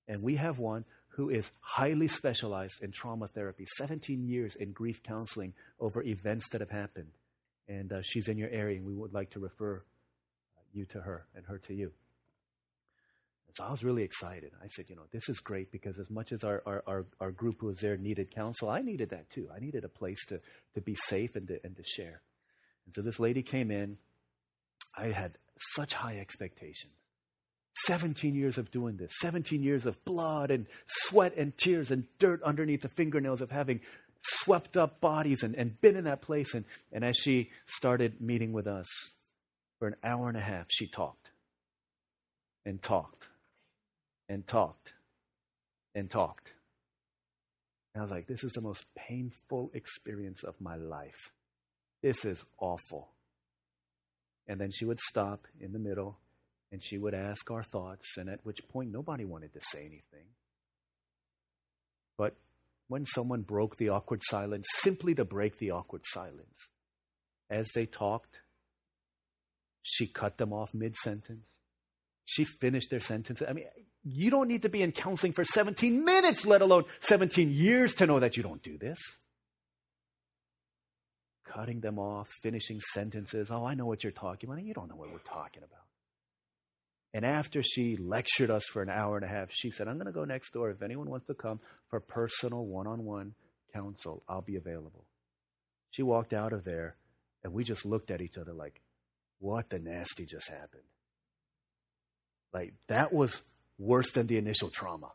And 0.08 0.22
we 0.22 0.36
have 0.36 0.58
one 0.58 0.84
who 1.10 1.28
is 1.28 1.50
highly 1.60 2.08
specialized 2.08 2.82
in 2.82 2.90
trauma 2.90 3.28
therapy, 3.28 3.66
17 3.76 4.24
years 4.24 4.56
in 4.56 4.72
grief 4.72 5.02
counseling 5.02 5.54
over 5.78 6.02
events 6.02 6.48
that 6.50 6.60
have 6.60 6.70
happened. 6.70 7.12
And 7.68 7.92
uh, 7.92 8.02
she's 8.02 8.26
in 8.26 8.36
your 8.36 8.48
area, 8.48 8.78
and 8.78 8.86
we 8.86 8.94
would 8.94 9.12
like 9.12 9.30
to 9.30 9.40
refer 9.40 9.84
you 10.72 10.86
to 10.86 11.00
her 11.00 11.26
and 11.34 11.44
her 11.46 11.58
to 11.58 11.74
you. 11.74 11.92
And 13.50 13.56
so 13.56 13.64
I 13.64 13.72
was 13.72 13.82
really 13.82 14.04
excited. 14.04 14.52
I 14.62 14.68
said, 14.68 14.84
you 14.88 14.94
know, 14.94 15.06
this 15.10 15.28
is 15.28 15.40
great 15.40 15.72
because 15.72 15.98
as 15.98 16.08
much 16.08 16.30
as 16.30 16.44
our, 16.44 16.62
our, 16.64 16.84
our, 16.86 17.06
our 17.20 17.30
group 17.32 17.56
who 17.58 17.66
was 17.66 17.78
there 17.78 17.96
needed 17.96 18.32
counsel, 18.32 18.70
I 18.70 18.80
needed 18.80 19.10
that 19.10 19.28
too. 19.28 19.48
I 19.52 19.58
needed 19.58 19.82
a 19.84 19.88
place 19.88 20.24
to, 20.26 20.40
to 20.74 20.80
be 20.80 20.94
safe 20.94 21.34
and 21.34 21.48
to, 21.48 21.58
and 21.64 21.74
to 21.74 21.82
share. 21.82 22.22
And 22.86 22.94
so 22.94 23.02
this 23.02 23.18
lady 23.18 23.42
came 23.42 23.72
in. 23.72 23.98
I 24.96 25.06
had 25.06 25.32
such 25.74 25.94
high 25.94 26.18
expectations. 26.20 26.92
17 27.86 28.36
years 28.36 28.56
of 28.56 28.70
doing 28.70 28.98
this, 28.98 29.10
17 29.18 29.64
years 29.64 29.84
of 29.84 30.04
blood 30.04 30.52
and 30.52 30.66
sweat 30.86 31.34
and 31.36 31.56
tears 31.56 31.90
and 31.90 32.04
dirt 32.20 32.40
underneath 32.44 32.82
the 32.82 32.88
fingernails 32.88 33.40
of 33.40 33.50
having 33.50 33.80
swept 34.22 34.76
up 34.76 35.00
bodies 35.00 35.42
and, 35.42 35.56
and 35.56 35.80
been 35.80 35.96
in 35.96 36.04
that 36.04 36.22
place. 36.22 36.54
And, 36.54 36.64
and 36.92 37.04
as 37.04 37.16
she 37.16 37.50
started 37.66 38.20
meeting 38.20 38.52
with 38.52 38.68
us, 38.68 38.86
For 39.80 39.88
an 39.88 39.96
hour 40.04 40.28
and 40.28 40.36
a 40.36 40.40
half, 40.40 40.66
she 40.68 40.86
talked 40.86 41.30
and 42.64 42.80
talked 42.80 43.29
and 44.30 44.46
talked 44.46 44.92
and 45.94 46.08
talked. 46.08 46.52
And 47.92 48.00
I 48.00 48.04
was 48.04 48.12
like, 48.12 48.28
this 48.28 48.44
is 48.44 48.52
the 48.52 48.60
most 48.60 48.86
painful 48.94 49.72
experience 49.74 50.44
of 50.44 50.54
my 50.60 50.76
life. 50.76 51.32
This 52.00 52.24
is 52.24 52.44
awful. 52.58 53.10
And 54.46 54.60
then 54.60 54.70
she 54.70 54.84
would 54.84 55.00
stop 55.00 55.46
in 55.58 55.72
the 55.72 55.80
middle 55.80 56.18
and 56.70 56.80
she 56.80 56.96
would 56.96 57.14
ask 57.14 57.50
our 57.50 57.64
thoughts, 57.64 58.16
and 58.16 58.30
at 58.30 58.38
which 58.44 58.60
point 58.68 58.92
nobody 58.92 59.24
wanted 59.24 59.52
to 59.54 59.60
say 59.72 59.80
anything. 59.80 60.28
But 62.16 62.36
when 62.86 63.04
someone 63.06 63.42
broke 63.42 63.76
the 63.76 63.88
awkward 63.88 64.22
silence, 64.22 64.68
simply 64.76 65.12
to 65.16 65.24
break 65.24 65.58
the 65.58 65.72
awkward 65.72 66.02
silence, 66.04 66.68
as 67.50 67.66
they 67.74 67.86
talked, 67.86 68.42
she 69.82 70.06
cut 70.06 70.38
them 70.38 70.52
off 70.52 70.72
mid 70.72 70.94
sentence. 70.94 71.54
She 72.24 72.44
finished 72.44 72.90
their 72.90 73.00
sentence. 73.00 73.42
I 73.48 73.52
mean, 73.52 73.66
you 74.02 74.30
don't 74.30 74.48
need 74.48 74.62
to 74.62 74.68
be 74.68 74.82
in 74.82 74.92
counseling 74.92 75.32
for 75.32 75.44
17 75.44 76.04
minutes, 76.04 76.46
let 76.46 76.62
alone 76.62 76.84
17 77.00 77.50
years, 77.50 77.94
to 77.96 78.06
know 78.06 78.20
that 78.20 78.36
you 78.36 78.42
don't 78.42 78.62
do 78.62 78.78
this. 78.78 78.98
Cutting 81.44 81.80
them 81.80 81.98
off, 81.98 82.28
finishing 82.42 82.80
sentences. 82.92 83.50
Oh, 83.50 83.64
I 83.64 83.74
know 83.74 83.86
what 83.86 84.04
you're 84.04 84.12
talking 84.12 84.48
about. 84.48 84.62
You 84.62 84.72
don't 84.72 84.88
know 84.88 84.96
what 84.96 85.12
we're 85.12 85.18
talking 85.18 85.62
about. 85.62 85.80
And 87.12 87.24
after 87.24 87.62
she 87.62 87.96
lectured 87.96 88.50
us 88.50 88.64
for 88.66 88.82
an 88.82 88.88
hour 88.88 89.16
and 89.16 89.24
a 89.24 89.28
half, 89.28 89.50
she 89.50 89.70
said, 89.70 89.88
I'm 89.88 89.96
going 89.96 90.06
to 90.06 90.12
go 90.12 90.24
next 90.24 90.52
door. 90.52 90.70
If 90.70 90.80
anyone 90.80 91.10
wants 91.10 91.26
to 91.26 91.34
come 91.34 91.60
for 91.88 91.98
personal 91.98 92.64
one 92.64 92.86
on 92.86 93.04
one 93.04 93.34
counsel, 93.74 94.22
I'll 94.28 94.42
be 94.42 94.56
available. 94.56 95.04
She 95.90 96.04
walked 96.04 96.32
out 96.32 96.52
of 96.52 96.62
there, 96.64 96.94
and 97.42 97.52
we 97.52 97.64
just 97.64 97.84
looked 97.84 98.12
at 98.12 98.20
each 98.20 98.38
other 98.38 98.52
like, 98.52 98.80
what 99.40 99.70
the 99.70 99.80
nasty 99.80 100.24
just 100.24 100.48
happened? 100.48 100.84
Like, 102.52 102.74
that 102.86 103.12
was 103.12 103.42
worse 103.80 104.12
than 104.12 104.26
the 104.26 104.36
initial 104.36 104.68
trauma. 104.68 105.10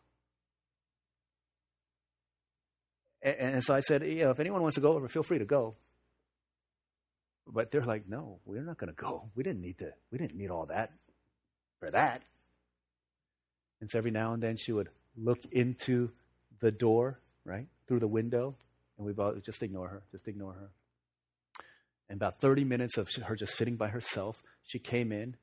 And, 3.22 3.36
and 3.40 3.64
so 3.64 3.74
I 3.74 3.80
said, 3.80 4.04
you 4.04 4.26
know, 4.26 4.32
if 4.32 4.40
anyone 4.40 4.62
wants 4.62 4.76
to 4.76 4.82
go 4.82 4.94
over, 4.94 5.08
feel 5.08 5.24
free 5.24 5.40
to 5.40 5.46
go. 5.46 5.76
But 7.48 7.70
they're 7.70 7.84
like, 7.84 8.10
no, 8.10 8.40
we're 8.44 8.64
not 8.64 8.78
going 8.78 8.90
to 8.90 8.96
go. 8.96 9.30
We 9.36 9.44
didn't 9.44 9.62
need 9.62 9.78
to. 9.78 9.92
We 10.12 10.18
didn't 10.18 10.36
need 10.36 10.50
all 10.50 10.66
that 10.66 10.92
for 11.80 11.92
that. 11.92 12.24
And 13.80 13.90
so 13.90 14.00
every 14.00 14.12
now 14.12 14.34
and 14.34 14.42
then 14.42 14.58
she 14.58 14.72
would 14.72 14.90
look 15.16 15.46
into 15.52 16.12
the 16.60 16.72
door, 16.72 17.20
right, 17.44 17.68
through 17.88 18.00
the 18.00 18.08
window, 18.08 18.56
and 18.98 19.06
we 19.06 19.14
would 19.14 19.44
just 19.44 19.62
ignore 19.62 19.90
her, 19.90 20.02
just 20.12 20.28
ignore 20.28 20.54
her. 20.54 20.70
And 22.10 22.18
about 22.18 22.40
30 22.40 22.64
minutes 22.64 22.98
of 22.98 23.10
her 23.14 23.36
just 23.36 23.56
sitting 23.56 23.76
by 23.76 23.90
herself, 23.90 24.42
she 24.64 24.80
came 24.80 25.12
in 25.12 25.36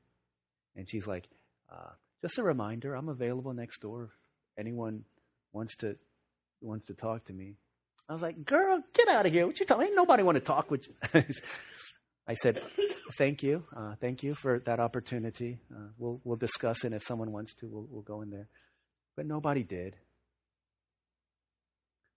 and 0.75 0.89
she's 0.89 1.07
like, 1.07 1.29
uh, 1.71 1.91
just 2.23 2.37
a 2.37 2.43
reminder, 2.43 2.95
I'm 2.95 3.09
available 3.09 3.53
next 3.53 3.81
door 3.81 4.05
if 4.05 4.11
anyone 4.57 5.03
wants 5.51 5.75
to 5.77 5.97
wants 6.61 6.87
to 6.87 6.93
talk 6.93 7.25
to 7.25 7.33
me. 7.33 7.55
I 8.07 8.13
was 8.13 8.21
like, 8.21 8.45
girl, 8.45 8.81
get 8.93 9.09
out 9.09 9.25
of 9.25 9.33
here. 9.33 9.45
What 9.45 9.59
you 9.59 9.65
talking? 9.65 9.87
Ain't 9.87 9.95
nobody 9.95 10.23
want 10.23 10.35
to 10.37 10.41
talk 10.41 10.71
with 10.71 10.87
you. 10.87 10.95
I 12.27 12.35
said, 12.35 12.61
thank 13.17 13.43
you. 13.43 13.65
Uh, 13.75 13.95
thank 13.99 14.23
you 14.23 14.33
for 14.33 14.59
that 14.59 14.79
opportunity. 14.79 15.59
Uh, 15.69 15.89
we'll, 15.97 16.21
we'll 16.23 16.37
discuss 16.37 16.85
it. 16.85 16.93
If 16.93 17.03
someone 17.03 17.33
wants 17.33 17.53
to, 17.55 17.67
we'll, 17.67 17.87
we'll 17.89 18.01
go 18.01 18.21
in 18.21 18.29
there. 18.29 18.47
But 19.17 19.25
nobody 19.25 19.63
did. 19.63 19.97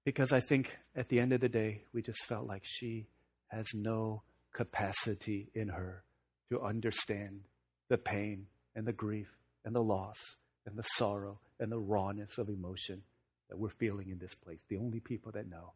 Because 0.04 0.32
I 0.32 0.38
think 0.38 0.76
at 0.94 1.08
the 1.08 1.18
end 1.18 1.32
of 1.32 1.40
the 1.40 1.48
day, 1.48 1.82
we 1.92 2.02
just 2.02 2.24
felt 2.24 2.46
like 2.46 2.62
she 2.64 3.08
has 3.48 3.66
no 3.74 4.22
capacity 4.52 5.50
in 5.54 5.68
her 5.68 6.04
to 6.50 6.62
understand 6.62 7.40
the 7.88 7.98
pain 7.98 8.46
and 8.76 8.86
the 8.86 8.92
grief 8.92 9.28
and 9.66 9.74
the 9.74 9.82
loss 9.82 10.16
and 10.64 10.78
the 10.78 10.82
sorrow 10.82 11.40
and 11.60 11.70
the 11.70 11.78
rawness 11.78 12.38
of 12.38 12.48
emotion 12.48 13.02
that 13.50 13.58
we're 13.58 13.68
feeling 13.68 14.08
in 14.08 14.18
this 14.18 14.34
place. 14.34 14.60
The 14.68 14.78
only 14.78 15.00
people 15.00 15.32
that 15.32 15.48
know 15.48 15.74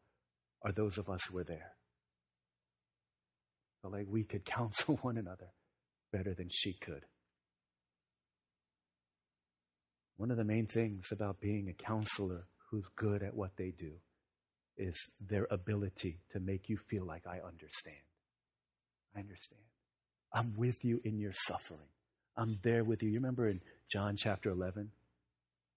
are 0.63 0.73
those 0.73 0.97
of 0.97 1.11
us 1.11 1.21
who 1.25 1.39
are 1.39 1.45
there. 1.45 1.73
But 3.83 3.93
like 3.93 4.07
we 4.09 4.25
could 4.25 4.45
counsel 4.45 4.97
one 5.03 5.19
another 5.19 5.53
better 6.13 6.33
than 6.33 6.49
she 6.51 6.73
could. 6.73 7.05
One 10.17 10.31
of 10.31 10.37
the 10.37 10.45
main 10.45 10.67
things 10.67 11.09
about 11.11 11.41
being 11.41 11.69
a 11.69 11.83
counselor 11.83 12.45
who's 12.71 12.87
good 12.95 13.23
at 13.23 13.35
what 13.35 13.57
they 13.57 13.73
do 13.77 13.93
is 14.77 14.97
their 15.21 15.47
ability 15.51 16.21
to 16.33 16.41
make 16.41 16.69
you 16.69 16.79
feel 16.89 17.05
like 17.05 17.27
I 17.27 17.41
understand. 17.45 17.97
I 19.17 19.21
understand. 19.21 19.63
I'm 20.33 20.55
with 20.57 20.85
you 20.85 21.01
in 21.05 21.19
your 21.19 21.33
suffering. 21.35 21.89
I'm 22.37 22.59
there 22.63 22.85
with 22.85 23.03
you. 23.03 23.09
You 23.09 23.19
remember 23.19 23.49
in 23.49 23.61
John 23.91 24.17
chapter 24.17 24.51
11? 24.51 24.91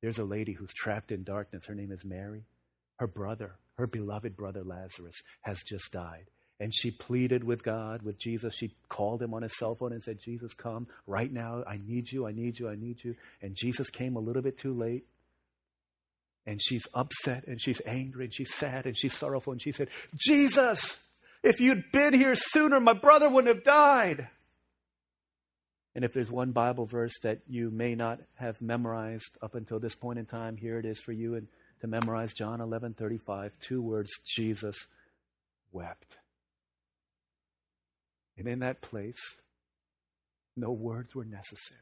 There's 0.01 0.19
a 0.19 0.25
lady 0.25 0.53
who's 0.53 0.73
trapped 0.73 1.11
in 1.11 1.23
darkness. 1.23 1.65
Her 1.65 1.75
name 1.75 1.91
is 1.91 2.05
Mary. 2.05 2.43
Her 2.97 3.07
brother, 3.07 3.55
her 3.77 3.87
beloved 3.87 4.35
brother 4.35 4.63
Lazarus, 4.63 5.21
has 5.41 5.63
just 5.63 5.91
died. 5.91 6.25
And 6.59 6.73
she 6.73 6.91
pleaded 6.91 7.43
with 7.43 7.63
God, 7.63 8.03
with 8.03 8.19
Jesus. 8.19 8.53
She 8.55 8.75
called 8.87 9.21
him 9.21 9.33
on 9.33 9.41
his 9.41 9.57
cell 9.57 9.75
phone 9.75 9.91
and 9.91 10.03
said, 10.03 10.19
Jesus, 10.23 10.53
come 10.53 10.87
right 11.07 11.31
now. 11.31 11.63
I 11.67 11.79
need 11.83 12.11
you. 12.11 12.27
I 12.27 12.31
need 12.31 12.59
you. 12.59 12.69
I 12.69 12.75
need 12.75 13.03
you. 13.03 13.15
And 13.41 13.55
Jesus 13.55 13.89
came 13.89 14.15
a 14.15 14.19
little 14.19 14.41
bit 14.41 14.57
too 14.57 14.73
late. 14.73 15.05
And 16.45 16.61
she's 16.61 16.87
upset 16.93 17.47
and 17.47 17.61
she's 17.61 17.81
angry 17.85 18.25
and 18.25 18.33
she's 18.33 18.53
sad 18.53 18.85
and 18.85 18.97
she's 18.97 19.17
sorrowful. 19.17 19.53
And 19.53 19.61
she 19.61 19.71
said, 19.71 19.89
Jesus, 20.15 20.99
if 21.41 21.59
you'd 21.59 21.91
been 21.91 22.13
here 22.13 22.35
sooner, 22.35 22.79
my 22.79 22.93
brother 22.93 23.29
wouldn't 23.29 23.55
have 23.55 23.63
died. 23.63 24.29
And 25.95 26.03
if 26.03 26.13
there's 26.13 26.31
one 26.31 26.51
Bible 26.51 26.85
verse 26.85 27.13
that 27.21 27.41
you 27.47 27.69
may 27.69 27.93
not 27.93 28.19
have 28.35 28.61
memorized 28.61 29.37
up 29.41 29.55
until 29.55 29.79
this 29.79 29.95
point 29.95 30.17
in 30.17 30.25
time, 30.25 30.57
here 30.57 30.79
it 30.79 30.85
is 30.85 30.99
for 30.99 31.11
you 31.11 31.35
and 31.35 31.47
to 31.81 31.87
memorize 31.87 32.33
John 32.33 32.59
11:35, 32.59 33.59
two 33.59 33.81
words, 33.81 34.09
Jesus 34.25 34.87
wept. 35.71 36.17
And 38.37 38.47
in 38.47 38.59
that 38.59 38.81
place, 38.81 39.19
no 40.55 40.71
words 40.71 41.13
were 41.13 41.25
necessary. 41.25 41.79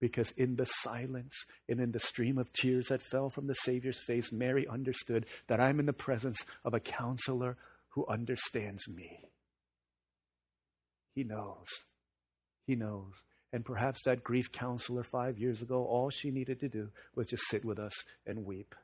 Because 0.00 0.30
in 0.32 0.54
the 0.54 0.64
silence 0.64 1.34
and 1.68 1.80
in 1.80 1.90
the 1.90 1.98
stream 1.98 2.38
of 2.38 2.52
tears 2.52 2.86
that 2.88 3.02
fell 3.02 3.30
from 3.30 3.48
the 3.48 3.54
Savior's 3.54 4.00
face, 4.06 4.30
Mary 4.30 4.66
understood 4.68 5.26
that 5.48 5.60
I'm 5.60 5.80
in 5.80 5.86
the 5.86 5.92
presence 5.92 6.44
of 6.64 6.72
a 6.72 6.80
counselor 6.80 7.56
who 7.90 8.06
understands 8.06 8.88
me. 8.88 9.24
He 11.16 11.24
knows. 11.24 11.66
He 12.68 12.76
knows. 12.76 13.14
And 13.50 13.64
perhaps 13.64 14.02
that 14.04 14.22
grief 14.22 14.52
counselor 14.52 15.02
five 15.02 15.38
years 15.38 15.62
ago, 15.62 15.86
all 15.86 16.10
she 16.10 16.30
needed 16.30 16.60
to 16.60 16.68
do 16.68 16.90
was 17.14 17.26
just 17.26 17.48
sit 17.48 17.64
with 17.64 17.78
us 17.78 17.94
and 18.26 18.44
weep. 18.44 18.74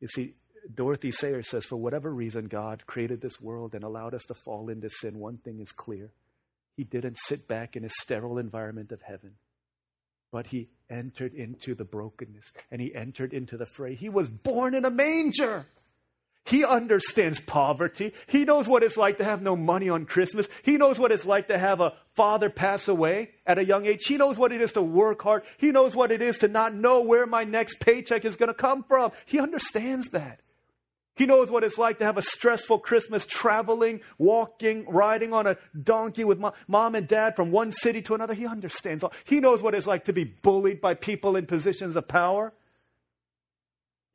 You 0.00 0.08
see, 0.08 0.32
Dorothy 0.74 1.10
Sayers 1.10 1.50
says, 1.50 1.66
for 1.66 1.76
whatever 1.76 2.10
reason, 2.10 2.46
God 2.46 2.86
created 2.86 3.20
this 3.20 3.38
world 3.38 3.74
and 3.74 3.84
allowed 3.84 4.14
us 4.14 4.24
to 4.28 4.34
fall 4.34 4.70
into 4.70 4.88
sin. 4.88 5.18
One 5.18 5.36
thing 5.36 5.60
is 5.60 5.72
clear 5.72 6.10
He 6.74 6.84
didn't 6.84 7.18
sit 7.18 7.46
back 7.46 7.76
in 7.76 7.84
a 7.84 7.90
sterile 7.90 8.38
environment 8.38 8.90
of 8.90 9.02
heaven, 9.02 9.34
but 10.32 10.46
He 10.46 10.70
entered 10.88 11.34
into 11.34 11.74
the 11.74 11.84
brokenness 11.84 12.50
and 12.70 12.80
He 12.80 12.94
entered 12.94 13.34
into 13.34 13.58
the 13.58 13.66
fray. 13.66 13.94
He 13.94 14.08
was 14.08 14.30
born 14.30 14.74
in 14.74 14.86
a 14.86 14.90
manger. 14.90 15.66
He 16.44 16.64
understands 16.64 17.38
poverty. 17.38 18.12
He 18.26 18.44
knows 18.44 18.66
what 18.66 18.82
it's 18.82 18.96
like 18.96 19.18
to 19.18 19.24
have 19.24 19.42
no 19.42 19.54
money 19.54 19.88
on 19.88 20.06
Christmas. 20.06 20.48
He 20.64 20.76
knows 20.76 20.98
what 20.98 21.12
it's 21.12 21.24
like 21.24 21.48
to 21.48 21.58
have 21.58 21.80
a 21.80 21.94
father 22.14 22.50
pass 22.50 22.88
away 22.88 23.30
at 23.46 23.58
a 23.58 23.64
young 23.64 23.86
age. 23.86 24.04
He 24.06 24.16
knows 24.16 24.36
what 24.36 24.52
it 24.52 24.60
is 24.60 24.72
to 24.72 24.82
work 24.82 25.22
hard. 25.22 25.44
He 25.56 25.70
knows 25.70 25.94
what 25.94 26.10
it 26.10 26.20
is 26.20 26.38
to 26.38 26.48
not 26.48 26.74
know 26.74 27.02
where 27.02 27.26
my 27.26 27.44
next 27.44 27.78
paycheck 27.78 28.24
is 28.24 28.36
going 28.36 28.48
to 28.48 28.54
come 28.54 28.82
from. 28.82 29.12
He 29.24 29.38
understands 29.38 30.10
that. 30.10 30.40
He 31.14 31.26
knows 31.26 31.50
what 31.50 31.62
it's 31.62 31.78
like 31.78 31.98
to 31.98 32.04
have 32.04 32.16
a 32.16 32.22
stressful 32.22 32.80
Christmas 32.80 33.26
traveling, 33.26 34.00
walking, 34.18 34.84
riding 34.88 35.32
on 35.32 35.46
a 35.46 35.58
donkey 35.80 36.24
with 36.24 36.42
mom 36.66 36.94
and 36.94 37.06
dad 37.06 37.36
from 37.36 37.52
one 37.52 37.70
city 37.70 38.02
to 38.02 38.14
another. 38.14 38.34
He 38.34 38.46
understands. 38.46 39.04
All. 39.04 39.12
He 39.24 39.38
knows 39.38 39.62
what 39.62 39.74
it's 39.74 39.86
like 39.86 40.06
to 40.06 40.12
be 40.12 40.24
bullied 40.24 40.80
by 40.80 40.94
people 40.94 41.36
in 41.36 41.46
positions 41.46 41.94
of 41.96 42.08
power. 42.08 42.52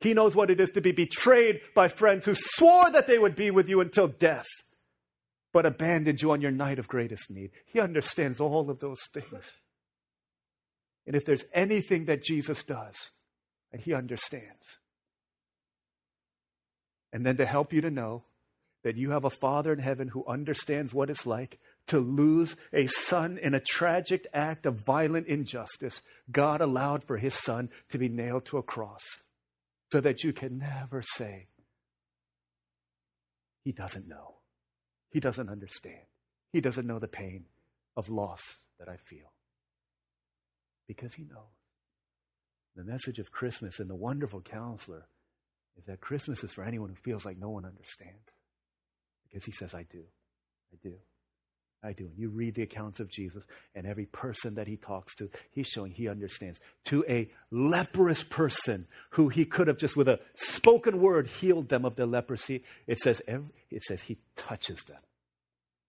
He 0.00 0.14
knows 0.14 0.36
what 0.36 0.50
it 0.50 0.60
is 0.60 0.70
to 0.72 0.80
be 0.80 0.92
betrayed 0.92 1.60
by 1.74 1.88
friends 1.88 2.24
who 2.24 2.34
swore 2.34 2.90
that 2.90 3.06
they 3.06 3.18
would 3.18 3.34
be 3.34 3.50
with 3.50 3.68
you 3.68 3.80
until 3.80 4.06
death, 4.06 4.46
but 5.52 5.66
abandoned 5.66 6.22
you 6.22 6.30
on 6.30 6.40
your 6.40 6.52
night 6.52 6.78
of 6.78 6.86
greatest 6.86 7.30
need. 7.30 7.50
He 7.66 7.80
understands 7.80 8.38
all 8.38 8.70
of 8.70 8.78
those 8.78 9.00
things. 9.12 9.54
And 11.06 11.16
if 11.16 11.24
there's 11.24 11.44
anything 11.52 12.04
that 12.04 12.22
Jesus 12.22 12.62
does, 12.62 12.94
and 13.72 13.82
he 13.82 13.92
understands, 13.92 14.78
and 17.12 17.26
then 17.26 17.36
to 17.38 17.46
help 17.46 17.72
you 17.72 17.80
to 17.80 17.90
know 17.90 18.24
that 18.84 18.96
you 18.96 19.10
have 19.10 19.24
a 19.24 19.30
Father 19.30 19.72
in 19.72 19.80
heaven 19.80 20.08
who 20.08 20.24
understands 20.26 20.94
what 20.94 21.10
it's 21.10 21.26
like 21.26 21.58
to 21.88 21.98
lose 21.98 22.54
a 22.72 22.86
son 22.86 23.36
in 23.38 23.52
a 23.52 23.60
tragic 23.60 24.26
act 24.32 24.64
of 24.64 24.84
violent 24.84 25.26
injustice, 25.26 26.00
God 26.30 26.60
allowed 26.60 27.02
for 27.02 27.16
his 27.16 27.34
son 27.34 27.70
to 27.90 27.98
be 27.98 28.08
nailed 28.08 28.44
to 28.46 28.58
a 28.58 28.62
cross 28.62 29.02
so 29.90 30.00
that 30.00 30.22
you 30.22 30.32
can 30.32 30.58
never 30.58 31.02
say, 31.02 31.48
He 33.64 33.72
doesn't 33.72 34.08
know. 34.08 34.36
He 35.10 35.20
doesn't 35.20 35.48
understand. 35.48 36.06
He 36.52 36.60
doesn't 36.60 36.86
know 36.86 36.98
the 36.98 37.08
pain 37.08 37.44
of 37.96 38.08
loss 38.08 38.58
that 38.78 38.88
I 38.88 38.96
feel 38.96 39.32
because 40.86 41.14
He 41.14 41.24
knows. 41.24 41.54
The 42.76 42.84
message 42.84 43.18
of 43.18 43.32
Christmas 43.32 43.80
and 43.80 43.90
the 43.90 43.96
wonderful 43.96 44.40
counselor 44.40 45.08
is 45.76 45.84
that 45.86 46.00
Christmas 46.00 46.44
is 46.44 46.52
for 46.52 46.64
anyone 46.64 46.90
who 46.90 46.96
feels 46.96 47.24
like 47.24 47.38
no 47.38 47.50
one 47.50 47.64
understands 47.64 48.32
because 49.26 49.44
He 49.44 49.52
says, 49.52 49.74
I 49.74 49.84
do. 49.84 50.04
I 50.72 50.76
do. 50.82 50.94
I 51.82 51.92
do. 51.92 52.06
And 52.06 52.18
you 52.18 52.28
read 52.28 52.54
the 52.54 52.62
accounts 52.62 52.98
of 52.98 53.08
Jesus, 53.08 53.44
and 53.74 53.86
every 53.86 54.06
person 54.06 54.56
that 54.56 54.66
he 54.66 54.76
talks 54.76 55.14
to, 55.16 55.30
he's 55.50 55.68
showing 55.68 55.92
he 55.92 56.08
understands. 56.08 56.58
To 56.86 57.04
a 57.08 57.30
leprous 57.50 58.24
person 58.24 58.88
who 59.10 59.28
he 59.28 59.44
could 59.44 59.68
have 59.68 59.78
just 59.78 59.96
with 59.96 60.08
a 60.08 60.20
spoken 60.34 61.00
word 61.00 61.28
healed 61.28 61.68
them 61.68 61.84
of 61.84 61.94
their 61.94 62.06
leprosy, 62.06 62.64
it 62.86 62.98
says, 62.98 63.22
it 63.70 63.82
says 63.84 64.02
he 64.02 64.18
touches 64.36 64.82
them. 64.84 64.98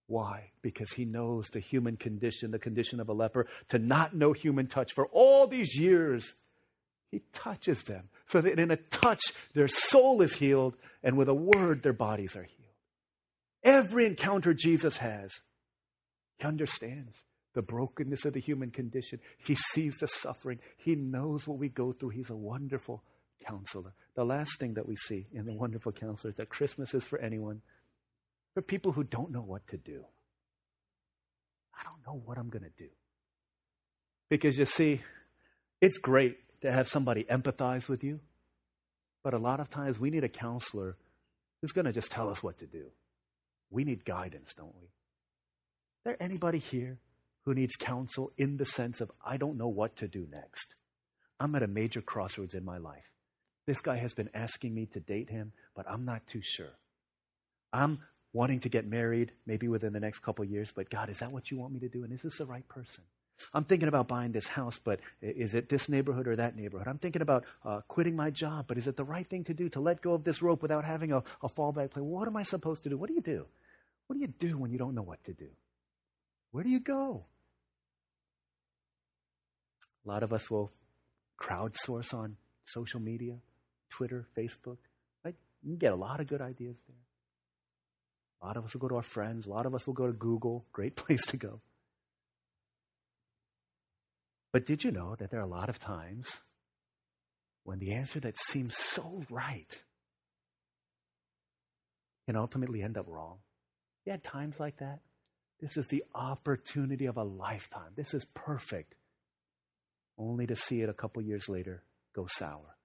Why? 0.06 0.50
Because 0.62 0.92
he 0.92 1.04
knows 1.04 1.48
the 1.48 1.60
human 1.60 1.96
condition, 1.96 2.50
the 2.50 2.58
condition 2.58 3.00
of 3.00 3.08
a 3.08 3.12
leper, 3.12 3.46
to 3.68 3.78
not 3.78 4.14
know 4.14 4.32
human 4.32 4.66
touch 4.66 4.92
for 4.92 5.06
all 5.08 5.46
these 5.46 5.76
years. 5.76 6.34
He 7.10 7.22
touches 7.32 7.82
them 7.84 8.08
so 8.26 8.40
that 8.40 8.58
in 8.58 8.70
a 8.70 8.76
touch, 8.76 9.20
their 9.54 9.68
soul 9.68 10.22
is 10.22 10.34
healed, 10.34 10.76
and 11.02 11.16
with 11.16 11.28
a 11.28 11.34
word, 11.34 11.82
their 11.82 11.92
bodies 11.92 12.36
are 12.36 12.44
healed. 12.44 12.56
Every 13.62 14.06
encounter 14.06 14.54
Jesus 14.54 14.96
has, 14.98 15.40
he 16.40 16.46
understands 16.46 17.22
the 17.54 17.62
brokenness 17.62 18.24
of 18.24 18.32
the 18.32 18.40
human 18.40 18.70
condition. 18.70 19.20
He 19.44 19.54
sees 19.54 19.98
the 19.98 20.06
suffering. 20.06 20.60
He 20.76 20.94
knows 20.94 21.46
what 21.46 21.58
we 21.58 21.68
go 21.68 21.92
through. 21.92 22.10
He's 22.10 22.30
a 22.30 22.36
wonderful 22.36 23.02
counselor. 23.44 23.92
The 24.14 24.24
last 24.24 24.58
thing 24.58 24.74
that 24.74 24.86
we 24.86 24.96
see 24.96 25.26
in 25.32 25.46
the 25.46 25.52
wonderful 25.52 25.92
counselor 25.92 26.30
is 26.30 26.36
that 26.36 26.48
Christmas 26.48 26.94
is 26.94 27.04
for 27.04 27.18
anyone, 27.18 27.62
for 28.54 28.62
people 28.62 28.92
who 28.92 29.04
don't 29.04 29.30
know 29.30 29.42
what 29.42 29.66
to 29.68 29.76
do. 29.76 30.04
I 31.78 31.82
don't 31.84 32.06
know 32.06 32.22
what 32.24 32.38
I'm 32.38 32.48
going 32.48 32.64
to 32.64 32.84
do. 32.84 32.90
Because 34.28 34.56
you 34.56 34.64
see, 34.64 35.00
it's 35.80 35.98
great 35.98 36.38
to 36.62 36.70
have 36.70 36.86
somebody 36.86 37.24
empathize 37.24 37.88
with 37.88 38.04
you, 38.04 38.20
but 39.24 39.34
a 39.34 39.38
lot 39.38 39.60
of 39.60 39.68
times 39.68 39.98
we 39.98 40.10
need 40.10 40.24
a 40.24 40.28
counselor 40.28 40.96
who's 41.60 41.72
going 41.72 41.86
to 41.86 41.92
just 41.92 42.10
tell 42.10 42.28
us 42.30 42.42
what 42.42 42.58
to 42.58 42.66
do. 42.66 42.86
We 43.70 43.84
need 43.84 44.04
guidance, 44.04 44.54
don't 44.54 44.74
we? 44.80 44.88
There 46.04 46.16
anybody 46.20 46.58
here 46.58 46.98
who 47.44 47.54
needs 47.54 47.76
counsel 47.76 48.32
in 48.36 48.56
the 48.56 48.64
sense 48.64 49.00
of, 49.00 49.10
I 49.24 49.36
don't 49.36 49.56
know 49.56 49.68
what 49.68 49.96
to 49.96 50.08
do 50.08 50.26
next? 50.30 50.74
I'm 51.38 51.54
at 51.54 51.62
a 51.62 51.68
major 51.68 52.00
crossroads 52.00 52.54
in 52.54 52.64
my 52.64 52.78
life. 52.78 53.10
This 53.66 53.80
guy 53.80 53.96
has 53.96 54.14
been 54.14 54.30
asking 54.34 54.74
me 54.74 54.86
to 54.86 55.00
date 55.00 55.30
him, 55.30 55.52
but 55.74 55.88
I'm 55.88 56.04
not 56.04 56.26
too 56.26 56.42
sure. 56.42 56.78
I'm 57.72 58.00
wanting 58.32 58.60
to 58.60 58.68
get 58.68 58.86
married 58.86 59.32
maybe 59.46 59.68
within 59.68 59.92
the 59.92 60.00
next 60.00 60.20
couple 60.20 60.44
years, 60.44 60.72
but 60.74 60.90
God, 60.90 61.08
is 61.08 61.20
that 61.20 61.32
what 61.32 61.50
you 61.50 61.58
want 61.58 61.72
me 61.72 61.80
to 61.80 61.88
do? 61.88 62.04
And 62.04 62.12
is 62.12 62.22
this 62.22 62.38
the 62.38 62.46
right 62.46 62.66
person? 62.68 63.04
I'm 63.54 63.64
thinking 63.64 63.88
about 63.88 64.06
buying 64.06 64.32
this 64.32 64.46
house, 64.46 64.78
but 64.82 65.00
is 65.22 65.54
it 65.54 65.68
this 65.68 65.88
neighborhood 65.88 66.28
or 66.28 66.36
that 66.36 66.56
neighborhood? 66.56 66.88
I'm 66.88 66.98
thinking 66.98 67.22
about 67.22 67.44
uh, 67.64 67.80
quitting 67.88 68.14
my 68.14 68.30
job, 68.30 68.66
but 68.68 68.76
is 68.76 68.86
it 68.86 68.96
the 68.96 69.04
right 69.04 69.26
thing 69.26 69.44
to 69.44 69.54
do 69.54 69.68
to 69.70 69.80
let 69.80 70.02
go 70.02 70.12
of 70.12 70.24
this 70.24 70.42
rope 70.42 70.60
without 70.60 70.84
having 70.84 71.12
a, 71.12 71.22
a 71.42 71.48
fallback 71.48 71.92
plan? 71.92 72.04
What 72.04 72.28
am 72.28 72.36
I 72.36 72.42
supposed 72.42 72.82
to 72.82 72.90
do? 72.90 72.98
What 72.98 73.08
do 73.08 73.14
you 73.14 73.22
do? 73.22 73.46
What 74.06 74.14
do 74.14 74.20
you 74.20 74.26
do 74.26 74.58
when 74.58 74.70
you 74.70 74.78
don't 74.78 74.94
know 74.94 75.02
what 75.02 75.24
to 75.24 75.32
do? 75.32 75.48
Where 76.52 76.64
do 76.64 76.70
you 76.70 76.80
go? 76.80 77.24
A 80.04 80.08
lot 80.08 80.22
of 80.22 80.32
us 80.32 80.50
will 80.50 80.72
crowdsource 81.40 82.12
on 82.12 82.36
social 82.64 83.00
media, 83.00 83.36
Twitter, 83.90 84.26
Facebook. 84.36 84.78
Right? 85.24 85.34
You 85.62 85.70
can 85.70 85.78
get 85.78 85.92
a 85.92 85.96
lot 85.96 86.20
of 86.20 86.26
good 86.26 86.40
ideas 86.40 86.78
there. 86.88 86.96
A 88.42 88.46
lot 88.46 88.56
of 88.56 88.64
us 88.64 88.74
will 88.74 88.80
go 88.80 88.88
to 88.88 88.96
our 88.96 89.02
friends. 89.02 89.46
A 89.46 89.50
lot 89.50 89.66
of 89.66 89.74
us 89.74 89.86
will 89.86 89.94
go 89.94 90.06
to 90.06 90.12
Google. 90.12 90.64
Great 90.72 90.96
place 91.04 91.24
to 91.26 91.36
go. 91.36 91.60
But 94.52 94.66
did 94.66 94.82
you 94.82 94.90
know 94.90 95.14
that 95.16 95.30
there 95.30 95.40
are 95.40 95.44
a 95.44 95.46
lot 95.46 95.68
of 95.68 95.78
times 95.78 96.40
when 97.62 97.78
the 97.78 97.92
answer 97.92 98.18
that 98.20 98.36
seems 98.36 98.76
so 98.76 99.22
right 99.30 99.80
can 102.26 102.36
ultimately 102.36 102.82
end 102.82 102.98
up 102.98 103.06
wrong? 103.06 103.38
You 104.04 104.12
had 104.12 104.24
times 104.24 104.58
like 104.58 104.78
that? 104.78 105.00
This 105.60 105.76
is 105.76 105.88
the 105.88 106.04
opportunity 106.14 107.06
of 107.06 107.16
a 107.16 107.24
lifetime. 107.24 107.92
This 107.94 108.14
is 108.14 108.24
perfect. 108.24 108.94
Only 110.18 110.46
to 110.46 110.56
see 110.56 110.82
it 110.82 110.88
a 110.88 110.94
couple 110.94 111.22
years 111.22 111.48
later 111.48 111.82
go 112.14 112.26
sour. 112.28 112.76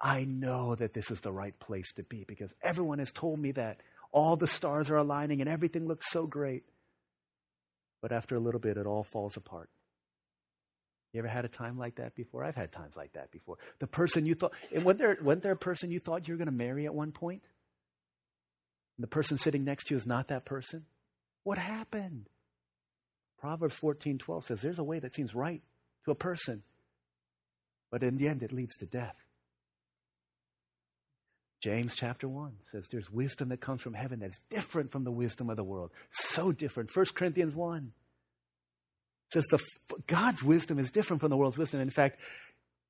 I 0.00 0.24
know 0.24 0.74
that 0.74 0.92
this 0.92 1.10
is 1.10 1.20
the 1.20 1.32
right 1.32 1.58
place 1.58 1.92
to 1.94 2.02
be 2.02 2.24
because 2.26 2.54
everyone 2.62 2.98
has 2.98 3.10
told 3.10 3.38
me 3.38 3.52
that. 3.52 3.80
All 4.10 4.36
the 4.36 4.46
stars 4.46 4.90
are 4.90 4.96
aligning 4.96 5.40
and 5.40 5.50
everything 5.50 5.86
looks 5.86 6.10
so 6.10 6.26
great. 6.26 6.64
But 8.00 8.10
after 8.10 8.36
a 8.36 8.40
little 8.40 8.60
bit, 8.60 8.78
it 8.78 8.86
all 8.86 9.04
falls 9.04 9.36
apart. 9.36 9.68
You 11.12 11.18
ever 11.18 11.28
had 11.28 11.44
a 11.44 11.48
time 11.48 11.78
like 11.78 11.96
that 11.96 12.14
before? 12.14 12.44
I've 12.44 12.54
had 12.54 12.70
times 12.72 12.96
like 12.96 13.12
that 13.14 13.30
before. 13.30 13.58
The 13.80 13.86
person 13.86 14.24
you 14.24 14.34
thought, 14.34 14.52
and 14.74 14.84
wasn't 14.84 15.00
there, 15.00 15.18
wasn't 15.20 15.42
there 15.42 15.52
a 15.52 15.56
person 15.56 15.90
you 15.90 15.98
thought 15.98 16.28
you 16.28 16.34
were 16.34 16.38
going 16.38 16.46
to 16.46 16.52
marry 16.52 16.86
at 16.86 16.94
one 16.94 17.12
point? 17.12 17.42
And 18.96 19.02
the 19.02 19.08
person 19.08 19.36
sitting 19.36 19.64
next 19.64 19.84
to 19.84 19.94
you 19.94 19.96
is 19.96 20.06
not 20.06 20.28
that 20.28 20.44
person? 20.44 20.84
What 21.48 21.56
happened? 21.56 22.28
Proverbs 23.38 23.74
14:12 23.74 24.44
says 24.44 24.60
there's 24.60 24.78
a 24.78 24.84
way 24.84 24.98
that 24.98 25.14
seems 25.14 25.34
right 25.34 25.62
to 26.04 26.10
a 26.10 26.14
person, 26.14 26.62
but 27.90 28.02
in 28.02 28.18
the 28.18 28.28
end 28.28 28.42
it 28.42 28.52
leads 28.52 28.76
to 28.76 28.84
death. 28.84 29.16
James 31.62 31.94
chapter 31.94 32.28
1 32.28 32.58
says 32.70 32.88
there's 32.88 33.10
wisdom 33.10 33.48
that 33.48 33.62
comes 33.62 33.80
from 33.80 33.94
heaven 33.94 34.18
that's 34.18 34.40
different 34.50 34.92
from 34.92 35.04
the 35.04 35.10
wisdom 35.10 35.48
of 35.48 35.56
the 35.56 35.64
world. 35.64 35.90
So 36.12 36.52
different. 36.52 36.94
1 36.94 37.06
Corinthians 37.14 37.54
1 37.54 37.92
says 39.32 39.44
the, 39.50 39.58
God's 40.06 40.42
wisdom 40.42 40.78
is 40.78 40.90
different 40.90 41.20
from 41.20 41.30
the 41.30 41.36
world's 41.38 41.56
wisdom. 41.56 41.80
In 41.80 41.88
fact, 41.88 42.20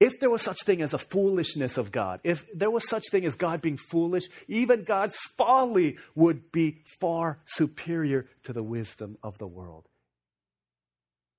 if 0.01 0.21
there 0.21 0.31
was 0.31 0.43
such 0.43 0.63
thing 0.65 0.81
as 0.81 0.95
a 0.95 0.99
foolishness 0.99 1.77
of 1.77 1.91
God, 1.91 2.21
if 2.23 2.47
there 2.55 2.71
was 2.71 2.89
such 2.89 3.05
thing 3.11 3.25
as 3.25 3.35
God 3.35 3.61
being 3.61 3.77
foolish, 3.77 4.25
even 4.47 4.85
God's 4.85 5.17
folly 5.37 5.99
would 6.15 6.53
be 6.53 6.83
far 7.01 7.41
superior 7.47 8.27
to 8.45 8.53
the 8.53 8.63
wisdom 8.63 9.19
of 9.23 9.39
the 9.39 9.47
world. 9.47 9.89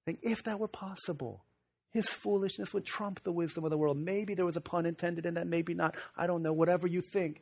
Think 0.05 0.19
if 0.23 0.43
that 0.43 0.59
were 0.59 0.67
possible, 0.67 1.45
his 1.91 2.09
foolishness 2.09 2.73
would 2.73 2.85
trump 2.85 3.23
the 3.23 3.31
wisdom 3.31 3.63
of 3.63 3.69
the 3.69 3.77
world. 3.77 3.97
Maybe 3.97 4.33
there 4.33 4.45
was 4.45 4.57
a 4.57 4.61
pun 4.61 4.85
intended 4.85 5.25
in 5.25 5.35
that, 5.35 5.47
maybe 5.47 5.73
not. 5.73 5.95
I 6.17 6.27
don't 6.27 6.43
know, 6.43 6.53
whatever 6.53 6.85
you 6.85 7.01
think. 7.01 7.41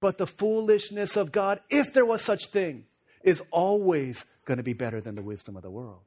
But 0.00 0.18
the 0.18 0.26
foolishness 0.26 1.16
of 1.16 1.32
God, 1.32 1.60
if 1.70 1.92
there 1.92 2.04
was 2.04 2.22
such 2.22 2.46
thing, 2.46 2.86
is 3.22 3.42
always 3.50 4.24
going 4.44 4.56
to 4.58 4.62
be 4.62 4.72
better 4.72 5.00
than 5.00 5.14
the 5.14 5.22
wisdom 5.22 5.56
of 5.56 5.62
the 5.62 5.70
world. 5.70 6.02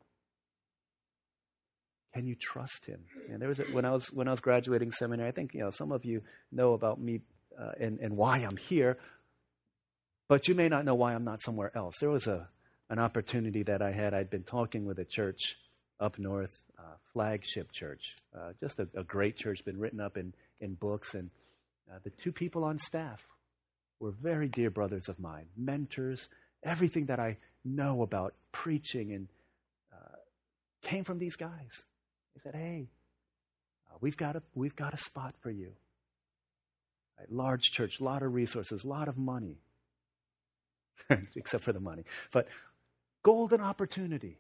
Can 2.14 2.26
you 2.26 2.36
trust 2.36 2.86
him? 2.86 3.02
And 3.30 3.42
there 3.42 3.50
was 3.50 3.60
a, 3.60 3.64
when 3.66 3.86
I 3.86 3.92
was 3.92 4.08
when 4.08 4.28
I 4.28 4.32
was 4.32 4.40
graduating 4.40 4.92
seminary. 4.92 5.28
I 5.28 5.32
think 5.32 5.54
you 5.54 5.60
know 5.60 5.70
some 5.70 5.92
of 5.92 6.06
you 6.06 6.24
know 6.52 6.74
about 6.74 7.00
me 7.00 7.22
uh, 7.60 7.72
and 7.80 8.00
and 8.00 8.16
why 8.16 8.40
I'm 8.40 8.58
here, 8.58 8.98
but 10.28 10.48
you 10.48 10.56
may 10.56 10.70
not 10.70 10.86
know 10.86 10.96
why 10.96 11.14
I'm 11.14 11.24
not 11.24 11.42
somewhere 11.42 11.72
else. 11.76 11.96
There 12.00 12.10
was 12.10 12.28
a 12.28 12.50
an 12.90 13.00
opportunity 13.00 13.64
that 13.64 13.82
I 13.82 13.92
had. 13.92 14.14
I'd 14.14 14.30
been 14.30 14.44
talking 14.44 14.86
with 14.86 15.00
a 15.00 15.06
church 15.06 15.58
up 16.00 16.18
north, 16.18 16.64
uh, 16.80 16.96
flagship 17.12 17.72
church, 17.72 18.16
uh, 18.36 18.54
just 18.60 18.80
a, 18.80 18.88
a, 18.96 19.04
great 19.04 19.36
church, 19.36 19.66
been 19.66 19.80
written 19.80 20.00
up 20.00 20.16
in 20.16 20.34
in 20.60 20.76
books, 20.76 21.14
and 21.14 21.30
uh, 21.92 22.00
the 22.04 22.10
two 22.12 22.32
people 22.32 22.64
on 22.64 22.80
staff 22.80 23.26
were 24.00 24.12
very 24.12 24.48
dear 24.48 24.70
brothers 24.70 25.10
of 25.10 25.20
mine, 25.20 25.48
mentors. 25.56 26.30
Everything 26.64 27.06
that 27.08 27.20
I 27.20 27.38
know 27.64 28.02
about 28.02 28.34
preaching 28.52 29.14
and 29.14 29.28
uh, 29.94 30.18
came 30.82 31.04
from 31.04 31.20
these 31.20 31.36
guys. 31.36 31.84
He 32.38 32.42
said, 32.42 32.56
Hey, 32.56 32.90
uh, 33.90 33.98
we've, 34.00 34.18
got 34.18 34.36
a, 34.36 34.44
we've 34.54 34.76
got 34.76 34.94
a 34.94 34.98
spot 34.98 35.34
for 35.42 35.50
you. 35.50 35.72
Right, 37.18 37.32
large 37.32 37.72
church, 37.72 38.00
lot 38.00 38.22
of 38.22 38.34
resources, 38.34 38.84
a 38.84 38.88
lot 38.88 39.08
of 39.08 39.18
money, 39.18 39.58
except 41.36 41.64
for 41.64 41.74
the 41.74 41.80
money. 41.80 42.04
But 42.32 42.48
golden 43.24 43.60
opportunity. 43.60 44.38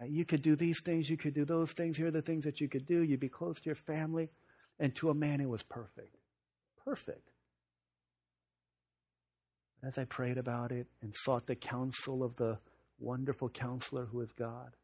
Uh, 0.00 0.04
you 0.04 0.24
could 0.24 0.40
do 0.40 0.54
these 0.54 0.80
things, 0.80 1.10
you 1.10 1.16
could 1.16 1.34
do 1.34 1.44
those 1.44 1.72
things. 1.72 1.96
Here 1.96 2.06
are 2.06 2.12
the 2.12 2.22
things 2.22 2.44
that 2.44 2.60
you 2.60 2.68
could 2.68 2.86
do. 2.86 3.00
You'd 3.00 3.18
be 3.18 3.28
close 3.28 3.58
to 3.60 3.66
your 3.66 3.74
family. 3.74 4.30
And 4.78 4.94
to 4.96 5.10
a 5.10 5.14
man, 5.14 5.40
it 5.40 5.48
was 5.48 5.64
perfect. 5.64 6.16
Perfect. 6.84 7.28
As 9.82 9.98
I 9.98 10.04
prayed 10.04 10.38
about 10.38 10.70
it 10.70 10.86
and 11.02 11.12
sought 11.16 11.46
the 11.46 11.56
counsel 11.56 12.22
of 12.22 12.36
the 12.36 12.58
wonderful 13.00 13.48
counselor 13.48 14.06
who 14.06 14.20
is 14.20 14.32
God, 14.32 14.76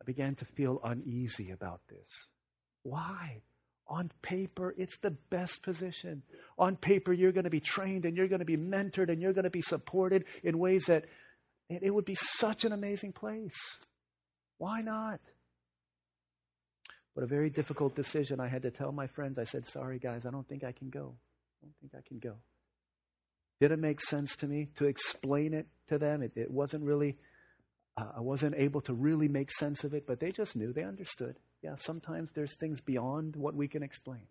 I 0.00 0.04
began 0.04 0.34
to 0.36 0.44
feel 0.44 0.80
uneasy 0.84 1.50
about 1.50 1.80
this. 1.88 2.08
Why? 2.82 3.42
On 3.86 4.10
paper, 4.22 4.74
it's 4.76 4.98
the 4.98 5.12
best 5.30 5.62
position. 5.62 6.22
On 6.58 6.76
paper, 6.76 7.12
you're 7.12 7.32
going 7.32 7.44
to 7.44 7.50
be 7.50 7.60
trained 7.60 8.04
and 8.04 8.16
you're 8.16 8.28
going 8.28 8.40
to 8.40 8.44
be 8.44 8.56
mentored 8.56 9.10
and 9.10 9.20
you're 9.20 9.32
going 9.32 9.44
to 9.44 9.50
be 9.50 9.62
supported 9.62 10.24
in 10.42 10.58
ways 10.58 10.84
that 10.86 11.06
it 11.70 11.92
would 11.92 12.04
be 12.04 12.16
such 12.36 12.64
an 12.64 12.72
amazing 12.72 13.12
place. 13.12 13.78
Why 14.58 14.80
not? 14.80 15.20
But 17.14 17.24
a 17.24 17.26
very 17.26 17.50
difficult 17.50 17.94
decision. 17.96 18.40
I 18.40 18.48
had 18.48 18.62
to 18.62 18.70
tell 18.70 18.92
my 18.92 19.06
friends, 19.06 19.38
I 19.38 19.44
said, 19.44 19.66
sorry, 19.66 19.98
guys, 19.98 20.26
I 20.26 20.30
don't 20.30 20.46
think 20.46 20.64
I 20.64 20.72
can 20.72 20.90
go. 20.90 21.14
I 21.62 21.66
don't 21.66 21.74
think 21.80 21.92
I 21.96 22.06
can 22.06 22.18
go. 22.18 22.36
Did 23.60 23.72
it 23.72 23.78
make 23.78 24.00
sense 24.00 24.36
to 24.36 24.46
me 24.46 24.68
to 24.76 24.84
explain 24.84 25.52
it 25.52 25.66
to 25.88 25.98
them. 25.98 26.22
It, 26.22 26.32
it 26.36 26.50
wasn't 26.50 26.84
really, 26.84 27.16
uh, 27.98 28.12
I 28.16 28.20
wasn't 28.20 28.54
able 28.56 28.80
to 28.82 28.94
really 28.94 29.28
make 29.28 29.50
sense 29.50 29.82
of 29.82 29.92
it, 29.92 30.06
but 30.06 30.20
they 30.20 30.30
just 30.30 30.54
knew, 30.54 30.72
they 30.72 30.84
understood. 30.84 31.36
Yeah, 31.62 31.74
sometimes 31.76 32.30
there's 32.32 32.56
things 32.56 32.80
beyond 32.80 33.34
what 33.34 33.54
we 33.54 33.66
can 33.66 33.82
explain. 33.82 34.28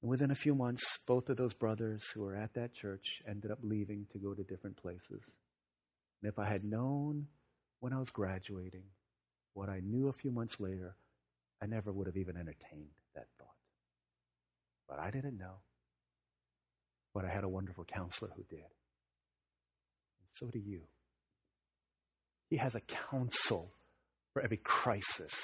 And 0.00 0.10
within 0.10 0.30
a 0.30 0.34
few 0.36 0.54
months, 0.54 0.98
both 1.06 1.28
of 1.28 1.36
those 1.36 1.52
brothers 1.52 2.08
who 2.14 2.22
were 2.22 2.34
at 2.34 2.54
that 2.54 2.72
church 2.72 3.20
ended 3.28 3.50
up 3.50 3.58
leaving 3.62 4.06
to 4.12 4.18
go 4.18 4.32
to 4.32 4.42
different 4.42 4.78
places. 4.78 5.22
And 6.22 6.32
if 6.32 6.38
I 6.38 6.46
had 6.46 6.64
known 6.64 7.26
when 7.80 7.92
I 7.92 7.98
was 7.98 8.10
graduating 8.10 8.84
what 9.52 9.68
I 9.68 9.80
knew 9.80 10.08
a 10.08 10.14
few 10.14 10.30
months 10.30 10.60
later, 10.60 10.96
I 11.62 11.66
never 11.66 11.92
would 11.92 12.06
have 12.06 12.16
even 12.16 12.38
entertained 12.38 12.96
that 13.14 13.26
thought. 13.38 13.48
But 14.88 14.98
I 14.98 15.10
didn't 15.10 15.36
know. 15.36 15.56
But 17.12 17.26
I 17.26 17.28
had 17.28 17.44
a 17.44 17.48
wonderful 17.48 17.84
counselor 17.84 18.30
who 18.34 18.44
did. 18.44 18.60
And 18.60 20.30
so 20.32 20.46
do 20.46 20.58
you. 20.58 20.82
He 22.50 22.56
has 22.56 22.74
a 22.74 22.80
counsel 22.80 23.72
for 24.34 24.42
every 24.42 24.58
crisis. 24.58 25.34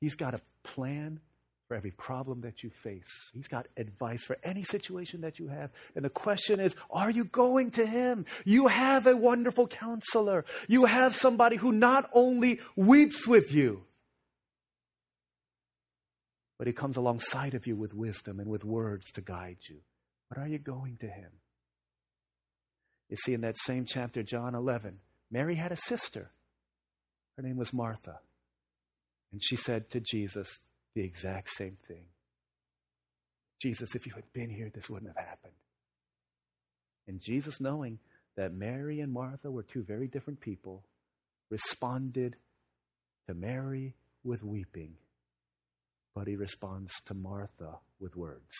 He's 0.00 0.14
got 0.14 0.34
a 0.34 0.40
plan 0.62 1.20
for 1.66 1.76
every 1.76 1.90
problem 1.90 2.42
that 2.42 2.62
you 2.62 2.70
face. 2.70 3.30
He's 3.32 3.48
got 3.48 3.66
advice 3.76 4.22
for 4.22 4.36
any 4.44 4.62
situation 4.64 5.22
that 5.22 5.38
you 5.38 5.48
have. 5.48 5.70
And 5.96 6.04
the 6.04 6.10
question 6.10 6.60
is, 6.60 6.76
are 6.90 7.10
you 7.10 7.24
going 7.24 7.72
to 7.72 7.86
Him? 7.86 8.26
You 8.44 8.68
have 8.68 9.06
a 9.06 9.16
wonderful 9.16 9.66
counselor. 9.66 10.44
You 10.68 10.84
have 10.84 11.16
somebody 11.16 11.56
who 11.56 11.72
not 11.72 12.08
only 12.12 12.60
weeps 12.76 13.26
with 13.26 13.52
you, 13.52 13.82
but 16.58 16.66
He 16.66 16.72
comes 16.72 16.96
alongside 16.96 17.54
of 17.54 17.66
you 17.66 17.76
with 17.76 17.94
wisdom 17.94 18.38
and 18.38 18.48
with 18.48 18.64
words 18.64 19.10
to 19.12 19.22
guide 19.22 19.58
you. 19.68 19.78
But 20.28 20.38
are 20.38 20.48
you 20.48 20.58
going 20.58 20.98
to 20.98 21.08
Him? 21.08 21.30
You 23.08 23.16
see, 23.16 23.34
in 23.34 23.40
that 23.40 23.56
same 23.56 23.84
chapter, 23.86 24.22
John 24.22 24.54
11, 24.54 24.98
Mary 25.34 25.56
had 25.56 25.72
a 25.72 25.76
sister. 25.76 26.30
Her 27.36 27.42
name 27.42 27.56
was 27.56 27.72
Martha. 27.72 28.20
And 29.32 29.42
she 29.42 29.56
said 29.56 29.90
to 29.90 29.98
Jesus, 29.98 30.60
the 30.94 31.02
exact 31.02 31.50
same 31.50 31.76
thing. 31.88 32.04
Jesus, 33.60 33.96
if 33.96 34.06
you 34.06 34.12
had 34.14 34.32
been 34.32 34.48
here, 34.48 34.70
this 34.72 34.88
wouldn't 34.88 35.10
have 35.16 35.26
happened. 35.26 35.54
And 37.08 37.20
Jesus, 37.20 37.60
knowing 37.60 37.98
that 38.36 38.54
Mary 38.54 39.00
and 39.00 39.12
Martha 39.12 39.50
were 39.50 39.64
two 39.64 39.82
very 39.82 40.06
different 40.06 40.40
people, 40.40 40.84
responded 41.50 42.36
to 43.26 43.34
Mary 43.34 43.96
with 44.22 44.44
weeping, 44.44 44.94
but 46.14 46.28
he 46.28 46.36
responds 46.36 46.94
to 47.06 47.14
Martha 47.14 47.78
with 47.98 48.14
words 48.14 48.52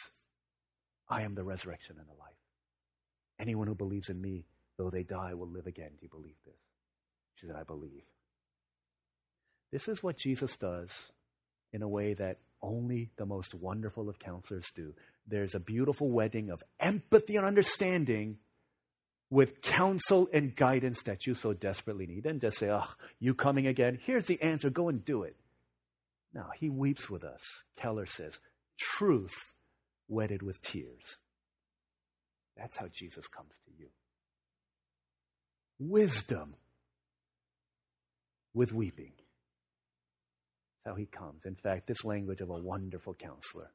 I 1.09 1.23
am 1.23 1.35
the 1.35 1.45
resurrection 1.45 1.97
and 2.01 2.09
the 2.09 2.21
life. 2.21 2.35
Anyone 3.39 3.69
who 3.69 3.77
believes 3.77 4.09
in 4.09 4.21
me, 4.21 4.47
though 4.77 4.91
they 4.91 5.03
die, 5.03 5.35
will 5.35 5.49
live 5.49 5.67
again. 5.67 5.91
Do 5.99 6.03
you 6.03 6.09
believe 6.09 6.37
this? 6.45 6.55
She 7.37 7.47
said, 7.47 7.57
I 7.57 7.65
believe. 7.65 8.05
This 9.73 9.89
is 9.89 10.03
what 10.03 10.17
Jesus 10.17 10.57
does 10.57 10.93
in 11.73 11.83
a 11.83 11.89
way 11.89 12.15
that 12.15 12.39
only 12.63 13.11
the 13.17 13.27
most 13.27 13.55
wonderful 13.55 14.09
of 14.09 14.19
counselors 14.19 14.71
do. 14.75 14.95
There's 15.27 15.55
a 15.55 15.61
beautiful 15.61 16.11
wedding 16.11 16.51
of 16.51 16.63
empathy 16.79 17.37
and 17.37 17.47
understanding 17.47 18.39
with 19.31 19.61
counsel 19.63 20.29
and 20.33 20.55
guidance 20.55 21.03
that 21.03 21.27
you 21.27 21.35
so 21.35 21.53
desperately 21.53 22.07
need. 22.07 22.27
And 22.27 22.41
just 22.41 22.59
say, 22.59 22.71
oh, 22.71 22.89
you 23.19 23.35
coming 23.35 23.67
again? 23.67 23.99
Here's 24.01 24.27
the 24.27 24.41
answer. 24.41 24.71
Go 24.71 24.89
and 24.89 25.05
do 25.05 25.25
it. 25.25 25.37
Now, 26.33 26.51
he 26.57 26.69
weeps 26.69 27.11
with 27.11 27.25
us. 27.25 27.43
Keller 27.77 28.07
says, 28.07 28.39
truth 28.79 29.53
wedded 30.09 30.43
with 30.43 30.63
tears. 30.63 31.19
That's 32.57 32.77
how 32.77 32.87
Jesus 32.89 33.27
comes. 33.27 33.55
Wisdom 35.79 36.55
with 38.53 38.73
weeping 38.73 39.13
how 40.85 40.95
he 40.95 41.07
comes. 41.07 41.45
In 41.45 41.57
fact, 41.57 41.87
this 41.87 42.05
language 42.05 42.41
of 42.41 42.51
a 42.51 42.59
wonderful 42.59 43.15
counselor 43.15 43.71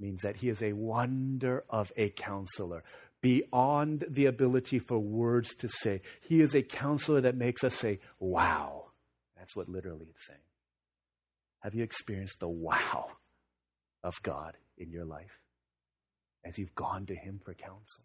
means 0.00 0.22
that 0.22 0.36
he 0.36 0.48
is 0.48 0.62
a 0.62 0.72
wonder 0.72 1.64
of 1.68 1.92
a 1.96 2.10
counselor 2.10 2.82
beyond 3.20 4.04
the 4.08 4.26
ability 4.26 4.78
for 4.78 4.98
words 4.98 5.54
to 5.56 5.68
say. 5.68 6.00
He 6.20 6.40
is 6.40 6.54
a 6.54 6.62
counselor 6.62 7.20
that 7.20 7.36
makes 7.36 7.64
us 7.64 7.74
say, 7.74 8.00
wow. 8.18 8.86
That's 9.36 9.56
what 9.56 9.68
literally 9.68 10.06
it's 10.10 10.26
saying. 10.26 10.40
Have 11.60 11.74
you 11.74 11.82
experienced 11.82 12.40
the 12.40 12.48
wow 12.48 13.10
of 14.04 14.14
God 14.22 14.56
in 14.76 14.90
your 14.90 15.04
life 15.04 15.40
as 16.44 16.58
you've 16.58 16.74
gone 16.74 17.06
to 17.06 17.16
him 17.16 17.40
for 17.44 17.54
counsel? 17.54 18.04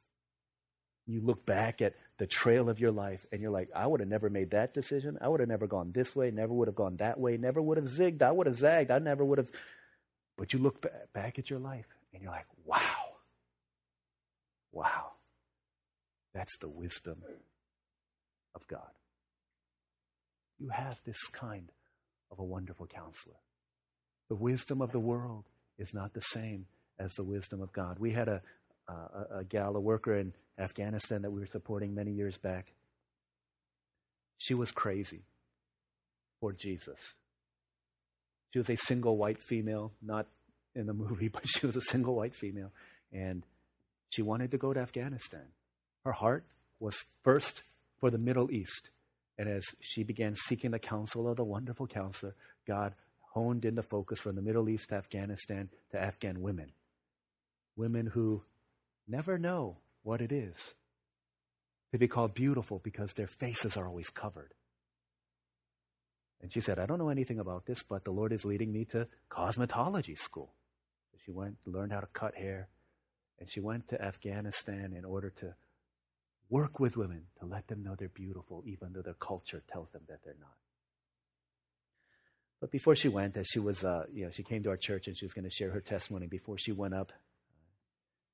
You 1.05 1.21
look 1.21 1.45
back 1.45 1.81
at 1.81 1.95
the 2.17 2.27
trail 2.27 2.69
of 2.69 2.79
your 2.79 2.91
life 2.91 3.25
and 3.31 3.41
you're 3.41 3.51
like, 3.51 3.69
I 3.75 3.85
would 3.87 3.99
have 3.99 4.09
never 4.09 4.29
made 4.29 4.51
that 4.51 4.73
decision. 4.73 5.17
I 5.19 5.27
would 5.27 5.39
have 5.39 5.49
never 5.49 5.67
gone 5.67 5.91
this 5.91 6.15
way, 6.15 6.31
never 6.31 6.53
would 6.53 6.67
have 6.67 6.75
gone 6.75 6.97
that 6.97 7.19
way, 7.19 7.37
never 7.37 7.61
would 7.61 7.77
have 7.77 7.87
zigged. 7.87 8.21
I 8.21 8.31
would 8.31 8.47
have 8.47 8.55
zagged. 8.55 8.91
I 8.91 8.99
never 8.99 9.25
would 9.25 9.37
have. 9.37 9.51
But 10.37 10.53
you 10.53 10.59
look 10.59 10.85
back 11.13 11.37
at 11.37 11.49
your 11.49 11.59
life 11.59 11.85
and 12.13 12.21
you're 12.23 12.31
like, 12.31 12.47
wow. 12.65 12.79
Wow. 14.71 15.11
That's 16.33 16.57
the 16.59 16.69
wisdom 16.69 17.21
of 18.55 18.67
God. 18.67 18.89
You 20.59 20.69
have 20.69 20.99
this 21.05 21.21
kind 21.31 21.71
of 22.31 22.39
a 22.39 22.43
wonderful 22.43 22.87
counselor. 22.87 23.35
The 24.29 24.35
wisdom 24.35 24.81
of 24.81 24.91
the 24.91 24.99
world 24.99 25.45
is 25.77 25.93
not 25.93 26.13
the 26.13 26.21
same 26.21 26.67
as 26.97 27.13
the 27.13 27.23
wisdom 27.23 27.61
of 27.61 27.73
God. 27.73 27.99
We 27.99 28.11
had 28.11 28.27
a, 28.27 28.41
uh, 28.87 28.93
a, 28.93 29.37
a 29.39 29.43
gal, 29.43 29.75
a 29.75 29.79
worker 29.79 30.15
in 30.15 30.33
Afghanistan 30.57 31.21
that 31.23 31.31
we 31.31 31.39
were 31.39 31.47
supporting 31.47 31.95
many 31.95 32.11
years 32.11 32.37
back. 32.37 32.73
She 34.37 34.53
was 34.53 34.71
crazy 34.71 35.21
for 36.39 36.53
Jesus. 36.53 36.99
She 38.51 38.59
was 38.59 38.69
a 38.69 38.75
single 38.75 39.17
white 39.17 39.41
female, 39.41 39.93
not 40.01 40.27
in 40.75 40.85
the 40.85 40.93
movie, 40.93 41.27
but 41.33 41.47
she 41.47 41.65
was 41.65 41.75
a 41.75 41.81
single 41.81 42.15
white 42.15 42.35
female. 42.35 42.71
And 43.11 43.43
she 44.09 44.21
wanted 44.21 44.51
to 44.51 44.57
go 44.57 44.73
to 44.73 44.79
Afghanistan. 44.79 45.45
Her 46.03 46.11
heart 46.11 46.45
was 46.79 46.97
first 47.23 47.63
for 47.99 48.11
the 48.11 48.17
Middle 48.17 48.51
East. 48.51 48.89
And 49.37 49.49
as 49.49 49.63
she 49.79 50.03
began 50.03 50.35
seeking 50.35 50.71
the 50.71 50.79
counsel 50.79 51.27
of 51.27 51.37
the 51.37 51.43
wonderful 51.43 51.87
counselor, 51.87 52.35
God 52.67 52.93
honed 53.33 53.65
in 53.65 53.75
the 53.75 53.81
focus 53.81 54.19
from 54.19 54.35
the 54.35 54.41
Middle 54.41 54.69
East 54.69 54.89
to 54.89 54.95
Afghanistan 54.95 55.69
to 55.91 55.99
Afghan 55.99 56.41
women. 56.41 56.71
Women 57.75 58.05
who 58.05 58.43
never 59.07 59.37
know 59.37 59.77
what 60.03 60.21
it 60.21 60.31
is 60.31 60.75
to 61.91 61.97
be 61.97 62.07
called 62.07 62.33
beautiful 62.33 62.79
because 62.79 63.13
their 63.13 63.27
faces 63.27 63.77
are 63.77 63.87
always 63.87 64.09
covered. 64.09 64.53
And 66.41 66.51
she 66.51 66.59
said, 66.59 66.77
I 66.77 66.85
don't 66.85 66.97
know 66.97 67.09
anything 67.09 67.39
about 67.39 67.65
this, 67.65 67.83
but 67.83 68.03
the 68.03 68.11
Lord 68.11 68.33
is 68.33 68.43
leading 68.43 68.73
me 68.73 68.83
to 68.85 69.07
cosmetology 69.31 70.17
school. 70.17 70.53
She 71.23 71.31
went, 71.31 71.55
learned 71.65 71.93
how 71.93 72.01
to 72.01 72.07
cut 72.07 72.35
hair, 72.35 72.67
and 73.39 73.49
she 73.49 73.61
went 73.61 73.87
to 73.89 74.01
Afghanistan 74.01 74.93
in 74.93 75.05
order 75.05 75.29
to 75.39 75.55
work 76.49 76.79
with 76.79 76.97
women 76.97 77.23
to 77.39 77.45
let 77.45 77.67
them 77.67 77.81
know 77.81 77.95
they're 77.97 78.09
beautiful, 78.09 78.63
even 78.65 78.91
though 78.91 79.01
their 79.01 79.13
culture 79.13 79.63
tells 79.71 79.89
them 79.91 80.01
that 80.09 80.19
they're 80.25 80.35
not. 80.39 80.57
But 82.59 82.71
before 82.71 82.95
she 82.95 83.07
went, 83.07 83.37
as 83.37 83.47
she 83.47 83.59
was, 83.59 83.83
uh, 83.83 84.05
you 84.13 84.25
know, 84.25 84.31
she 84.31 84.43
came 84.43 84.63
to 84.63 84.69
our 84.69 84.77
church 84.77 85.07
and 85.07 85.17
she 85.17 85.25
was 85.25 85.33
going 85.33 85.45
to 85.45 85.49
share 85.49 85.71
her 85.71 85.81
testimony. 85.81 86.27
Before 86.27 86.57
she 86.57 86.71
went 86.71 86.93
up, 86.93 87.11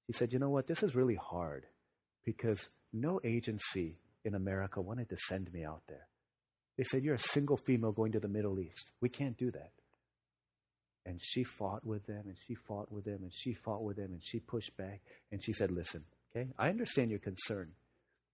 he 0.10 0.14
said, 0.14 0.34
You 0.34 0.40
know 0.40 0.50
what? 0.50 0.66
This 0.66 0.82
is 0.82 0.96
really 0.96 1.14
hard 1.14 1.68
because 2.26 2.68
no 2.92 3.20
agency 3.24 4.00
in 4.26 4.34
America 4.34 4.82
wanted 4.82 5.08
to 5.10 5.18
send 5.28 5.54
me 5.54 5.64
out 5.64 5.84
there. 5.88 6.08
They 6.78 6.84
said, 6.84 7.04
You're 7.04 7.14
a 7.14 7.20
single 7.20 7.58
female 7.58 7.92
going 7.92 8.14
to 8.14 8.20
the 8.20 8.28
Middle 8.28 8.60
East. 8.60 8.92
We 9.02 9.10
can't 9.10 9.38
do 9.38 9.52
that. 9.52 9.70
And 11.06 11.22
she 11.22 11.44
fought 11.44 11.86
with 11.86 12.08
them 12.08 12.24
and 12.26 12.36
she 12.48 12.56
fought 12.56 12.92
with 12.92 13.06
them 13.06 13.20
and 13.22 13.32
she 13.32 13.54
fought 13.54 13.84
with 13.84 13.98
them 13.98 14.12
and 14.12 14.22
she 14.24 14.40
pushed 14.40 14.76
back 14.78 15.02
and 15.32 15.46
she 15.46 15.54
said, 15.54 15.70
Listen, 15.70 16.04
okay, 16.36 16.50
I 16.58 16.70
understand 16.70 17.12
your 17.12 17.20
concern, 17.20 17.74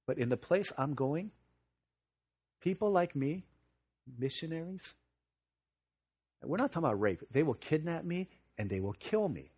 but 0.08 0.18
in 0.18 0.30
the 0.30 0.38
place 0.38 0.72
I'm 0.78 0.94
going, 0.94 1.32
people 2.62 2.90
like 2.90 3.18
me, 3.18 3.44
missionaries, 4.18 4.94
we're 6.42 6.56
not 6.56 6.72
talking 6.72 6.88
about 6.88 7.02
rape, 7.02 7.22
they 7.32 7.44
will 7.44 7.54
kidnap 7.54 8.06
me 8.06 8.30
and 8.58 8.70
they 8.70 8.80
will 8.80 8.96
kill 8.98 9.28
me. 9.28 9.52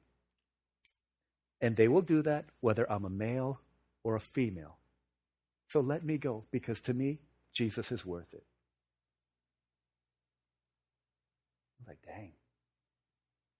And 1.60 1.76
they 1.76 1.88
will 1.88 2.02
do 2.02 2.22
that 2.22 2.46
whether 2.62 2.90
I'm 2.92 3.06
a 3.06 3.10
male 3.10 3.62
or 4.04 4.16
a 4.16 4.20
female. 4.20 4.78
So 5.70 5.82
let 5.82 6.04
me 6.04 6.18
go 6.18 6.46
because 6.52 6.82
to 6.82 6.94
me, 6.94 7.20
Jesus 7.54 7.92
is 7.92 8.06
worth 8.06 8.34
it. 8.34 8.44
I 11.74 11.82
was 11.82 11.88
like, 11.88 12.00
dang, 12.06 12.32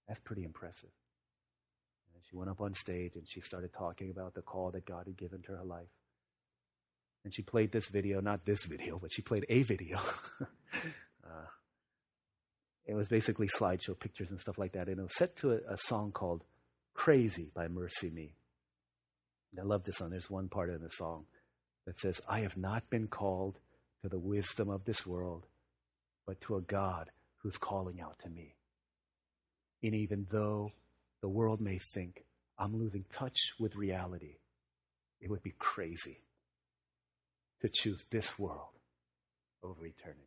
that's 0.08 0.20
pretty 0.20 0.44
impressive. 0.44 0.90
And 2.14 2.24
she 2.30 2.36
went 2.36 2.50
up 2.50 2.62
on 2.62 2.76
stage 2.76 3.14
and 3.16 3.28
she 3.28 3.42
started 3.42 3.74
talking 3.74 4.10
about 4.12 4.36
the 4.36 4.42
call 4.42 4.72
that 4.72 4.86
God 4.86 5.06
had 5.08 5.18
given 5.18 5.42
to 5.44 5.54
her 5.54 5.64
life. 5.64 5.88
And 7.26 7.34
she 7.34 7.42
played 7.42 7.72
this 7.72 7.88
video, 7.88 8.22
not 8.22 8.46
this 8.46 8.64
video, 8.64 9.00
but 9.00 9.12
she 9.12 9.22
played 9.22 9.46
a 9.50 9.64
video. 9.64 9.98
uh, 10.42 11.48
it 12.86 12.94
was 12.94 13.10
basically 13.10 13.48
slideshow 13.48 14.00
pictures 14.00 14.30
and 14.30 14.40
stuff 14.40 14.58
like 14.58 14.72
that. 14.74 14.88
And 14.88 15.00
it 15.00 15.04
was 15.04 15.18
set 15.18 15.36
to 15.38 15.54
a, 15.54 15.74
a 15.74 15.78
song 15.78 16.12
called 16.12 16.46
Crazy 16.98 17.52
by 17.54 17.68
MercyMe. 17.68 18.32
I 19.58 19.62
love 19.62 19.84
this 19.84 19.98
song. 19.98 20.10
There's 20.10 20.30
one 20.30 20.50
part 20.50 20.72
in 20.72 20.82
the 20.82 20.90
song 20.90 21.26
that 21.86 22.00
says, 22.00 22.20
I 22.28 22.40
have 22.40 22.58
not 22.58 22.90
been 22.90 23.08
called 23.08 23.60
to 24.02 24.10
the 24.10 24.18
wisdom 24.20 24.68
of 24.70 24.84
this 24.84 25.06
world, 25.06 25.46
but 26.26 26.42
to 26.42 26.56
a 26.56 26.62
God 26.62 27.12
who's 27.38 27.58
calling 27.58 28.02
out 28.02 28.18
to 28.24 28.30
me. 28.30 28.56
And 29.84 29.94
even 29.94 30.26
though 30.32 30.72
the 31.22 31.30
world 31.30 31.62
may 31.62 31.78
think 31.78 32.26
I'm 32.58 32.76
losing 32.76 33.06
touch 33.14 33.54
with 33.60 33.76
reality, 33.76 34.38
it 35.22 35.30
would 35.30 35.44
be 35.44 35.54
crazy 35.60 36.24
to 37.62 37.70
choose 37.70 38.06
this 38.10 38.40
world 38.40 38.74
over 39.64 39.86
eternity. 39.86 40.22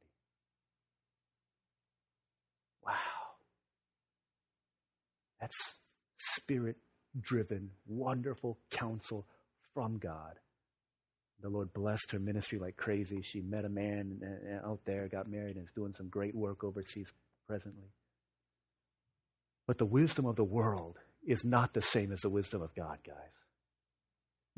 Wow. 2.86 2.94
That's 5.40 5.79
spirit 6.20 6.76
driven, 7.20 7.70
wonderful 7.86 8.58
counsel 8.70 9.26
from 9.74 9.98
God. 9.98 10.38
The 11.42 11.48
Lord 11.48 11.72
blessed 11.72 12.12
her 12.12 12.18
ministry 12.18 12.58
like 12.58 12.76
crazy. 12.76 13.22
She 13.22 13.40
met 13.40 13.64
a 13.64 13.68
man 13.70 14.20
uh, 14.22 14.68
out 14.68 14.80
there, 14.84 15.08
got 15.08 15.28
married, 15.28 15.56
and 15.56 15.64
is 15.64 15.72
doing 15.72 15.94
some 15.96 16.08
great 16.08 16.34
work 16.34 16.62
overseas 16.62 17.12
presently. 17.46 17.88
But 19.66 19.78
the 19.78 19.86
wisdom 19.86 20.26
of 20.26 20.36
the 20.36 20.44
world 20.44 20.98
is 21.26 21.44
not 21.44 21.72
the 21.72 21.80
same 21.80 22.12
as 22.12 22.20
the 22.20 22.28
wisdom 22.28 22.60
of 22.60 22.74
God, 22.74 22.98
guys. 23.06 23.39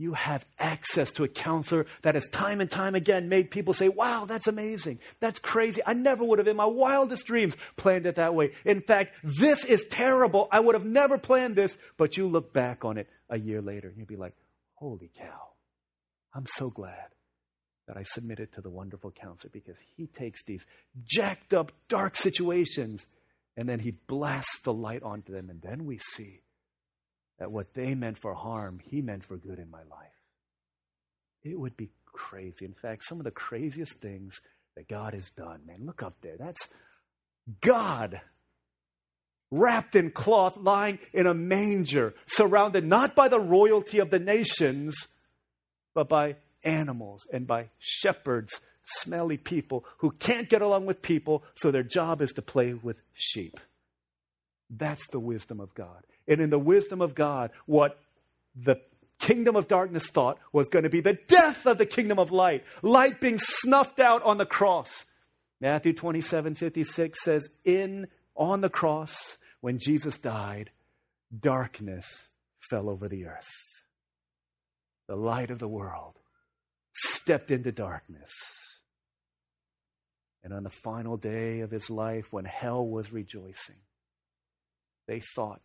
You 0.03 0.15
have 0.15 0.45
access 0.59 1.13
to 1.13 1.23
a 1.23 1.29
counselor 1.29 1.87
that 2.03 2.17
has 2.17 2.27
time 2.27 2.61
and 2.61 2.69
time 2.69 2.97
again 2.97 3.29
made 3.29 3.53
people 3.53 3.73
say, 3.73 3.89
Wow, 3.89 4.25
that's 4.27 4.49
amazing. 4.49 4.99
That's 5.21 5.39
crazy. 5.39 5.81
I 5.87 5.95
never 5.95 6.25
would 6.25 6.41
have 6.41 6.49
in 6.49 6.57
my 6.57 6.67
wildest 6.67 7.25
dreams 7.25 7.57
planned 7.77 8.07
it 8.07 8.17
that 8.17 8.35
way. 8.35 8.51
In 8.65 8.81
fact, 8.81 9.15
this 9.23 9.65
is 9.65 9.87
terrible. 9.89 10.49
I 10.51 10.59
would 10.59 10.75
have 10.75 10.85
never 10.85 11.19
planned 11.19 11.55
this. 11.55 11.79
But 11.97 12.17
you 12.17 12.27
look 12.27 12.53
back 12.53 12.85
on 12.85 12.99
it 12.99 13.09
a 13.31 13.39
year 13.39 13.63
later 13.63 13.87
and 13.91 13.97
you'd 13.97 14.09
be 14.09 14.17
like, 14.17 14.35
Holy 14.75 15.09
cow. 15.17 15.51
I'm 16.35 16.47
so 16.47 16.69
glad 16.69 17.15
that 17.87 17.97
I 17.97 18.03
submitted 18.03 18.53
to 18.55 18.61
the 18.61 18.71
wonderful 18.71 19.13
counselor 19.13 19.53
because 19.53 19.77
he 19.97 20.09
takes 20.09 20.43
these 20.43 20.67
jacked 21.05 21.55
up, 21.55 21.71
dark 21.87 22.17
situations 22.17 23.07
and 23.57 23.69
then 23.69 23.79
he 23.79 23.93
blasts 23.93 24.59
the 24.65 24.73
light 24.73 25.05
onto 25.05 25.33
them. 25.33 25.49
And 25.49 25.63
then 25.63 25.85
we 25.85 25.99
see 25.99 26.41
that 27.43 27.51
what 27.51 27.75
they 27.75 27.93
meant 27.97 28.17
for 28.17 28.35
harm, 28.35 28.79
he 28.85 29.03
meant 29.03 29.25
for 29.25 29.37
good 29.37 29.59
in 29.59 29.69
my 29.69 29.83
life. 29.91 30.23
It 31.43 31.59
would 31.59 31.77
be 31.77 31.91
crazy. 32.07 32.65
In 32.65 32.73
fact, 32.73 33.03
some 33.03 33.19
of 33.19 33.25
the 33.25 33.33
craziest 33.33 33.95
things 33.95 34.41
that 34.77 34.87
God 34.87 35.13
has 35.13 35.29
done, 35.31 35.63
man, 35.67 35.85
look 35.85 36.05
up 36.05 36.15
there. 36.23 36.37
That's 36.39 36.69
God 37.61 38.21
wrapped 39.51 39.97
in 39.97 40.13
cloth, 40.13 40.57
lying 40.57 41.01
in 41.13 41.27
a 41.27 41.35
manger, 41.35 42.15
surrounded 42.27 42.85
not 42.85 43.17
by 43.17 43.27
the 43.27 43.41
royalty 43.41 43.99
of 43.99 44.11
the 44.11 44.21
nations, 44.21 44.95
but 45.97 46.09
by 46.09 46.37
animals 46.63 47.27
and 47.33 47.45
by 47.45 47.71
shepherds, 47.81 48.61
smelly 48.85 49.37
people 49.37 49.85
who 49.99 50.13
can't 50.13 50.49
get 50.49 50.63
along 50.63 50.87
with 50.87 51.03
people, 51.03 51.43
so 51.57 51.73
their 51.73 51.83
job 51.83 52.23
is 52.23 52.31
to 52.35 52.41
play 52.41 52.73
with 52.73 53.03
sheep. 53.15 53.59
That's 54.71 55.09
the 55.09 55.19
wisdom 55.19 55.59
of 55.59 55.75
God 55.75 56.05
and 56.33 56.43
in 56.43 56.51
the 56.51 56.59
wisdom 56.59 57.01
of 57.01 57.15
God 57.15 57.51
what 57.67 57.99
the 58.55 58.81
kingdom 59.19 59.55
of 59.55 59.69
darkness 59.69 60.11
thought 60.11 60.39
was 60.53 60.69
going 60.69 60.83
to 60.83 60.91
be 60.91 61.01
the 61.01 61.19
death 61.29 61.65
of 61.65 61.79
the 61.79 61.87
kingdom 61.87 62.19
of 62.19 62.33
light, 62.33 62.65
light 62.83 63.21
being 63.21 63.39
snuffed 63.39 64.01
out 64.01 64.23
on 64.25 64.39
the 64.39 64.47
cross. 64.47 65.05
Matthew 65.61 65.93
27 65.93 66.55
56 66.55 67.23
says, 67.23 67.49
In 67.65 68.09
on 68.35 68.61
the 68.61 68.69
cross, 68.69 69.39
when 69.61 69.79
Jesus 69.79 70.19
died, 70.19 70.71
darkness 71.39 72.29
fell 72.59 72.91
over 72.91 73.09
the 73.09 73.27
earth. 73.27 73.49
The 75.09 75.17
light 75.17 75.51
of 75.51 75.59
the 75.61 75.69
world 75.69 76.19
stepped 76.95 77.51
into 77.51 77.71
darkness. 77.71 78.33
And 80.43 80.53
on 80.53 80.65
the 80.65 80.71
final 80.71 81.17
day 81.17 81.61
of 81.61 81.71
his 81.71 81.89
life, 81.89 82.33
when 82.33 82.45
hell 82.45 82.85
was 82.85 83.13
rejoicing, 83.13 83.77
they 85.07 85.21
thought 85.21 85.63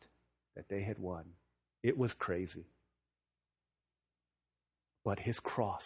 that 0.57 0.69
they 0.69 0.81
had 0.81 0.97
won. 0.97 1.23
It 1.83 1.97
was 1.97 2.15
crazy. 2.15 2.65
But 5.05 5.19
his 5.19 5.39
cross 5.39 5.85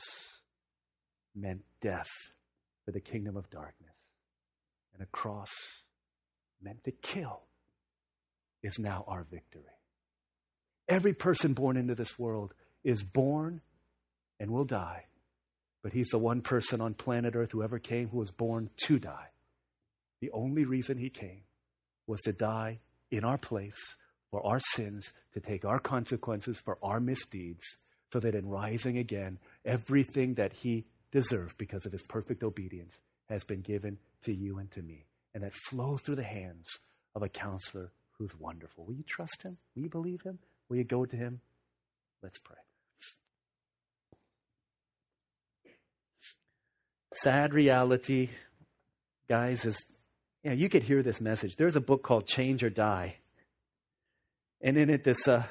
meant 1.35 1.63
death 1.81 2.09
for 2.85 2.91
the 2.91 3.01
kingdom 3.01 3.35
of 3.35 3.49
darkness. 3.49 3.91
And 4.93 5.03
a 5.03 5.05
cross 5.07 5.51
meant 6.63 6.85
to 6.85 6.91
kill 6.91 7.41
is 8.63 8.79
now 8.79 9.03
our 9.07 9.25
victory. 9.29 9.63
Every 10.87 11.13
person 11.13 11.53
born 11.53 11.75
into 11.75 11.93
this 11.93 12.17
world 12.17 12.53
is 12.83 13.03
born 13.03 13.59
and 14.39 14.51
will 14.51 14.65
die. 14.65 15.05
But 15.83 15.91
he's 15.91 16.09
the 16.09 16.17
one 16.17 16.41
person 16.41 16.79
on 16.79 16.93
planet 16.93 17.35
Earth 17.35 17.51
who 17.51 17.61
ever 17.61 17.77
came 17.77 18.07
who 18.07 18.19
was 18.19 18.31
born 18.31 18.69
to 18.85 18.99
die. 18.99 19.31
The 20.21 20.31
only 20.31 20.63
reason 20.63 20.97
he 20.97 21.09
came 21.09 21.43
was 22.07 22.21
to 22.21 22.31
die 22.31 22.79
in 23.09 23.25
our 23.25 23.37
place 23.37 23.95
for 24.31 24.45
our 24.45 24.59
sins, 24.73 25.11
to 25.33 25.39
take 25.39 25.65
our 25.65 25.79
consequences 25.79 26.57
for 26.57 26.77
our 26.81 26.99
misdeeds, 26.99 27.63
so 28.11 28.19
that 28.19 28.33
in 28.33 28.47
rising 28.47 28.97
again, 28.97 29.37
everything 29.65 30.33
that 30.35 30.53
he 30.53 30.85
deserved 31.11 31.57
because 31.57 31.85
of 31.85 31.91
his 31.91 32.03
perfect 32.03 32.43
obedience 32.43 32.97
has 33.29 33.43
been 33.43 33.61
given 33.61 33.97
to 34.23 34.33
you 34.33 34.57
and 34.57 34.71
to 34.71 34.81
me. 34.81 35.05
And 35.33 35.43
that 35.43 35.53
flows 35.69 36.01
through 36.01 36.15
the 36.15 36.23
hands 36.23 36.67
of 37.15 37.23
a 37.23 37.29
counselor 37.29 37.91
who's 38.17 38.37
wonderful. 38.39 38.85
Will 38.85 38.93
you 38.93 39.03
trust 39.03 39.43
him? 39.43 39.57
Will 39.75 39.83
you 39.83 39.89
believe 39.89 40.21
him? 40.21 40.39
Will 40.69 40.77
you 40.77 40.83
go 40.83 41.05
to 41.05 41.15
him? 41.15 41.41
Let's 42.21 42.39
pray. 42.39 42.57
Sad 47.13 47.53
reality, 47.53 48.29
guys, 49.27 49.65
is 49.65 49.85
you, 50.43 50.51
know, 50.51 50.55
you 50.55 50.69
could 50.69 50.83
hear 50.83 51.03
this 51.03 51.19
message. 51.19 51.55
There's 51.57 51.75
a 51.75 51.81
book 51.81 52.03
called 52.03 52.25
Change 52.25 52.63
or 52.63 52.69
Die 52.69 53.15
and 54.61 54.77
in 54.77 54.89
it, 54.89 55.03
this, 55.03 55.27
uh, 55.27 55.43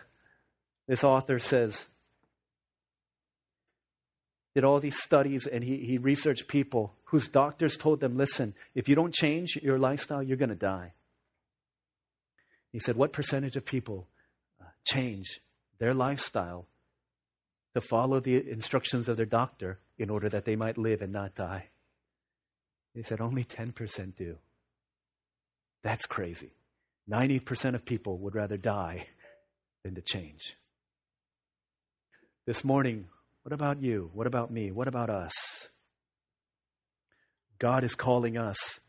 this 0.87 1.05
author 1.05 1.39
says, 1.39 1.87
did 4.55 4.65
all 4.65 4.81
these 4.81 5.01
studies 5.01 5.47
and 5.47 5.63
he, 5.63 5.79
he 5.79 5.99
researched 5.99 6.49
people 6.49 6.95
whose 7.05 7.29
doctors 7.29 7.77
told 7.77 8.01
them, 8.01 8.17
listen, 8.17 8.55
if 8.75 8.89
you 8.89 8.95
don't 8.95 9.15
change 9.15 9.57
your 9.63 9.79
lifestyle, 9.79 10.23
you're 10.23 10.37
going 10.37 10.49
to 10.49 10.55
die. 10.55 10.93
He 12.73 12.79
said, 12.81 12.97
what 12.97 13.13
percentage 13.13 13.57
of 13.57 13.65
people 13.65 14.07
uh, 14.61 14.65
change 14.87 15.41
their 15.79 15.95
lifestyle 15.95 16.67
to 17.75 17.81
follow 17.81 18.21
the 18.21 18.49
instructions 18.51 19.09
of 19.09 19.17
their 19.17 19.27
doctor 19.27 19.79
in 19.99 20.11
order 20.11 20.29
that 20.29 20.45
they 20.45 20.57
might 20.57 20.79
live 20.79 21.03
and 21.03 21.13
not 21.13 21.35
die? 21.35 21.69
He 22.95 23.03
said, 23.03 23.21
only 23.21 23.45
10% 23.45 24.17
do. 24.17 24.39
That's 25.83 26.07
crazy. 26.07 26.51
90% 27.11 27.75
of 27.75 27.85
people 27.85 28.19
would 28.19 28.35
rather 28.35 28.57
die 28.57 29.07
than 29.85 29.95
to 29.95 30.03
change. 30.03 30.57
This 32.47 32.65
morning, 32.65 33.07
what 33.43 33.53
about 33.53 33.83
you? 33.83 34.11
What 34.15 34.27
about 34.27 34.51
me? 34.51 34.71
What 34.71 34.89
about 34.89 35.11
us? 35.11 35.33
God 37.59 37.85
is 37.85 37.95
calling 37.95 38.39
us 38.39 38.81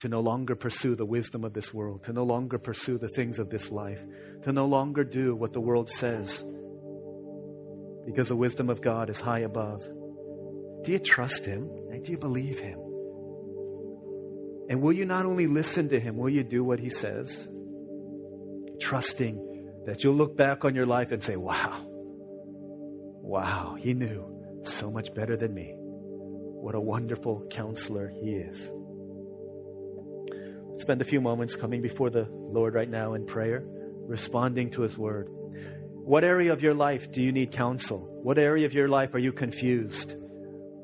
to 0.00 0.08
no 0.08 0.20
longer 0.20 0.56
pursue 0.56 0.96
the 0.96 1.06
wisdom 1.06 1.44
of 1.44 1.52
this 1.52 1.72
world, 1.72 2.04
to 2.04 2.12
no 2.12 2.24
longer 2.24 2.58
pursue 2.58 2.98
the 2.98 3.08
things 3.08 3.38
of 3.38 3.50
this 3.50 3.70
life, 3.70 4.02
to 4.42 4.52
no 4.52 4.66
longer 4.66 5.04
do 5.04 5.34
what 5.36 5.52
the 5.52 5.60
world 5.60 5.88
says, 5.88 6.44
because 8.04 8.28
the 8.28 8.36
wisdom 8.36 8.68
of 8.68 8.80
God 8.80 9.08
is 9.10 9.20
high 9.20 9.40
above. 9.40 9.82
Do 10.82 10.90
you 10.90 10.98
trust 10.98 11.44
Him? 11.44 11.70
And 11.90 12.04
do 12.04 12.10
you 12.10 12.18
believe 12.18 12.58
Him? 12.58 12.81
And 14.68 14.80
will 14.80 14.92
you 14.92 15.04
not 15.04 15.26
only 15.26 15.46
listen 15.46 15.88
to 15.90 16.00
him, 16.00 16.16
will 16.16 16.28
you 16.28 16.44
do 16.44 16.64
what 16.64 16.78
he 16.78 16.88
says? 16.88 17.48
Trusting 18.80 19.82
that 19.86 20.04
you'll 20.04 20.14
look 20.14 20.36
back 20.36 20.64
on 20.64 20.74
your 20.74 20.86
life 20.86 21.12
and 21.12 21.22
say, 21.22 21.36
wow, 21.36 21.76
wow, 23.20 23.76
he 23.78 23.94
knew 23.94 24.62
so 24.64 24.90
much 24.90 25.14
better 25.14 25.36
than 25.36 25.52
me. 25.52 25.74
What 25.76 26.74
a 26.74 26.80
wonderful 26.80 27.46
counselor 27.50 28.08
he 28.08 28.34
is. 28.34 28.70
Spend 30.80 31.00
a 31.00 31.04
few 31.04 31.20
moments 31.20 31.56
coming 31.56 31.82
before 31.82 32.10
the 32.10 32.28
Lord 32.30 32.74
right 32.74 32.88
now 32.88 33.14
in 33.14 33.26
prayer, 33.26 33.64
responding 34.06 34.70
to 34.70 34.82
his 34.82 34.96
word. 34.96 35.28
What 35.30 36.24
area 36.24 36.52
of 36.52 36.62
your 36.62 36.74
life 36.74 37.10
do 37.12 37.20
you 37.20 37.32
need 37.32 37.52
counsel? 37.52 38.08
What 38.22 38.38
area 38.38 38.66
of 38.66 38.74
your 38.74 38.88
life 38.88 39.14
are 39.14 39.18
you 39.18 39.32
confused? 39.32 40.16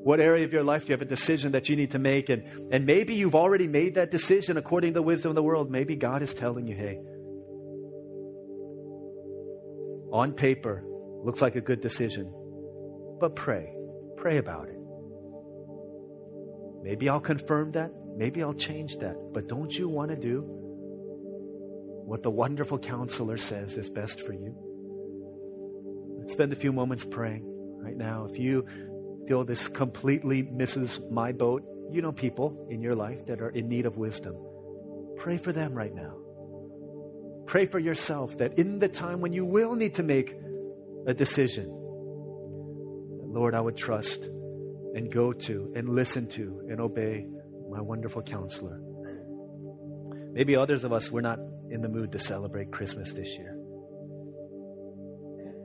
What 0.01 0.21
area 0.21 0.45
of 0.45 0.53
your 0.53 0.63
life 0.63 0.85
do 0.85 0.89
you 0.89 0.93
have 0.93 1.01
a 1.01 1.05
decision 1.05 1.51
that 1.51 1.67
you 1.67 1.75
need 1.75 1.91
to 1.91 1.99
make? 1.99 2.29
And, 2.29 2.43
and 2.71 2.85
maybe 2.85 3.15
you've 3.15 3.35
already 3.35 3.67
made 3.67 3.95
that 3.95 4.11
decision 4.11 4.55
according 4.55 4.91
to 4.91 4.93
the 4.95 5.01
wisdom 5.01 5.29
of 5.29 5.35
the 5.35 5.43
world. 5.43 5.69
Maybe 5.69 5.95
God 5.97 6.21
is 6.21 6.33
telling 6.33 6.67
you, 6.67 6.75
hey, 6.75 6.99
on 10.11 10.33
paper, 10.33 10.83
looks 11.23 11.41
like 11.41 11.55
a 11.55 11.61
good 11.61 11.81
decision, 11.81 12.33
but 13.19 13.35
pray. 13.35 13.75
Pray 14.15 14.37
about 14.37 14.69
it. 14.69 14.77
Maybe 16.81 17.09
I'll 17.09 17.19
confirm 17.19 17.73
that. 17.73 17.91
Maybe 18.15 18.41
I'll 18.41 18.53
change 18.53 18.97
that. 18.99 19.15
But 19.33 19.47
don't 19.47 19.77
you 19.77 19.89
want 19.89 20.11
to 20.11 20.17
do 20.17 20.43
what 22.05 22.23
the 22.23 22.31
wonderful 22.31 22.79
counselor 22.79 23.37
says 23.37 23.77
is 23.77 23.89
best 23.89 24.21
for 24.21 24.33
you? 24.33 24.55
Let's 26.19 26.31
spend 26.31 26.53
a 26.53 26.55
few 26.55 26.71
moments 26.71 27.03
praying. 27.03 27.43
right 27.81 27.97
now. 27.97 28.25
If 28.25 28.37
you 28.37 28.65
this 29.29 29.67
completely 29.67 30.41
misses 30.41 30.99
my 31.11 31.31
boat, 31.31 31.63
you 31.91 32.01
know 32.01 32.11
people 32.11 32.67
in 32.69 32.81
your 32.81 32.95
life 32.95 33.27
that 33.27 33.41
are 33.41 33.49
in 33.49 33.69
need 33.69 33.85
of 33.85 33.97
wisdom. 33.97 34.35
Pray 35.17 35.37
for 35.37 35.51
them 35.51 35.73
right 35.73 35.93
now. 35.93 36.15
Pray 37.45 37.65
for 37.67 37.77
yourself 37.77 38.37
that 38.39 38.57
in 38.57 38.79
the 38.79 38.89
time 38.89 39.21
when 39.21 39.31
you 39.31 39.45
will 39.45 39.75
need 39.75 39.95
to 39.95 40.03
make 40.03 40.35
a 41.05 41.13
decision, 41.13 41.67
Lord, 41.69 43.53
I 43.53 43.61
would 43.61 43.77
trust 43.77 44.23
and 44.23 45.11
go 45.11 45.33
to 45.33 45.71
and 45.75 45.89
listen 45.89 46.27
to 46.29 46.67
and 46.69 46.81
obey 46.81 47.27
my 47.69 47.81
wonderful 47.81 48.23
counselor. 48.23 48.81
Maybe 50.33 50.55
others 50.55 50.83
of 50.83 50.91
us, 50.91 51.11
we're 51.11 51.21
not 51.21 51.39
in 51.69 51.81
the 51.81 51.89
mood 51.89 52.11
to 52.13 52.19
celebrate 52.19 52.71
Christmas 52.71 53.13
this 53.13 53.37
year. 53.37 53.55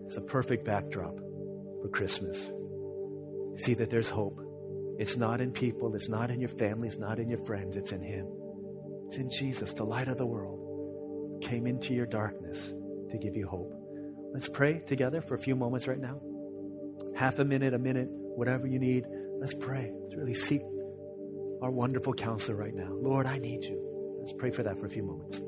It's 0.06 0.16
a 0.18 0.20
perfect 0.20 0.66
backdrop 0.66 1.16
for 1.16 1.88
Christmas. 1.90 2.50
See 3.56 3.74
that 3.74 3.90
there's 3.90 4.10
hope. 4.10 4.40
It's 4.98 5.16
not 5.16 5.40
in 5.40 5.52
people, 5.52 5.94
it's 5.94 6.08
not 6.08 6.30
in 6.30 6.40
your 6.40 6.48
family, 6.48 6.88
it's 6.88 6.98
not 6.98 7.18
in 7.18 7.28
your 7.28 7.44
friends, 7.44 7.76
it's 7.76 7.92
in 7.92 8.02
Him. 8.02 8.26
It's 9.08 9.16
in 9.16 9.30
Jesus, 9.30 9.74
the 9.74 9.84
light 9.84 10.08
of 10.08 10.18
the 10.18 10.26
world, 10.26 11.42
came 11.42 11.66
into 11.66 11.94
your 11.94 12.06
darkness 12.06 12.72
to 13.10 13.18
give 13.18 13.36
you 13.36 13.46
hope. 13.46 13.72
Let's 14.32 14.48
pray 14.48 14.80
together 14.80 15.20
for 15.20 15.34
a 15.34 15.38
few 15.38 15.56
moments 15.56 15.86
right 15.86 15.98
now. 15.98 16.20
Half 17.16 17.38
a 17.38 17.44
minute, 17.44 17.74
a 17.74 17.78
minute, 17.78 18.08
whatever 18.10 18.66
you 18.66 18.78
need. 18.78 19.04
Let's 19.38 19.54
pray. 19.54 19.92
Let's 20.02 20.16
really 20.16 20.34
seek 20.34 20.62
our 21.62 21.70
wonderful 21.70 22.14
counselor 22.14 22.56
right 22.56 22.74
now. 22.74 22.90
Lord, 22.92 23.26
I 23.26 23.38
need 23.38 23.64
you. 23.64 24.16
Let's 24.18 24.32
pray 24.32 24.50
for 24.50 24.62
that 24.62 24.78
for 24.78 24.86
a 24.86 24.90
few 24.90 25.02
moments. 25.02 25.40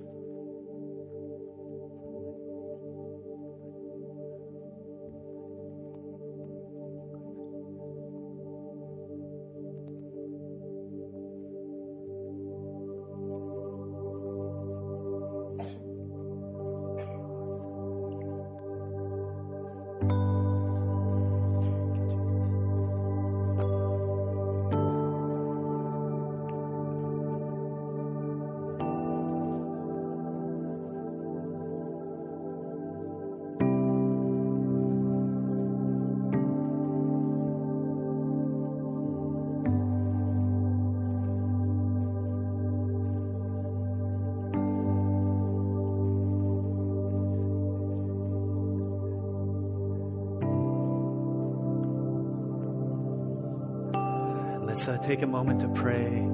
Uh, 54.89 54.97
take 54.99 55.23
a 55.23 55.27
moment 55.27 55.61
to 55.61 55.69
pray. 55.69 56.25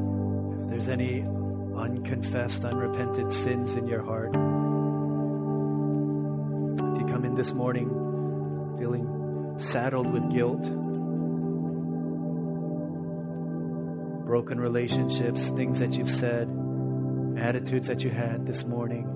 If 0.61 0.68
there's 0.68 0.90
any 0.90 1.22
unconfessed, 1.22 2.62
unrepented 2.66 3.32
sins 3.32 3.76
in 3.76 3.88
your 3.88 4.03
heart, 4.03 4.28
if 4.28 4.34
you 7.00 7.07
come 7.11 7.24
in 7.24 7.34
this 7.34 7.55
morning 7.55 7.88
feeling 8.78 9.55
saddled 9.57 10.12
with 10.12 10.30
guilt, 10.30 10.61
broken 14.26 14.61
relationships, 14.61 15.48
things 15.48 15.78
that 15.78 15.94
you've 15.94 16.11
said, 16.11 16.46
attitudes 17.38 17.86
that 17.86 18.05
you 18.05 18.11
had 18.11 18.44
this 18.44 18.66
morning, 18.66 19.07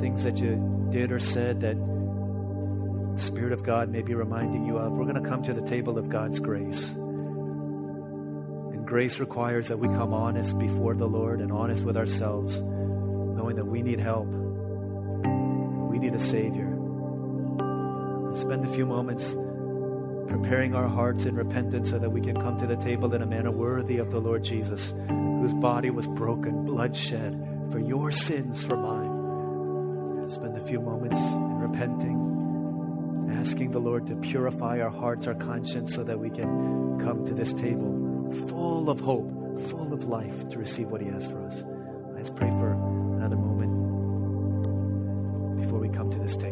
things 0.00 0.24
that 0.24 0.36
you 0.36 0.88
did 0.90 1.12
or 1.12 1.20
said 1.20 1.60
that 1.60 1.76
the 1.76 3.20
Spirit 3.20 3.52
of 3.52 3.62
God 3.62 3.88
may 3.88 4.02
be 4.02 4.14
reminding 4.14 4.66
you 4.66 4.78
of, 4.78 4.90
we're 4.90 5.04
going 5.04 5.22
to 5.22 5.28
come 5.28 5.44
to 5.44 5.52
the 5.52 5.62
table 5.62 5.96
of 5.96 6.08
God's 6.08 6.40
grace. 6.40 6.92
Grace 8.92 9.18
requires 9.18 9.68
that 9.68 9.78
we 9.78 9.88
come 9.88 10.12
honest 10.12 10.58
before 10.58 10.94
the 10.94 11.06
Lord 11.06 11.40
and 11.40 11.50
honest 11.50 11.82
with 11.82 11.96
ourselves, 11.96 12.60
knowing 12.60 13.56
that 13.56 13.64
we 13.64 13.80
need 13.80 13.98
help. 13.98 14.26
We 14.26 15.98
need 15.98 16.14
a 16.14 16.18
Savior. 16.18 16.68
Spend 18.34 18.66
a 18.66 18.68
few 18.68 18.84
moments 18.84 19.34
preparing 20.28 20.74
our 20.74 20.88
hearts 20.88 21.24
in 21.24 21.34
repentance 21.36 21.88
so 21.88 21.98
that 21.98 22.10
we 22.10 22.20
can 22.20 22.38
come 22.38 22.58
to 22.58 22.66
the 22.66 22.76
table 22.76 23.14
in 23.14 23.22
a 23.22 23.26
manner 23.26 23.50
worthy 23.50 23.96
of 23.96 24.10
the 24.10 24.20
Lord 24.20 24.44
Jesus, 24.44 24.92
whose 25.08 25.54
body 25.54 25.88
was 25.88 26.06
broken, 26.06 26.66
blood 26.66 26.94
shed 26.94 27.70
for 27.70 27.78
your 27.78 28.12
sins, 28.12 28.62
for 28.62 28.76
mine. 28.76 30.28
Spend 30.28 30.54
a 30.58 30.66
few 30.66 30.82
moments 30.82 31.16
in 31.16 31.60
repenting, 31.60 33.38
asking 33.40 33.70
the 33.70 33.80
Lord 33.80 34.06
to 34.08 34.16
purify 34.16 34.82
our 34.82 34.90
hearts, 34.90 35.26
our 35.26 35.34
conscience, 35.34 35.94
so 35.94 36.04
that 36.04 36.18
we 36.18 36.28
can 36.28 36.98
come 36.98 37.24
to 37.24 37.32
this 37.32 37.54
table 37.54 38.01
full 38.32 38.90
of 38.90 39.00
hope, 39.00 39.60
full 39.68 39.92
of 39.92 40.04
life 40.04 40.48
to 40.50 40.58
receive 40.58 40.88
what 40.88 41.00
He 41.00 41.08
has 41.08 41.26
for 41.26 41.44
us. 41.46 41.62
Let's 42.14 42.30
pray 42.30 42.50
for 42.50 42.72
another 43.16 43.36
moment 43.36 43.72
before 45.60 45.78
we 45.78 45.88
come 45.88 46.10
to 46.10 46.18
this 46.18 46.36
table. 46.36 46.51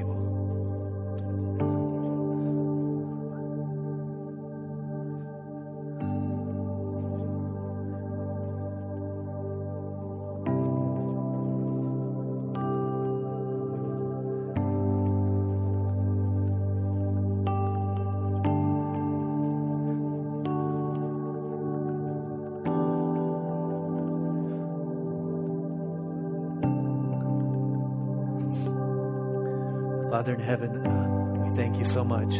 Father 30.21 30.35
in 30.35 30.41
heaven, 30.41 30.87
uh, 30.87 31.09
we 31.49 31.57
thank 31.57 31.79
you 31.79 31.85
so 31.87 32.05
much. 32.05 32.35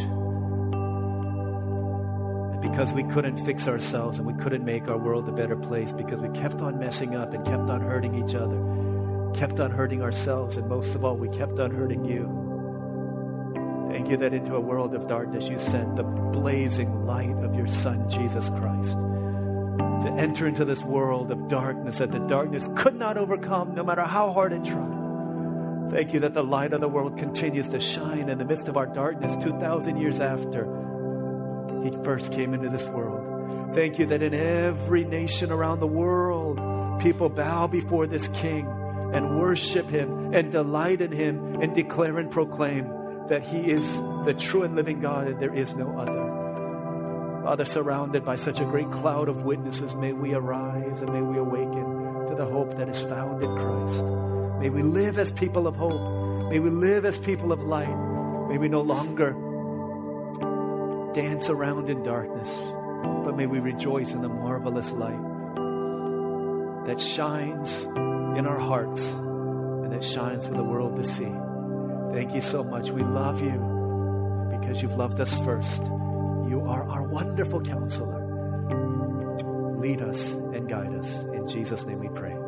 And 2.51 2.61
because 2.61 2.93
we 2.93 3.01
couldn't 3.05 3.43
fix 3.43 3.67
ourselves 3.67 4.19
and 4.19 4.27
we 4.27 4.35
couldn't 4.35 4.63
make 4.63 4.87
our 4.87 4.99
world 4.99 5.27
a 5.27 5.31
better 5.31 5.55
place, 5.55 5.91
because 5.91 6.19
we 6.19 6.29
kept 6.29 6.61
on 6.61 6.77
messing 6.77 7.15
up 7.15 7.33
and 7.33 7.43
kept 7.43 7.71
on 7.71 7.81
hurting 7.81 8.23
each 8.23 8.35
other, 8.35 8.59
kept 9.33 9.59
on 9.59 9.71
hurting 9.71 10.03
ourselves, 10.03 10.57
and 10.57 10.69
most 10.69 10.93
of 10.93 11.03
all, 11.03 11.17
we 11.17 11.27
kept 11.35 11.57
on 11.57 11.71
hurting 11.71 12.05
you. 12.05 12.29
Thank 13.91 14.09
you 14.09 14.17
that 14.17 14.31
into 14.31 14.53
a 14.53 14.61
world 14.61 14.93
of 14.93 15.07
darkness 15.07 15.49
you 15.49 15.57
sent 15.57 15.95
the 15.95 16.03
blazing 16.03 17.07
light 17.07 17.35
of 17.37 17.55
your 17.55 17.65
Son, 17.65 18.07
Jesus 18.07 18.47
Christ, 18.49 18.91
to 18.91 20.13
enter 20.19 20.45
into 20.45 20.65
this 20.65 20.83
world 20.83 21.31
of 21.31 21.47
darkness 21.47 21.97
that 21.97 22.11
the 22.11 22.19
darkness 22.19 22.69
could 22.75 22.93
not 22.95 23.17
overcome 23.17 23.73
no 23.73 23.83
matter 23.83 24.03
how 24.03 24.31
hard 24.31 24.53
it 24.53 24.63
tried. 24.63 24.90
Thank 25.91 26.13
you 26.13 26.21
that 26.21 26.33
the 26.33 26.41
light 26.41 26.71
of 26.71 26.79
the 26.79 26.87
world 26.87 27.17
continues 27.17 27.67
to 27.67 27.81
shine 27.81 28.29
in 28.29 28.37
the 28.37 28.45
midst 28.45 28.69
of 28.69 28.77
our 28.77 28.85
darkness 28.85 29.35
2,000 29.43 29.97
years 29.97 30.21
after 30.21 30.63
He 31.83 31.91
first 32.05 32.31
came 32.31 32.53
into 32.53 32.69
this 32.69 32.85
world. 32.85 33.75
Thank 33.75 33.99
you 33.99 34.05
that 34.05 34.23
in 34.23 34.33
every 34.33 35.03
nation 35.03 35.51
around 35.51 35.81
the 35.81 35.87
world, 35.87 37.01
people 37.01 37.27
bow 37.27 37.67
before 37.67 38.07
this 38.07 38.29
King 38.29 38.67
and 39.13 39.37
worship 39.37 39.89
Him 39.89 40.33
and 40.33 40.49
delight 40.49 41.01
in 41.01 41.11
Him 41.11 41.61
and 41.61 41.75
declare 41.75 42.19
and 42.19 42.31
proclaim 42.31 42.89
that 43.27 43.43
He 43.43 43.69
is 43.69 43.85
the 44.23 44.33
true 44.33 44.63
and 44.63 44.77
living 44.77 45.01
God 45.01 45.27
and 45.27 45.41
there 45.41 45.53
is 45.53 45.75
no 45.75 45.97
other. 45.99 47.43
Father, 47.43 47.65
surrounded 47.65 48.23
by 48.23 48.37
such 48.37 48.61
a 48.61 48.65
great 48.65 48.89
cloud 48.91 49.27
of 49.27 49.43
witnesses, 49.43 49.93
may 49.95 50.13
we 50.13 50.33
arise 50.35 51.01
and 51.01 51.11
may 51.11 51.21
we 51.21 51.37
awaken 51.37 52.27
to 52.27 52.35
the 52.35 52.45
hope 52.45 52.77
that 52.77 52.87
is 52.87 53.01
found 53.01 53.43
in 53.43 53.53
Christ. 53.57 54.40
May 54.61 54.69
we 54.69 54.83
live 54.83 55.17
as 55.17 55.31
people 55.31 55.65
of 55.65 55.75
hope. 55.75 56.51
May 56.51 56.59
we 56.59 56.69
live 56.69 57.03
as 57.03 57.17
people 57.17 57.51
of 57.51 57.63
light. 57.63 57.97
May 58.47 58.59
we 58.59 58.69
no 58.69 58.81
longer 58.81 59.31
dance 61.15 61.49
around 61.49 61.89
in 61.89 62.03
darkness, 62.03 62.47
but 63.25 63.35
may 63.35 63.47
we 63.47 63.57
rejoice 63.57 64.13
in 64.13 64.21
the 64.21 64.29
marvelous 64.29 64.91
light 64.91 65.19
that 66.85 67.01
shines 67.01 67.81
in 68.37 68.45
our 68.45 68.59
hearts 68.59 69.03
and 69.07 69.91
that 69.93 70.03
shines 70.03 70.45
for 70.45 70.53
the 70.53 70.63
world 70.63 70.95
to 70.97 71.03
see. 71.03 71.33
Thank 72.13 72.35
you 72.35 72.41
so 72.41 72.63
much. 72.63 72.91
We 72.91 73.01
love 73.01 73.41
you 73.41 73.57
because 74.51 74.79
you've 74.83 74.95
loved 74.95 75.19
us 75.19 75.35
first. 75.39 75.81
You 75.81 76.65
are 76.67 76.87
our 76.87 77.01
wonderful 77.01 77.61
counselor. 77.61 78.19
Lead 79.79 80.03
us 80.03 80.33
and 80.33 80.69
guide 80.69 80.93
us. 80.93 81.23
In 81.33 81.47
Jesus' 81.47 81.83
name 81.83 81.97
we 81.97 82.09
pray. 82.09 82.40